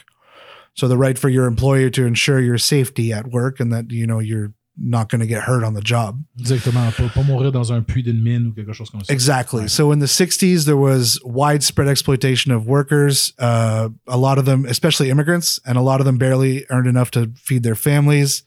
So 0.75 0.88
the 0.88 0.97
right 0.97 1.17
for 1.17 1.29
your 1.29 1.45
employer 1.45 1.89
to 1.91 2.05
ensure 2.05 2.39
your 2.39 2.57
safety 2.57 3.13
at 3.13 3.27
work 3.27 3.59
and 3.59 3.71
that 3.71 3.91
you 3.91 4.07
know 4.07 4.19
you're 4.19 4.53
not 4.78 5.09
going 5.09 5.21
to 5.21 5.28
get 5.28 5.43
hurt 5.43 5.63
on 5.63 5.74
the 5.76 5.82
job. 5.82 6.24
Exactement. 6.39 6.91
Pas, 6.95 7.07
pas 7.09 7.24
mourir 7.24 7.51
dans 7.51 7.71
un 7.71 7.82
puits 7.84 8.03
d'une 8.03 8.21
mine 8.21 8.47
ou 8.47 8.53
quelque 8.53 8.74
chose 8.74 8.89
comme 8.89 9.01
ça. 9.03 9.11
Exactly. 9.13 9.67
So 9.67 9.91
in 9.91 9.99
the 9.99 10.07
60s, 10.07 10.65
there 10.65 10.78
was 10.78 11.19
widespread 11.24 11.88
exploitation 11.88 12.51
of 12.51 12.65
workers. 12.67 13.34
Uh, 13.38 13.89
a 14.07 14.17
lot 14.17 14.38
of 14.39 14.45
them, 14.45 14.65
especially 14.65 15.09
immigrants, 15.09 15.59
and 15.65 15.78
a 15.78 15.82
lot 15.82 15.99
of 15.99 16.05
them 16.05 16.17
barely 16.17 16.65
earned 16.69 16.88
enough 16.88 17.11
to 17.11 17.32
feed 17.36 17.61
their 17.63 17.76
families. 17.76 18.43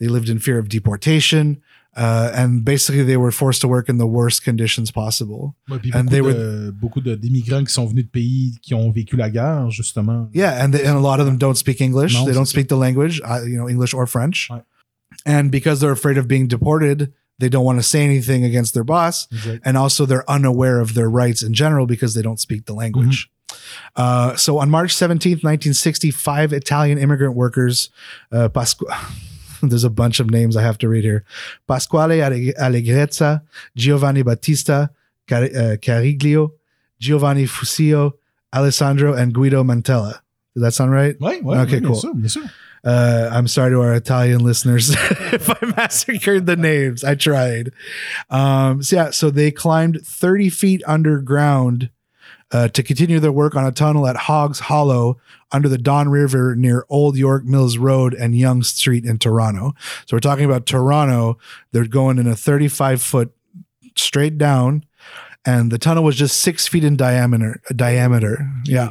They 0.00 0.08
lived 0.08 0.28
in 0.28 0.38
fear 0.40 0.58
of 0.58 0.68
deportation. 0.68 1.60
Uh, 1.96 2.30
and 2.32 2.64
basically, 2.64 3.02
they 3.02 3.16
were 3.16 3.32
forced 3.32 3.60
to 3.60 3.66
work 3.66 3.88
in 3.88 3.98
the 3.98 4.06
worst 4.06 4.44
conditions 4.44 4.90
possible. 4.92 5.56
Ouais, 5.68 5.80
And 5.94 6.08
beaucoup, 6.08 6.10
they 6.10 6.20
de, 6.20 6.72
beaucoup 6.72 7.00
de- 7.00 7.16
d'immigrants 7.16 7.64
qui 7.64 7.72
sont 7.72 7.86
venus 7.86 8.04
de 8.04 8.10
pays 8.10 8.56
qui 8.62 8.74
ont 8.74 8.92
vécu 8.92 9.16
la 9.16 9.28
guerre, 9.30 9.68
justement. 9.70 10.28
Yeah, 10.32 10.62
and, 10.62 10.72
they, 10.72 10.84
and 10.84 10.96
a 10.96 11.00
lot 11.00 11.18
of 11.18 11.26
them 11.26 11.38
don't 11.38 11.56
speak 11.56 11.80
English. 11.80 12.14
No, 12.14 12.24
they 12.24 12.34
don't 12.34 12.46
speak 12.46 12.68
the 12.68 12.76
language, 12.76 13.20
uh, 13.24 13.40
you 13.44 13.56
know, 13.56 13.68
English 13.68 13.94
or 13.94 14.06
French. 14.06 14.48
Ouais. 14.50 14.62
And 15.26 15.50
because 15.50 15.80
they're 15.80 15.92
afraid 15.92 16.18
of 16.18 16.26
being 16.28 16.46
deported, 16.48 17.12
they 17.38 17.48
don't 17.48 17.64
want 17.64 17.78
to 17.78 17.82
say 17.82 18.04
anything 18.04 18.44
against 18.44 18.74
their 18.74 18.84
boss. 18.84 19.26
Exact. 19.32 19.62
and 19.64 19.76
also 19.76 20.04
they're 20.06 20.28
unaware 20.28 20.80
of 20.80 20.94
their 20.94 21.08
rights 21.08 21.42
in 21.42 21.54
general 21.54 21.86
because 21.86 22.14
they 22.14 22.22
don't 22.22 22.40
speak 22.40 22.66
the 22.66 22.74
language. 22.74 23.30
Uh, 23.96 24.34
so 24.36 24.58
on 24.58 24.70
March 24.70 24.94
17th, 24.94 25.42
1960, 25.44 26.10
five 26.10 26.52
Italian 26.52 26.98
immigrant 26.98 27.34
workers, 27.34 27.90
uh, 28.32 28.48
Pasqu- 28.48 28.86
there's 29.62 29.84
a 29.84 29.90
bunch 29.90 30.20
of 30.20 30.30
names 30.30 30.56
I 30.56 30.62
have 30.62 30.78
to 30.78 30.88
read 30.88 31.04
here. 31.04 31.24
Pasquale 31.66 32.18
Allegrezza, 32.20 33.42
Giovanni 33.76 34.22
Battista 34.22 34.90
Car- 35.26 35.44
uh, 35.44 35.76
Cariglio, 35.80 36.52
Giovanni 37.00 37.46
Fusio, 37.46 38.14
Alessandro 38.54 39.14
and 39.14 39.32
Guido 39.34 39.62
Mantella. 39.64 40.22
Does 40.54 40.62
that 40.62 40.74
sound 40.74 40.90
right? 40.92 41.18
Ouais, 41.20 41.40
ouais, 41.42 41.58
Ok, 41.62 41.68
ouais, 41.70 41.80
bien 41.80 41.82
cool. 41.92 41.94
sûr. 42.28 42.50
Uh, 42.88 43.28
I'm 43.30 43.46
sorry 43.48 43.70
to 43.72 43.82
our 43.82 43.92
Italian 43.92 44.42
listeners 44.42 44.88
if 44.94 45.50
I 45.50 45.66
massacred 45.76 46.46
the 46.46 46.56
names. 46.56 47.04
I 47.04 47.16
tried. 47.16 47.70
Um, 48.30 48.82
so 48.82 48.96
yeah, 48.96 49.10
so 49.10 49.28
they 49.28 49.50
climbed 49.50 50.00
30 50.06 50.48
feet 50.48 50.82
underground 50.86 51.90
uh, 52.50 52.68
to 52.68 52.82
continue 52.82 53.20
their 53.20 53.30
work 53.30 53.54
on 53.54 53.66
a 53.66 53.72
tunnel 53.72 54.06
at 54.06 54.16
Hogs 54.16 54.58
Hollow 54.58 55.18
under 55.52 55.68
the 55.68 55.76
Don 55.76 56.08
River 56.08 56.56
near 56.56 56.86
Old 56.88 57.18
York 57.18 57.44
Mills 57.44 57.76
Road 57.76 58.14
and 58.14 58.34
Young 58.34 58.62
Street 58.62 59.04
in 59.04 59.18
Toronto. 59.18 59.74
So 60.06 60.16
we're 60.16 60.20
talking 60.20 60.46
about 60.46 60.64
Toronto. 60.64 61.36
They're 61.72 61.86
going 61.86 62.16
in 62.16 62.26
a 62.26 62.34
35 62.34 63.02
foot 63.02 63.34
straight 63.96 64.38
down, 64.38 64.86
and 65.44 65.70
the 65.70 65.78
tunnel 65.78 66.04
was 66.04 66.16
just 66.16 66.38
six 66.38 66.66
feet 66.66 66.84
in 66.84 66.96
diameter. 66.96 67.60
Diameter, 67.76 68.50
yeah. 68.64 68.88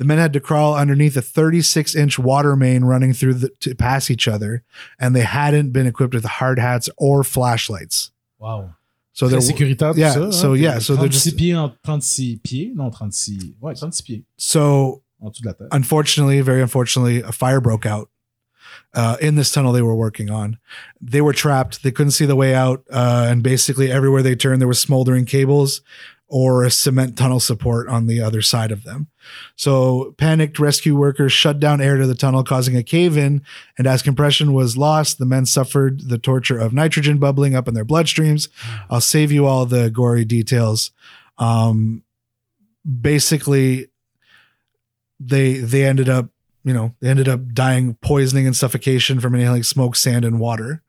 The 0.00 0.06
men 0.06 0.16
had 0.16 0.32
to 0.32 0.40
crawl 0.40 0.76
underneath 0.76 1.14
a 1.18 1.20
36 1.20 1.94
inch 1.94 2.18
water 2.18 2.56
main 2.56 2.84
running 2.84 3.12
through 3.12 3.34
the, 3.34 3.50
to 3.60 3.74
pass 3.74 4.10
each 4.10 4.26
other, 4.26 4.62
and 4.98 5.14
they 5.14 5.20
hadn't 5.20 5.72
been 5.72 5.86
equipped 5.86 6.14
with 6.14 6.24
hard 6.24 6.58
hats 6.58 6.88
or 6.96 7.22
flashlights. 7.22 8.10
Wow. 8.38 8.76
So 9.12 9.26
Très 9.26 9.30
they're 9.30 9.40
sécuritaire, 9.40 9.92
tout 9.92 9.98
yeah, 9.98 10.14
ça. 10.14 10.32
so 10.32 10.54
hein. 10.54 10.62
yeah, 10.62 10.78
so 10.78 10.94
they're 10.94 11.02
36 11.10 11.24
just- 11.24 11.36
pieds 11.36 11.58
en 11.58 11.76
36 11.84 12.36
pieds. 12.42 12.74
Non, 12.74 12.90
36. 12.90 13.52
Ouais, 13.60 13.74
36 13.74 14.00
pieds 14.00 14.24
so 14.38 15.02
en 15.20 15.28
dessous 15.28 15.42
de 15.42 15.48
la 15.48 15.52
tête. 15.52 15.68
unfortunately, 15.70 16.40
very 16.40 16.62
unfortunately, 16.62 17.20
a 17.20 17.30
fire 17.30 17.60
broke 17.60 17.84
out 17.84 18.08
uh, 18.94 19.18
in 19.20 19.34
this 19.34 19.52
tunnel 19.52 19.70
they 19.70 19.82
were 19.82 19.94
working 19.94 20.30
on. 20.30 20.56
They 21.02 21.20
were 21.20 21.34
trapped. 21.34 21.82
They 21.82 21.90
couldn't 21.90 22.12
see 22.12 22.24
the 22.24 22.36
way 22.36 22.54
out, 22.54 22.84
uh, 22.90 23.26
and 23.28 23.42
basically 23.42 23.92
everywhere 23.92 24.22
they 24.22 24.34
turned, 24.34 24.62
there 24.62 24.68
were 24.68 24.72
smoldering 24.72 25.26
cables 25.26 25.82
or 26.30 26.62
a 26.62 26.70
cement 26.70 27.18
tunnel 27.18 27.40
support 27.40 27.88
on 27.88 28.06
the 28.06 28.22
other 28.22 28.40
side 28.40 28.70
of 28.70 28.84
them. 28.84 29.08
So 29.56 30.14
panicked 30.16 30.60
rescue 30.60 30.96
workers 30.96 31.32
shut 31.32 31.58
down 31.58 31.80
air 31.80 31.96
to 31.96 32.06
the 32.06 32.14
tunnel, 32.14 32.44
causing 32.44 32.76
a 32.76 32.84
cave 32.84 33.16
in. 33.16 33.42
And 33.76 33.86
as 33.88 34.00
compression 34.00 34.52
was 34.52 34.76
lost, 34.76 35.18
the 35.18 35.26
men 35.26 35.44
suffered 35.44 36.08
the 36.08 36.18
torture 36.18 36.56
of 36.56 36.72
nitrogen 36.72 37.18
bubbling 37.18 37.56
up 37.56 37.66
in 37.66 37.74
their 37.74 37.84
bloodstreams. 37.84 38.48
I'll 38.88 39.00
save 39.00 39.32
you 39.32 39.44
all 39.44 39.66
the 39.66 39.90
gory 39.90 40.24
details. 40.24 40.92
Um, 41.36 42.04
basically, 43.00 43.88
they 45.18 45.54
they 45.54 45.84
ended 45.84 46.08
up, 46.08 46.28
you 46.62 46.72
know, 46.72 46.94
they 47.00 47.08
ended 47.08 47.28
up 47.28 47.52
dying 47.52 47.94
poisoning 47.94 48.46
and 48.46 48.56
suffocation 48.56 49.18
from 49.18 49.34
inhaling 49.34 49.64
smoke, 49.64 49.96
sand, 49.96 50.24
and 50.24 50.38
water. 50.38 50.82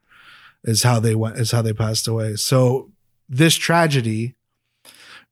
Is 0.64 0.84
how 0.84 1.00
they 1.00 1.16
went. 1.16 1.38
Is 1.38 1.50
how 1.50 1.64
they 1.64 1.74
passed 1.74 2.08
away. 2.08 2.36
So 2.36 2.92
this 3.28 3.56
tragedy 3.56 4.36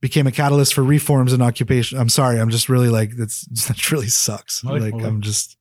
became 0.02 0.28
a 0.28 0.32
catalyst 0.32 0.74
for 0.74 0.84
reforms 0.84 1.34
in 1.34 1.42
occupation. 1.42 1.98
I'm 1.98 2.10
sorry, 2.10 2.40
I'm 2.40 2.50
just 2.50 2.70
really 2.70 2.90
like 2.90 3.16
that's 3.16 3.42
that 3.68 3.92
really 3.92 4.08
sucks. 4.08 4.64
Ouais, 4.64 4.80
like 4.80 4.94
ouais. 4.94 5.06
I'm 5.06 5.22
just 5.22 5.58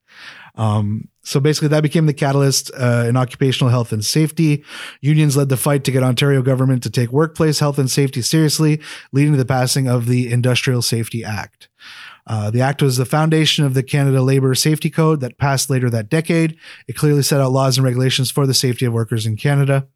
um 0.56 1.08
so 1.22 1.40
basically 1.40 1.68
that 1.68 1.82
became 1.82 2.06
the 2.06 2.14
catalyst 2.14 2.70
uh, 2.74 3.04
in 3.06 3.16
occupational 3.16 3.70
health 3.70 3.92
and 3.92 4.02
safety. 4.02 4.64
Unions 5.02 5.36
led 5.36 5.50
the 5.50 5.58
fight 5.58 5.84
to 5.84 5.92
get 5.92 6.02
Ontario 6.02 6.40
government 6.40 6.82
to 6.84 6.90
take 6.90 7.12
workplace 7.12 7.58
health 7.58 7.78
and 7.78 7.90
safety 7.90 8.22
seriously, 8.22 8.80
leading 9.12 9.32
to 9.32 9.38
the 9.38 9.44
passing 9.44 9.88
of 9.88 10.06
the 10.06 10.32
Industrial 10.32 10.80
Safety 10.80 11.22
Act. 11.22 11.68
Uh, 12.26 12.50
the 12.50 12.62
act 12.62 12.80
was 12.80 12.96
the 12.96 13.04
foundation 13.04 13.64
of 13.64 13.74
the 13.74 13.82
Canada 13.82 14.22
Labor 14.22 14.54
Safety 14.54 14.88
Code 14.88 15.20
that 15.20 15.38
passed 15.38 15.68
later 15.68 15.90
that 15.90 16.08
decade. 16.08 16.56
It 16.86 16.94
clearly 16.94 17.22
set 17.22 17.40
out 17.40 17.52
laws 17.52 17.76
and 17.76 17.84
regulations 17.84 18.30
for 18.30 18.46
the 18.46 18.54
safety 18.54 18.86
of 18.86 18.94
workers 18.94 19.26
in 19.26 19.36
Canada. 19.36 19.86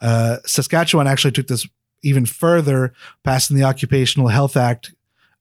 Uh, 0.00 0.38
Saskatchewan 0.46 1.06
actually 1.06 1.32
took 1.32 1.46
this 1.46 1.68
even 2.02 2.26
further, 2.26 2.92
passing 3.24 3.56
the 3.56 3.64
Occupational 3.64 4.28
Health 4.28 4.56
Act, 4.56 4.94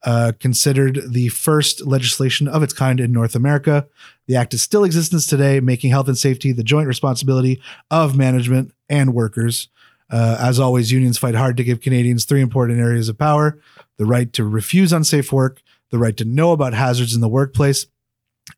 uh, 0.04 0.32
considered 0.40 1.02
the 1.10 1.28
first 1.30 1.86
legislation 1.86 2.48
of 2.48 2.64
its 2.64 2.74
kind 2.74 3.00
in 3.00 3.12
North 3.12 3.36
America. 3.36 3.88
The 4.28 4.36
act 4.36 4.54
is 4.54 4.62
still 4.62 4.84
in 4.84 4.88
existence 4.88 5.26
today, 5.26 5.60
making 5.60 5.92
health 5.92 6.08
and 6.08 6.18
safety 6.18 6.52
the 6.52 6.64
joint 6.64 6.88
responsibility 6.88 7.62
of 7.92 8.16
management 8.16 8.74
and 8.88 9.14
workers. 9.14 9.68
Uh, 10.10 10.38
as 10.40 10.60
always, 10.60 10.92
unions 10.92 11.18
fight 11.18 11.36
hard 11.36 11.58
to 11.58 11.64
give 11.64 11.82
Canadians 11.82 12.26
three 12.26 12.42
important 12.42 12.80
areas 12.80 13.10
of 13.10 13.18
power 13.18 13.60
the 13.98 14.06
right 14.06 14.32
to 14.32 14.46
refuse 14.46 14.94
unsafe 14.94 15.34
work, 15.34 15.62
the 15.92 16.00
right 16.00 16.16
to 16.16 16.24
know 16.24 16.54
about 16.54 16.74
hazards 16.74 17.14
in 17.14 17.20
the 17.20 17.28
workplace, 17.28 17.86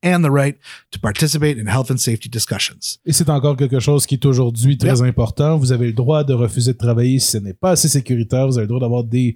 and 0.03 0.21
the 0.23 0.29
right 0.31 0.57
to 0.91 0.99
participate 0.99 1.57
in 1.57 1.67
health 1.67 1.91
and 1.91 1.97
safety 1.97 2.29
discussions. 2.29 2.99
Et 3.05 3.13
c'est 3.13 3.29
encore 3.29 3.55
quelque 3.57 3.79
chose 3.79 4.05
qui 4.05 4.15
est 4.15 4.25
aujourd'hui 4.25 4.77
très 4.77 5.01
important. 5.01 5.57
Vous 5.57 5.71
avez 5.71 5.87
le 5.87 5.93
droit 5.93 6.23
de 6.23 6.33
refuser 6.33 6.73
de 6.73 6.77
travailler 6.77 7.19
si 7.19 7.31
ce 7.31 7.37
n'est 7.37 7.53
pas 7.53 7.71
assez 7.71 7.87
sécuritaire. 7.87 8.47
Vous 8.47 8.57
avez 8.57 8.63
le 8.65 8.69
droit 8.69 8.79
d'avoir 8.81 9.03
des, 9.03 9.35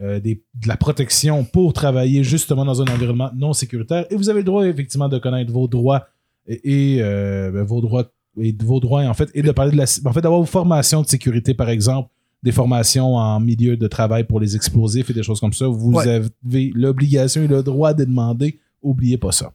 euh, 0.00 0.18
des- 0.20 0.42
de 0.54 0.68
la 0.68 0.76
protection 0.76 1.44
pour 1.44 1.72
travailler 1.72 2.24
justement 2.24 2.64
dans 2.64 2.80
un 2.82 2.86
environnement 2.86 3.30
non 3.34 3.52
sécuritaire. 3.52 4.06
Et 4.10 4.16
vous 4.16 4.28
avez 4.30 4.40
le 4.40 4.44
droit 4.44 4.64
effectivement 4.66 5.08
de 5.08 5.18
connaître 5.18 5.52
vos 5.52 5.68
droits 5.68 6.06
et, 6.46 6.94
et, 6.96 7.02
euh, 7.02 7.50
ben, 7.50 7.64
vos 7.64 7.80
droits 7.80 8.10
et 8.40 8.52
de 8.52 8.64
vos 8.64 8.80
droits 8.80 9.02
en 9.04 9.12
fait 9.14 9.28
et 9.34 9.42
de 9.42 9.50
parler 9.50 9.72
de 9.72 9.76
la 9.76 9.84
en 10.04 10.12
fait 10.12 10.20
d'avoir 10.20 10.40
vos 10.40 10.46
formations 10.46 11.02
de 11.02 11.06
sécurité 11.06 11.52
par 11.52 11.68
exemple 11.68 12.08
des 12.42 12.52
formations 12.52 13.16
en 13.16 13.40
milieu 13.40 13.76
de 13.76 13.86
travail 13.88 14.24
pour 14.24 14.40
les 14.40 14.54
explosifs 14.56 15.10
et 15.10 15.12
des 15.12 15.22
choses 15.24 15.40
comme 15.40 15.52
ça 15.52 15.66
vous 15.66 15.92
Ouais. 15.92 16.08
avez 16.08 16.70
l'obligation 16.74 17.42
et 17.42 17.48
le 17.48 17.62
droit 17.62 17.92
de 17.92 18.04
demander 18.04 18.58
oubliez 18.82 19.18
pas 19.18 19.32
ça 19.32 19.52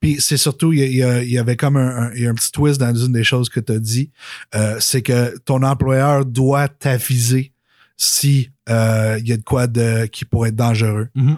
Puis 0.00 0.20
c'est 0.20 0.36
surtout, 0.36 0.72
il 0.72 0.80
y, 0.94 1.02
a- 1.02 1.22
il 1.22 1.30
y 1.30 1.38
avait 1.38 1.56
comme 1.56 1.76
un, 1.76 2.04
un- 2.08 2.14
il 2.14 2.22
y 2.22 2.26
a 2.26 2.30
un 2.30 2.34
petit 2.34 2.52
twist 2.52 2.78
dans 2.80 2.94
une 2.94 3.12
des 3.12 3.24
choses 3.24 3.48
que 3.48 3.60
tu 3.60 3.72
as 3.72 3.78
dit, 3.78 4.10
euh, 4.54 4.76
c'est 4.80 5.02
que 5.02 5.36
ton 5.44 5.62
employeur 5.62 6.24
doit 6.24 6.68
t'aviser 6.68 7.52
si 7.96 8.50
euh, 8.70 9.16
il 9.20 9.28
y 9.28 9.32
a 9.32 9.36
de 9.36 9.42
quoi 9.42 9.66
de, 9.66 10.06
qui 10.06 10.24
pourrait 10.24 10.50
être 10.50 10.56
dangereux. 10.56 11.08
Mhm. 11.14 11.36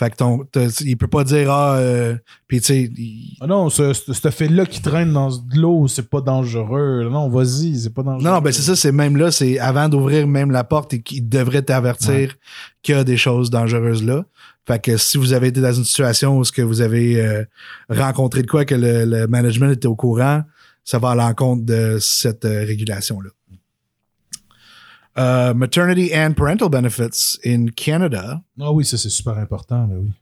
Fait 0.00 0.08
que 0.08 0.16
ton, 0.16 0.46
il 0.80 0.96
peut 0.96 1.08
pas 1.08 1.24
dire 1.24 1.50
ah, 1.52 1.76
euh, 1.76 2.16
puis 2.48 2.58
tu 2.60 2.66
sais, 2.68 2.90
il- 2.96 3.36
Ah 3.42 3.46
non, 3.46 3.68
ce, 3.68 3.92
ce, 3.92 4.14
ce 4.14 4.30
fait-là 4.30 4.64
qui 4.64 4.80
traîne 4.80 5.12
dans 5.12 5.28
de 5.28 5.58
l'eau, 5.60 5.88
c'est 5.88 6.08
pas 6.08 6.22
dangereux. 6.22 7.06
Non, 7.12 7.28
vas-y, 7.28 7.78
c'est 7.78 7.92
pas 7.92 8.02
dangereux. 8.02 8.24
non, 8.24 8.36
non, 8.36 8.40
ben 8.40 8.50
c'est 8.50 8.62
ça, 8.62 8.74
c'est 8.76 8.92
même 8.92 9.18
là, 9.18 9.30
c'est 9.30 9.58
avant 9.58 9.90
d'ouvrir 9.90 10.26
même 10.26 10.52
la 10.52 10.64
porte, 10.64 10.94
et 10.94 11.02
qu'il 11.02 11.28
devrait 11.28 11.60
t'avertir 11.60 12.34
qu'il 12.82 12.94
y 12.94 12.98
a 12.98 13.04
des 13.04 13.18
choses 13.18 13.50
dangereuses 13.50 14.02
là. 14.02 14.24
Fait 14.66 14.80
que 14.80 14.96
si 14.96 15.18
vous 15.18 15.34
avez 15.34 15.48
été 15.48 15.60
dans 15.60 15.72
une 15.74 15.84
situation 15.84 16.38
où 16.38 16.44
ce 16.44 16.52
que 16.52 16.62
vous 16.62 16.80
avez 16.80 17.20
euh, 17.20 17.44
rencontré 17.90 18.40
de 18.40 18.46
quoi 18.46 18.64
que 18.64 18.74
le, 18.74 19.04
le 19.04 19.26
management 19.26 19.70
était 19.70 19.86
au 19.88 19.96
courant, 19.96 20.42
ça 20.82 20.98
va 20.98 21.10
à 21.10 21.14
l'encontre 21.14 21.62
de 21.66 21.98
cette 22.00 22.46
euh, 22.46 22.64
régulation-là. 22.64 23.28
Euh, 25.18 25.52
maternity 25.54 26.12
and 26.14 26.34
parental 26.36 26.68
benefits 26.68 27.36
in 27.44 27.70
Canada. 27.70 28.42
Ah 28.60 28.70
oui, 28.72 28.84
ça 28.84 28.96
c'est 28.96 29.10
super 29.10 29.38
important, 29.38 29.88
ben 29.88 29.98
oui. 30.04 30.12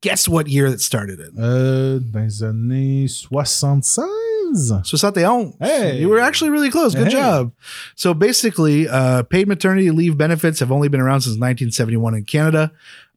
Guess 0.00 0.26
what 0.28 0.48
year 0.48 0.68
that 0.70 0.80
started 0.80 1.20
in? 1.20 1.38
Euh, 1.38 2.00
dans 2.00 2.20
les 2.24 2.42
années 2.42 3.06
76? 3.08 4.72
71. 4.84 5.54
Hey. 5.60 6.00
You 6.00 6.08
were 6.08 6.18
actually 6.18 6.50
really 6.50 6.70
close. 6.70 6.94
Good 6.94 7.06
Hey. 7.12 7.12
job. 7.12 7.52
So 7.94 8.12
basically, 8.12 8.88
uh, 8.88 9.22
paid 9.22 9.46
maternity 9.48 9.90
leave 9.90 10.16
benefits 10.16 10.58
have 10.60 10.72
only 10.72 10.88
been 10.88 11.00
around 11.00 11.20
since 11.20 11.36
1971 11.38 12.14
in 12.14 12.24
Canada. 12.24 12.72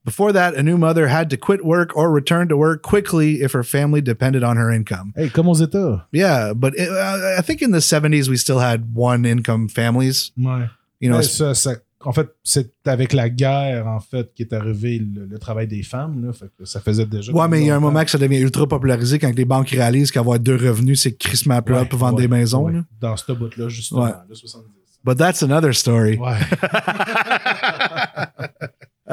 Before 0.06 0.32
that, 0.34 0.54
a 0.56 0.62
new 0.62 0.78
mother 0.78 1.08
had 1.08 1.32
to 1.32 1.38
quit 1.38 1.66
work 1.66 1.98
or 1.98 2.12
return 2.12 2.48
to 2.50 2.56
work 2.56 2.84
quickly 2.84 3.42
if 3.42 3.54
her 3.54 3.64
family 3.64 4.02
depended 4.02 4.44
on 4.44 4.56
her 4.56 4.70
income. 4.72 5.12
Hey, 5.16 5.30
comme 5.30 5.48
aux 5.50 5.56
États. 5.60 6.06
Yeah, 6.14 6.54
but 6.54 6.76
it, 6.76 6.88
uh, 6.90 7.40
I 7.40 7.42
think 7.42 7.64
in 7.64 7.72
the 7.72 7.82
70s, 7.82 8.30
we 8.30 8.38
still 8.38 8.60
had 8.60 8.94
one 8.94 9.26
income 9.26 9.68
families. 9.68 10.32
Ouais. 10.38 10.70
You 11.00 11.10
know, 11.10 11.22
ça, 11.24 11.56
ça- 11.56 11.78
en 12.08 12.12
fait, 12.14 12.28
c'est 12.44 12.70
avec 12.86 13.14
la 13.14 13.30
guerre, 13.30 13.88
en 13.88 14.00
fait, 14.00 14.32
qui 14.36 14.44
est 14.44 14.54
arrivé 14.54 15.00
le, 15.00 15.26
le 15.26 15.40
travail 15.40 15.66
des 15.66 15.82
femmes. 15.82 16.24
Là, 16.24 16.34
fait 16.34 16.52
que 16.56 16.64
ça 16.66 16.80
faisait 16.80 17.08
déjà. 17.08 17.34
ouais, 17.34 17.48
mais 17.48 17.62
il 17.62 17.66
y 17.66 17.72
a 17.72 17.76
un 17.76 17.80
moment 17.80 18.04
que 18.04 18.12
ça 18.12 18.20
devient 18.20 18.38
ultra 18.42 18.68
popularisé 18.68 19.18
quand 19.18 19.36
les 19.36 19.44
banques 19.46 19.70
réalisent 19.70 20.12
qu'avoir 20.12 20.38
deux 20.40 20.56
revenus, 20.56 21.02
c'est 21.02 21.14
crissement 21.18 21.60
plus 21.64 21.74
Ouais, 21.74 21.86
pour 21.86 21.98
vendre 21.98 22.18
ouais, 22.18 22.22
des 22.22 22.28
maisons. 22.28 22.66
ouais. 22.66 22.74
là. 22.74 22.84
Dans 23.02 23.18
ce 23.18 23.32
bout-là, 23.32 23.70
justement, 23.70 24.04
Ouais. 24.04 24.12
le 24.30 24.36
70. 24.36 24.70
But 25.04 25.18
that's 25.18 25.42
another 25.42 25.74
story. 25.74 26.18
Ouais. 26.18 26.38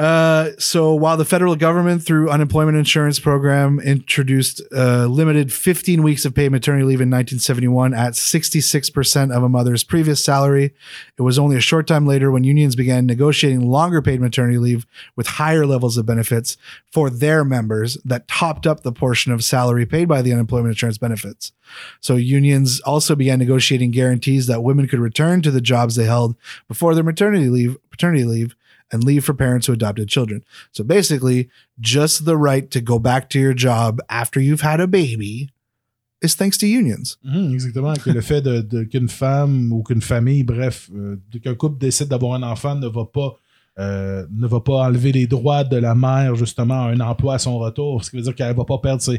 Uh, 0.03 0.51
so 0.59 0.93
while 0.93 1.15
the 1.15 1.23
federal 1.23 1.55
government, 1.55 2.03
through 2.03 2.29
unemployment 2.29 2.77
insurance 2.77 3.21
program, 3.21 3.79
introduced 3.79 4.61
uh, 4.75 5.05
limited 5.05 5.53
15 5.53 6.03
weeks 6.03 6.25
of 6.25 6.35
paid 6.35 6.51
maternity 6.51 6.83
leave 6.83 6.99
in 6.99 7.09
1971 7.09 7.93
at 7.93 8.11
66% 8.11 9.33
of 9.33 9.43
a 9.43 9.47
mother's 9.47 9.85
previous 9.85 10.21
salary, 10.21 10.73
it 11.17 11.21
was 11.21 11.39
only 11.39 11.55
a 11.55 11.61
short 11.61 11.87
time 11.87 12.05
later 12.05 12.31
when 12.31 12.43
unions 12.43 12.75
began 12.75 13.05
negotiating 13.05 13.61
longer 13.61 14.01
paid 14.01 14.19
maternity 14.19 14.57
leave 14.57 14.85
with 15.15 15.25
higher 15.25 15.65
levels 15.65 15.95
of 15.95 16.05
benefits 16.05 16.57
for 16.91 17.09
their 17.09 17.45
members 17.45 17.97
that 18.03 18.27
topped 18.27 18.67
up 18.67 18.83
the 18.83 18.91
portion 18.91 19.31
of 19.31 19.41
salary 19.41 19.85
paid 19.85 20.09
by 20.09 20.21
the 20.21 20.33
unemployment 20.33 20.71
insurance 20.71 20.97
benefits. 20.97 21.53
So 22.01 22.17
unions 22.17 22.81
also 22.81 23.15
began 23.15 23.39
negotiating 23.39 23.91
guarantees 23.91 24.47
that 24.47 24.63
women 24.63 24.85
could 24.89 24.99
return 24.99 25.41
to 25.43 25.51
the 25.51 25.61
jobs 25.61 25.95
they 25.95 26.03
held 26.03 26.35
before 26.67 26.93
their 26.93 27.05
maternity 27.05 27.47
leave, 27.47 27.77
paternity 27.89 28.25
leave, 28.25 28.53
and 28.93 29.03
leave 29.03 29.23
for 29.25 29.33
parents 29.35 29.67
who 29.67 29.73
adopted 29.73 30.07
children. 30.07 30.41
So 30.71 30.83
basically, 30.83 31.49
just 31.79 32.25
the 32.25 32.37
right 32.37 32.69
to 32.71 32.79
go 32.81 32.99
back 32.99 33.29
to 33.31 33.39
your 33.39 33.53
job 33.55 33.99
after 34.09 34.39
you've 34.39 34.61
had 34.61 34.79
a 34.79 34.87
baby 34.87 35.49
is 36.21 36.35
thanks 36.35 36.57
to 36.59 36.67
unions. 36.67 37.17
Exactement. 37.25 37.95
Que 38.01 38.11
le 38.11 38.21
fait 38.21 38.43
qu'une 38.89 39.09
femme 39.09 39.73
ou 39.73 39.83
qu'une 39.83 40.01
famille, 40.01 40.43
bref, 40.43 40.89
euh, 40.95 41.17
qu'un 41.43 41.55
couple 41.55 41.77
décide 41.79 42.07
d'avoir 42.07 42.35
un 42.35 42.43
enfant 42.43 42.75
ne 42.75 42.87
va 42.87 43.05
pas 43.05 43.35
euh, 43.79 44.27
ne 44.31 44.45
va 44.45 44.59
pas 44.59 44.83
enlever 44.87 45.11
les 45.11 45.25
droits 45.25 45.63
de 45.63 45.77
la 45.77 45.95
mère, 45.95 46.35
justement, 46.35 46.85
à 46.85 46.91
un 46.91 46.99
emploi 46.99 47.33
à 47.33 47.39
son 47.39 47.57
retour. 47.57 48.03
Ce 48.05 48.11
qui 48.11 48.17
veut 48.17 48.21
dire 48.21 48.35
qu'elle 48.35 48.55
va 48.55 48.65
pas 48.65 48.77
perdre 48.77 49.01
son, 49.01 49.17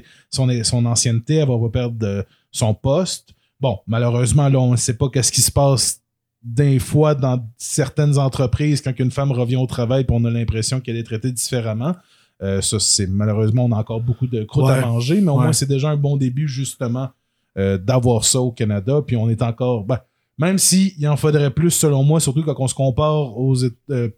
son 0.62 0.86
ancienneté, 0.86 1.34
elle 1.38 1.48
va 1.48 1.58
pas 1.58 1.70
perdre 1.70 1.98
de- 1.98 2.24
son 2.52 2.72
poste. 2.72 3.30
Bon, 3.60 3.80
malheureusement, 3.88 4.48
là, 4.48 4.60
on 4.60 4.70
ne 4.70 4.76
sait 4.76 4.94
pas 4.94 5.08
qu'est-ce 5.08 5.32
qui 5.32 5.40
se 5.40 5.50
passe 5.50 6.00
des 6.44 6.78
fois 6.78 7.14
dans 7.14 7.42
certaines 7.56 8.18
entreprises 8.18 8.82
quand 8.82 8.92
une 8.98 9.10
femme 9.10 9.32
revient 9.32 9.56
au 9.56 9.66
travail 9.66 10.04
on 10.10 10.24
a 10.26 10.30
l'impression 10.30 10.78
qu'elle 10.80 10.96
est 10.96 11.02
traitée 11.04 11.32
différemment. 11.32 11.94
Euh, 12.42 12.60
ça, 12.60 12.78
c'est 12.80 13.06
malheureusement, 13.06 13.64
on 13.64 13.72
a 13.72 13.76
encore 13.76 14.00
beaucoup 14.00 14.26
de 14.26 14.42
croûtes 14.44 14.66
Ouais. 14.66 14.72
à 14.72 14.80
manger, 14.86 15.20
mais 15.20 15.30
au 15.30 15.36
Ouais. 15.36 15.44
moins, 15.44 15.52
c'est 15.52 15.68
déjà 15.68 15.90
un 15.90 15.96
bon 15.96 16.16
début, 16.16 16.48
justement, 16.48 17.08
euh, 17.56 17.78
d'avoir 17.78 18.24
ça 18.24 18.40
au 18.40 18.50
Canada. 18.50 19.00
Puis 19.06 19.16
on 19.16 19.30
est 19.30 19.40
encore. 19.40 19.84
ben, 19.84 19.98
même 20.36 20.58
s'il 20.58 21.08
en 21.08 21.16
faudrait 21.16 21.50
plus, 21.52 21.70
selon 21.70 22.02
moi, 22.02 22.18
surtout 22.20 22.42
quand 22.42 22.56
on 22.58 22.66
se 22.66 22.74
compare 22.74 23.38
aux, 23.38 23.54
euh, 23.90 24.08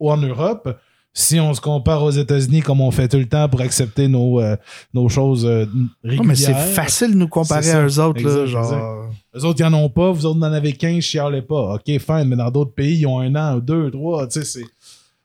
en 0.00 0.16
Europe, 0.16 0.74
si 1.12 1.38
on 1.38 1.52
se 1.54 1.60
compare 1.60 2.02
aux 2.02 2.10
États-Unis 2.10 2.62
comme 2.62 2.80
on 2.80 2.90
fait 2.90 3.08
tout 3.08 3.18
le 3.18 3.26
temps 3.28 3.48
pour 3.48 3.60
accepter 3.60 4.08
nos, 4.08 4.40
euh, 4.40 4.56
nos 4.94 5.08
choses 5.10 5.44
euh, 5.46 5.66
régulières. 6.02 6.22
Non, 6.22 6.28
mais 6.28 6.34
c'est 6.34 6.54
facile 6.54 7.12
de 7.12 7.16
nous 7.16 7.28
comparer 7.28 7.70
à 7.70 7.86
eux 7.86 8.00
autres. 8.00 8.22
là, 8.22 8.46
genre... 8.46 9.10
Eux 9.36 9.44
autres, 9.44 9.60
ils 9.60 9.64
en 9.64 9.74
ont 9.74 9.90
pas. 9.90 10.10
Vous 10.12 10.24
autres, 10.26 10.38
en 10.38 10.42
avez 10.42 10.72
15, 10.72 11.02
chialez 11.02 11.42
pas. 11.42 11.74
OK, 11.74 11.84
fine, 11.86 12.24
mais 12.24 12.36
dans 12.36 12.50
d'autres 12.50 12.72
pays, 12.74 12.98
ils 13.00 13.06
ont 13.06 13.20
un 13.20 13.34
an, 13.34 13.58
deux, 13.58 13.90
trois. 13.90 14.26
Tu 14.26 14.40
sais, 14.40 14.44
c'est, 14.44 14.64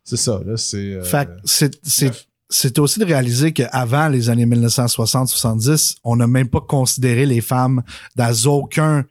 c'est 0.03 0.17
ça. 0.17 0.41
Là, 0.45 0.57
c'est, 0.57 0.77
euh, 0.95 1.03
Fait 1.03 1.27
que 1.27 1.31
c'est- 2.49 2.79
aussi 2.79 2.99
de 2.99 3.05
réaliser 3.05 3.53
qu'avant 3.53 4.09
les 4.09 4.29
années 4.29 4.45
1960-70, 4.45 5.95
on 6.03 6.15
n'a 6.15 6.27
même 6.27 6.49
pas 6.49 6.61
considéré 6.61 7.25
les 7.25 7.41
femmes 7.41 7.81
dans 8.15 8.33
aucun, 8.51 9.05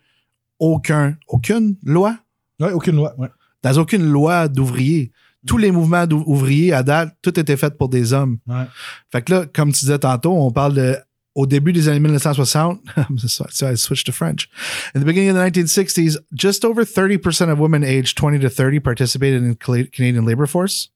aucun, 0.59 1.17
aucune 1.29 1.77
loi, 1.85 2.17
Ouais, 2.61 2.73
aucune 2.73 2.97
loi. 2.97 3.15
Ouais. 3.19 3.29
dans 3.63 3.79
aucune 3.79 4.05
loi 4.05 4.49
d'ouvriers. 4.49 5.13
Tous 5.47 5.57
les 5.57 5.71
mouvements 5.71 6.07
d'ou- 6.07 6.23
ouvriers 6.27 6.75
à 6.75 6.83
date, 6.83 7.17
tout 7.23 7.41
était 7.41 7.57
fait 7.57 7.75
pour 7.79 7.89
des 7.89 8.13
hommes. 8.13 8.37
Ouais. 8.47 8.65
Fait 9.11 9.23
que 9.23 9.33
là, 9.33 9.47
comme 9.47 9.73
tu 9.73 9.81
disais 9.81 9.99
tantôt, 9.99 10.33
on 10.35 10.51
parle 10.51 10.75
de 10.75 10.97
au 11.35 11.47
début 11.47 11.73
des 11.73 11.89
années 11.89 12.01
1960, 12.01 12.81
so 13.51 13.67
I 13.69 13.77
switched 13.77 14.07
to 14.07 14.13
French. 14.13 14.49
In 14.95 15.01
the 15.01 15.07
beginning 15.07 15.31
of 15.31 15.37
the 15.37 15.43
1960s, 15.43 16.17
just 16.35 16.65
over 16.65 16.85
30% 16.85 17.51
of 17.51 17.59
women 17.59 17.85
aged 17.85 18.17
20 18.17 18.41
to 18.41 18.51
30 18.51 18.81
participated 18.81 19.43
in 19.43 19.55
Canadian 19.55 20.25
labor 20.25 20.47
force. 20.47 20.89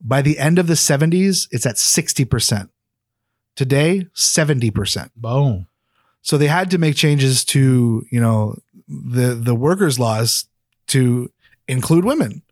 By 0.00 0.22
the 0.22 0.38
end 0.38 0.58
of 0.58 0.66
the 0.66 0.74
70s, 0.74 1.48
it's 1.50 1.66
at 1.66 1.76
60%. 1.76 2.68
Today, 3.54 4.06
70%. 4.14 5.10
Boom. 5.16 5.66
So 6.22 6.36
they 6.36 6.46
had 6.46 6.70
to 6.70 6.78
make 6.78 6.96
changes 6.96 7.44
to, 7.46 8.04
you 8.10 8.20
know, 8.20 8.56
the 8.88 9.34
the 9.34 9.54
workers' 9.54 9.98
laws 9.98 10.46
to 10.88 11.30
include 11.66 12.04
women, 12.04 12.42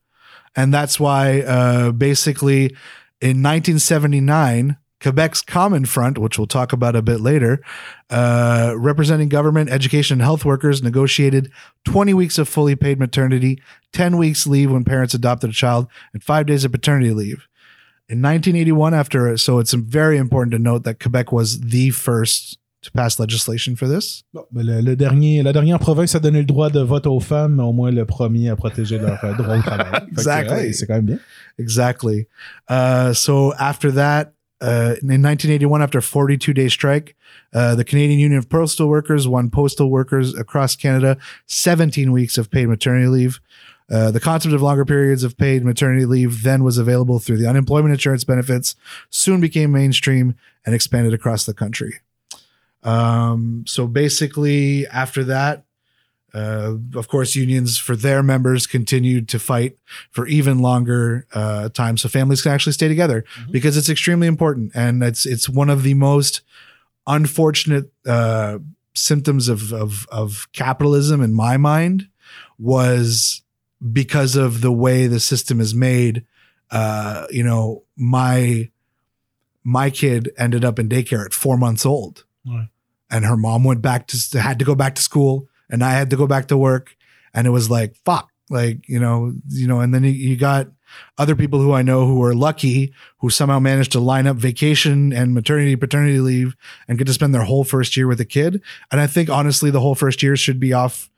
and 0.54 0.72
that's 0.72 1.00
why 1.00 1.40
uh, 1.40 1.92
basically 1.92 2.66
in 3.20 3.42
1979. 3.42 4.76
Quebec's 5.06 5.40
Common 5.40 5.84
Front, 5.84 6.18
which 6.18 6.36
we'll 6.36 6.48
talk 6.48 6.72
about 6.72 6.96
a 6.96 7.00
bit 7.00 7.20
later, 7.20 7.60
uh, 8.10 8.74
representing 8.76 9.28
government, 9.28 9.70
education, 9.70 10.14
and 10.14 10.22
health 10.22 10.44
workers, 10.44 10.82
negotiated 10.82 11.48
20 11.84 12.12
weeks 12.12 12.38
of 12.38 12.48
fully 12.48 12.74
paid 12.74 12.98
maternity, 12.98 13.62
10 13.92 14.16
weeks 14.16 14.48
leave 14.48 14.72
when 14.72 14.82
parents 14.82 15.14
adopted 15.14 15.50
a 15.50 15.52
child, 15.52 15.86
and 16.12 16.24
five 16.24 16.46
days 16.46 16.64
of 16.64 16.72
paternity 16.72 17.12
leave. 17.12 17.46
In 18.08 18.20
1981, 18.20 18.94
after, 18.94 19.36
so 19.36 19.60
it's 19.60 19.74
very 19.74 20.16
important 20.18 20.50
to 20.50 20.58
note 20.58 20.82
that 20.82 20.98
Quebec 20.98 21.30
was 21.30 21.60
the 21.60 21.90
first 21.90 22.58
to 22.82 22.90
pass 22.90 23.20
legislation 23.20 23.76
for 23.76 23.86
this. 23.86 24.24
Bon, 24.34 24.44
ben, 24.50 24.66
le, 24.66 24.80
le 24.80 24.96
dernier, 24.96 25.44
la 25.44 25.52
dernière 25.52 25.78
province 25.78 26.16
a 26.16 26.20
donné 26.20 26.40
le 26.40 26.46
droit 26.46 26.68
de 26.70 26.80
vote 26.80 27.06
aux 27.06 27.20
femmes, 27.20 27.54
mais 27.56 27.62
au 27.62 27.72
moins 27.72 27.92
le 27.92 28.04
premier 28.04 28.48
à 28.48 28.56
protéger 28.56 28.98
leur 28.98 29.24
euh, 29.24 29.34
droit 29.34 29.56
au 29.56 29.62
travail. 29.62 29.86
Fait 29.92 30.06
que, 30.06 30.10
Exactly. 30.10 30.58
hey, 30.66 30.74
c'est 30.74 30.86
quand 30.86 30.94
même 30.94 31.04
bien. 31.06 31.18
Exactly. 31.58 32.26
Uh, 32.68 33.12
so 33.12 33.52
after 33.58 33.92
that, 33.92 34.32
uh, 34.60 34.96
in 35.02 35.22
1981, 35.22 35.82
after 35.82 35.98
a 35.98 36.02
42 36.02 36.54
day 36.54 36.68
strike, 36.68 37.14
uh, 37.52 37.74
the 37.74 37.84
Canadian 37.84 38.18
Union 38.18 38.38
of 38.38 38.48
Postal 38.48 38.88
Workers 38.88 39.28
won 39.28 39.50
postal 39.50 39.90
workers 39.90 40.34
across 40.34 40.74
Canada 40.74 41.18
17 41.46 42.10
weeks 42.10 42.38
of 42.38 42.50
paid 42.50 42.66
maternity 42.66 43.06
leave. 43.06 43.40
Uh, 43.90 44.10
the 44.10 44.18
concept 44.18 44.54
of 44.54 44.62
longer 44.62 44.84
periods 44.84 45.22
of 45.22 45.36
paid 45.36 45.64
maternity 45.64 46.06
leave 46.06 46.42
then 46.42 46.64
was 46.64 46.78
available 46.78 47.18
through 47.18 47.36
the 47.36 47.46
unemployment 47.46 47.92
insurance 47.92 48.24
benefits, 48.24 48.74
soon 49.10 49.40
became 49.40 49.70
mainstream 49.70 50.34
and 50.64 50.74
expanded 50.74 51.12
across 51.12 51.44
the 51.44 51.54
country. 51.54 52.00
Um, 52.82 53.64
so 53.66 53.86
basically, 53.86 54.86
after 54.86 55.22
that, 55.24 55.65
uh, 56.34 56.74
of 56.94 57.08
course, 57.08 57.34
unions 57.34 57.78
for 57.78 57.96
their 57.96 58.22
members 58.22 58.66
continued 58.66 59.28
to 59.30 59.38
fight 59.38 59.78
for 60.10 60.26
even 60.26 60.58
longer 60.58 61.26
uh, 61.32 61.68
time, 61.70 61.96
so 61.96 62.08
families 62.08 62.42
can 62.42 62.52
actually 62.52 62.72
stay 62.74 62.88
together 62.88 63.24
because 63.50 63.76
it's 63.76 63.88
extremely 63.88 64.26
important, 64.26 64.72
and 64.74 65.02
it's 65.02 65.24
it's 65.26 65.48
one 65.48 65.70
of 65.70 65.82
the 65.82 65.94
most 65.94 66.42
unfortunate 67.06 67.92
uh, 68.06 68.58
symptoms 68.94 69.48
of, 69.48 69.72
of 69.72 70.06
of 70.10 70.48
capitalism 70.52 71.22
in 71.22 71.32
my 71.32 71.56
mind 71.56 72.08
was 72.58 73.42
because 73.92 74.36
of 74.36 74.60
the 74.60 74.72
way 74.72 75.06
the 75.06 75.20
system 75.20 75.60
is 75.60 75.74
made. 75.74 76.24
Uh, 76.70 77.26
you 77.30 77.44
know, 77.44 77.82
my 77.96 78.68
my 79.62 79.90
kid 79.90 80.30
ended 80.36 80.64
up 80.64 80.78
in 80.78 80.88
daycare 80.88 81.24
at 81.24 81.32
four 81.34 81.56
months 81.56 81.86
old, 81.86 82.24
Right. 82.44 82.68
and 83.10 83.24
her 83.24 83.36
mom 83.36 83.64
went 83.64 83.82
back 83.82 84.06
to 84.08 84.40
had 84.40 84.58
to 84.58 84.64
go 84.64 84.74
back 84.74 84.94
to 84.96 85.02
school, 85.02 85.48
and 85.70 85.82
I 85.84 85.92
had 85.92 86.10
to 86.10 86.16
go 86.16 86.26
back 86.26 86.48
to 86.48 86.56
work, 86.56 86.96
and 87.34 87.46
it 87.46 87.50
was 87.50 87.70
like 87.70 87.96
fuck, 88.04 88.30
like 88.50 88.88
you 88.88 89.00
know, 89.00 89.34
you 89.48 89.66
know, 89.66 89.80
and 89.80 89.94
then 89.94 90.04
you, 90.04 90.36
got 90.36 90.68
other 91.18 91.34
people 91.34 91.60
who 91.60 91.72
I 91.72 91.82
know 91.82 92.06
who 92.06 92.22
are 92.22 92.34
lucky 92.34 92.92
who 93.18 93.30
somehow 93.30 93.58
managed 93.58 93.92
to 93.92 94.00
line 94.00 94.26
up 94.26 94.36
vacation 94.36 95.12
and 95.12 95.34
maternity 95.34 95.76
paternity 95.76 96.20
leave 96.20 96.56
and 96.88 96.96
get 96.98 97.06
to 97.08 97.12
spend 97.12 97.34
their 97.34 97.42
whole 97.44 97.64
first 97.64 97.96
year 97.96 98.06
with 98.06 98.20
a 98.20 98.24
kid. 98.24 98.62
And 98.90 99.00
I 99.00 99.06
think 99.06 99.28
honestly, 99.28 99.70
the 99.70 99.80
whole 99.80 99.94
first 99.94 100.22
year 100.22 100.36
should 100.36 100.60
be 100.60 100.72
off 100.72 101.10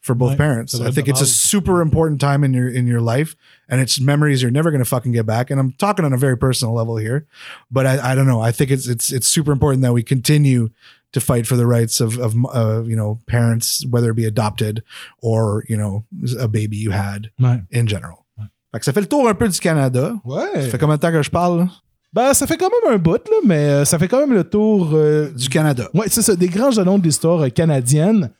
for 0.00 0.14
both 0.14 0.30
Right. 0.30 0.38
parents. 0.38 0.72
So 0.72 0.86
I 0.86 0.90
think 0.92 1.08
it's 1.08 1.20
a 1.20 1.26
super 1.26 1.80
important 1.80 2.20
time 2.20 2.44
in 2.44 2.54
your 2.54 2.68
in 2.68 2.86
your 2.86 3.00
life, 3.00 3.34
and 3.68 3.80
it's 3.80 4.00
memories 4.00 4.40
you're 4.40 4.50
never 4.50 4.70
going 4.70 4.82
to 4.82 4.88
fucking 4.88 5.12
get 5.12 5.26
back. 5.26 5.50
And 5.50 5.58
I'm 5.58 5.72
talking 5.72 6.04
on 6.04 6.12
a 6.12 6.16
very 6.16 6.36
personal 6.36 6.72
level 6.72 6.96
here, 6.96 7.26
but 7.70 7.84
I, 7.84 8.12
I 8.12 8.14
don't 8.14 8.26
know. 8.26 8.40
I 8.40 8.52
think 8.52 8.70
it's 8.70 8.86
it's 8.86 9.12
it's 9.12 9.26
super 9.26 9.50
important 9.50 9.82
that 9.82 9.92
we 9.92 10.04
continue 10.04 10.70
to 11.12 11.20
fight 11.20 11.46
for 11.46 11.56
the 11.56 11.64
rights 11.66 12.00
of 12.00 12.18
of 12.18 12.34
uh, 12.54 12.82
you 12.86 12.96
know 12.96 13.18
parents, 13.26 13.84
whether 13.90 14.10
it 14.10 14.16
be 14.16 14.26
adopted 14.26 14.82
or 15.22 15.64
you 15.68 15.76
know 15.76 16.04
a 16.38 16.48
baby 16.48 16.76
you 16.76 16.90
had 16.92 17.30
Ouais. 17.40 17.60
in 17.72 17.86
general. 17.86 18.24
Fait 18.72 18.80
que 18.80 18.84
ça 18.84 18.92
fait 18.92 19.00
le 19.00 19.06
tour 19.06 19.26
un 19.28 19.34
peu 19.34 19.48
du 19.48 19.58
Canada. 19.58 20.12
Ouais. 20.24 20.42
Ça 20.56 20.60
fait 20.68 20.78
combien 20.78 20.96
de 20.96 21.00
temps 21.00 21.10
que 21.12 21.22
je 21.22 21.30
parle? 21.30 21.60
là? 21.60 21.68
Ben, 22.12 22.32
ça 22.34 22.46
fait 22.46 22.56
quand 22.56 22.68
même 22.70 22.94
un 22.94 22.98
bout, 22.98 23.16
là, 23.28 23.36
mais 23.46 23.54
euh, 23.68 23.84
ça 23.84 23.98
fait 23.98 24.08
quand 24.08 24.20
même 24.20 24.32
le 24.34 24.44
tour 24.44 24.90
euh, 24.94 25.30
Du 25.30 25.48
Canada. 25.48 25.88
Ouais, 25.94 26.06
c'est 26.08 26.22
ça, 26.22 26.34
des 26.36 26.48
grands 26.48 26.70
jalons 26.70 26.98
de 26.98 27.04
l'histoire 27.04 27.40
euh, 27.42 27.48
canadienne. 27.48 28.30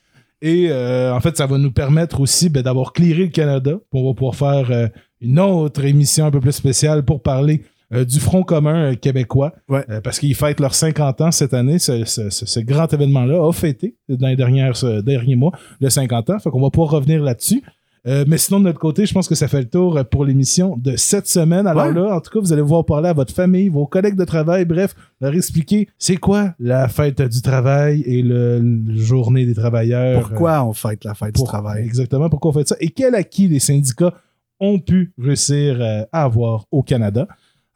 Et 0.40 0.68
euh, 0.70 1.12
en 1.14 1.20
fait, 1.20 1.36
ça 1.36 1.46
va 1.46 1.58
nous 1.58 1.72
permettre 1.72 2.20
aussi 2.20 2.48
ben, 2.48 2.62
d'avoir 2.62 2.92
clearé 2.92 3.24
le 3.24 3.28
Canada. 3.30 3.72
On 3.92 4.06
va 4.08 4.14
pouvoir 4.14 4.36
faire 4.36 4.70
euh, 4.70 4.88
une 5.20 5.38
autre 5.40 5.84
émission 5.84 6.26
un 6.26 6.30
peu 6.30 6.40
plus 6.40 6.52
spéciale 6.52 7.04
pour 7.04 7.22
parler 7.22 7.64
euh, 7.92 8.04
du 8.04 8.20
Front 8.20 8.42
commun 8.42 8.92
euh, 8.92 8.94
québécois. 8.94 9.52
Ouais. 9.68 9.84
Euh, 9.90 10.00
parce 10.00 10.18
qu'ils 10.18 10.34
fêtent 10.34 10.60
leurs 10.60 10.74
50 10.74 11.20
ans 11.20 11.30
cette 11.30 11.54
année. 11.54 11.78
Ce, 11.78 12.04
ce- 12.04 12.30
ce- 12.30 12.46
ce 12.46 12.60
grand 12.60 12.92
événement-là 12.92 13.46
a 13.48 13.52
fêté 13.52 13.96
dans 14.08 14.28
les 14.28 14.36
dernières, 14.36 14.74
derniers 15.02 15.36
mois 15.36 15.52
le 15.80 15.88
50 15.90 16.30
ans. 16.30 16.38
Fait 16.38 16.50
qu'on 16.50 16.60
va 16.60 16.70
pouvoir 16.70 16.90
revenir 16.90 17.22
là-dessus. 17.22 17.62
Euh, 18.06 18.24
mais 18.28 18.38
sinon, 18.38 18.60
de 18.60 18.64
notre 18.66 18.78
côté, 18.78 19.04
je 19.06 19.12
pense 19.12 19.26
que 19.28 19.34
ça 19.34 19.48
fait 19.48 19.58
le 19.60 19.68
tour 19.68 19.98
pour 20.10 20.24
l'émission 20.24 20.76
de 20.78 20.94
cette 20.96 21.26
semaine. 21.26 21.66
Alors 21.66 21.86
Ouais. 21.86 21.92
là, 21.92 22.14
en 22.14 22.20
tout 22.20 22.30
cas, 22.30 22.38
vous 22.40 22.52
allez 22.52 22.62
pouvoir 22.62 22.84
parler 22.84 23.08
à 23.08 23.12
votre 23.12 23.34
famille, 23.34 23.68
vos 23.68 23.86
collègues 23.86 24.14
de 24.14 24.24
travail, 24.24 24.64
bref, 24.64 24.94
leur 25.20 25.34
expliquer 25.34 25.88
c'est 25.98 26.16
quoi 26.16 26.54
la 26.60 26.88
fête 26.88 27.20
du 27.20 27.42
travail 27.42 28.02
et 28.06 28.22
le, 28.22 28.60
le 28.60 28.96
journée 28.96 29.44
des 29.46 29.54
travailleurs. 29.54 30.20
Pourquoi 30.22 30.64
on 30.64 30.72
fête 30.72 31.04
la 31.04 31.14
fête 31.14 31.34
pour- 31.34 31.44
du 31.44 31.48
travail? 31.50 31.84
Exactement, 31.84 32.30
pourquoi 32.30 32.52
on 32.52 32.54
fait 32.54 32.68
ça 32.68 32.76
et 32.80 32.88
quel 32.90 33.14
acquis 33.16 33.48
les 33.48 33.58
syndicats 33.58 34.14
ont 34.60 34.78
pu 34.78 35.12
réussir 35.18 35.78
euh, 35.80 36.04
à 36.12 36.22
avoir 36.22 36.64
au 36.70 36.82
Canada. 36.82 37.26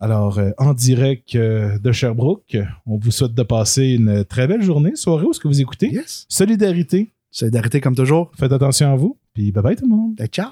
Alors, 0.03 0.41
euh, 0.41 0.51
en 0.59 0.75
direct 0.75 1.37
euh, 1.37 1.79
de 1.79 1.93
Sherbrooke, 1.93 2.59
on 2.87 2.99
vous 2.99 3.13
souhaite 3.13 3.35
de 3.35 3.43
passer 3.45 3.91
une 3.91 4.25
très 4.25 4.49
belle 4.49 4.61
journée, 4.61 4.97
soirée 4.97 5.27
où 5.27 5.33
ce 5.33 5.39
que 5.39 5.47
vous 5.47 5.61
écoutez? 5.61 5.93
Yes. 5.93 6.27
Solidarité. 6.29 7.13
Solidarité 7.31 7.81
comme 7.81 7.95
toujours. 7.95 8.33
Faites 8.37 8.51
attention 8.51 8.93
à 8.93 8.97
vous. 8.97 9.17
Puis 9.33 9.53
bye 9.53 9.63
bye 9.63 9.77
tout 9.77 9.89
le 9.89 9.95
monde. 9.95 10.15
Et 10.19 10.27
ciao. 10.27 10.51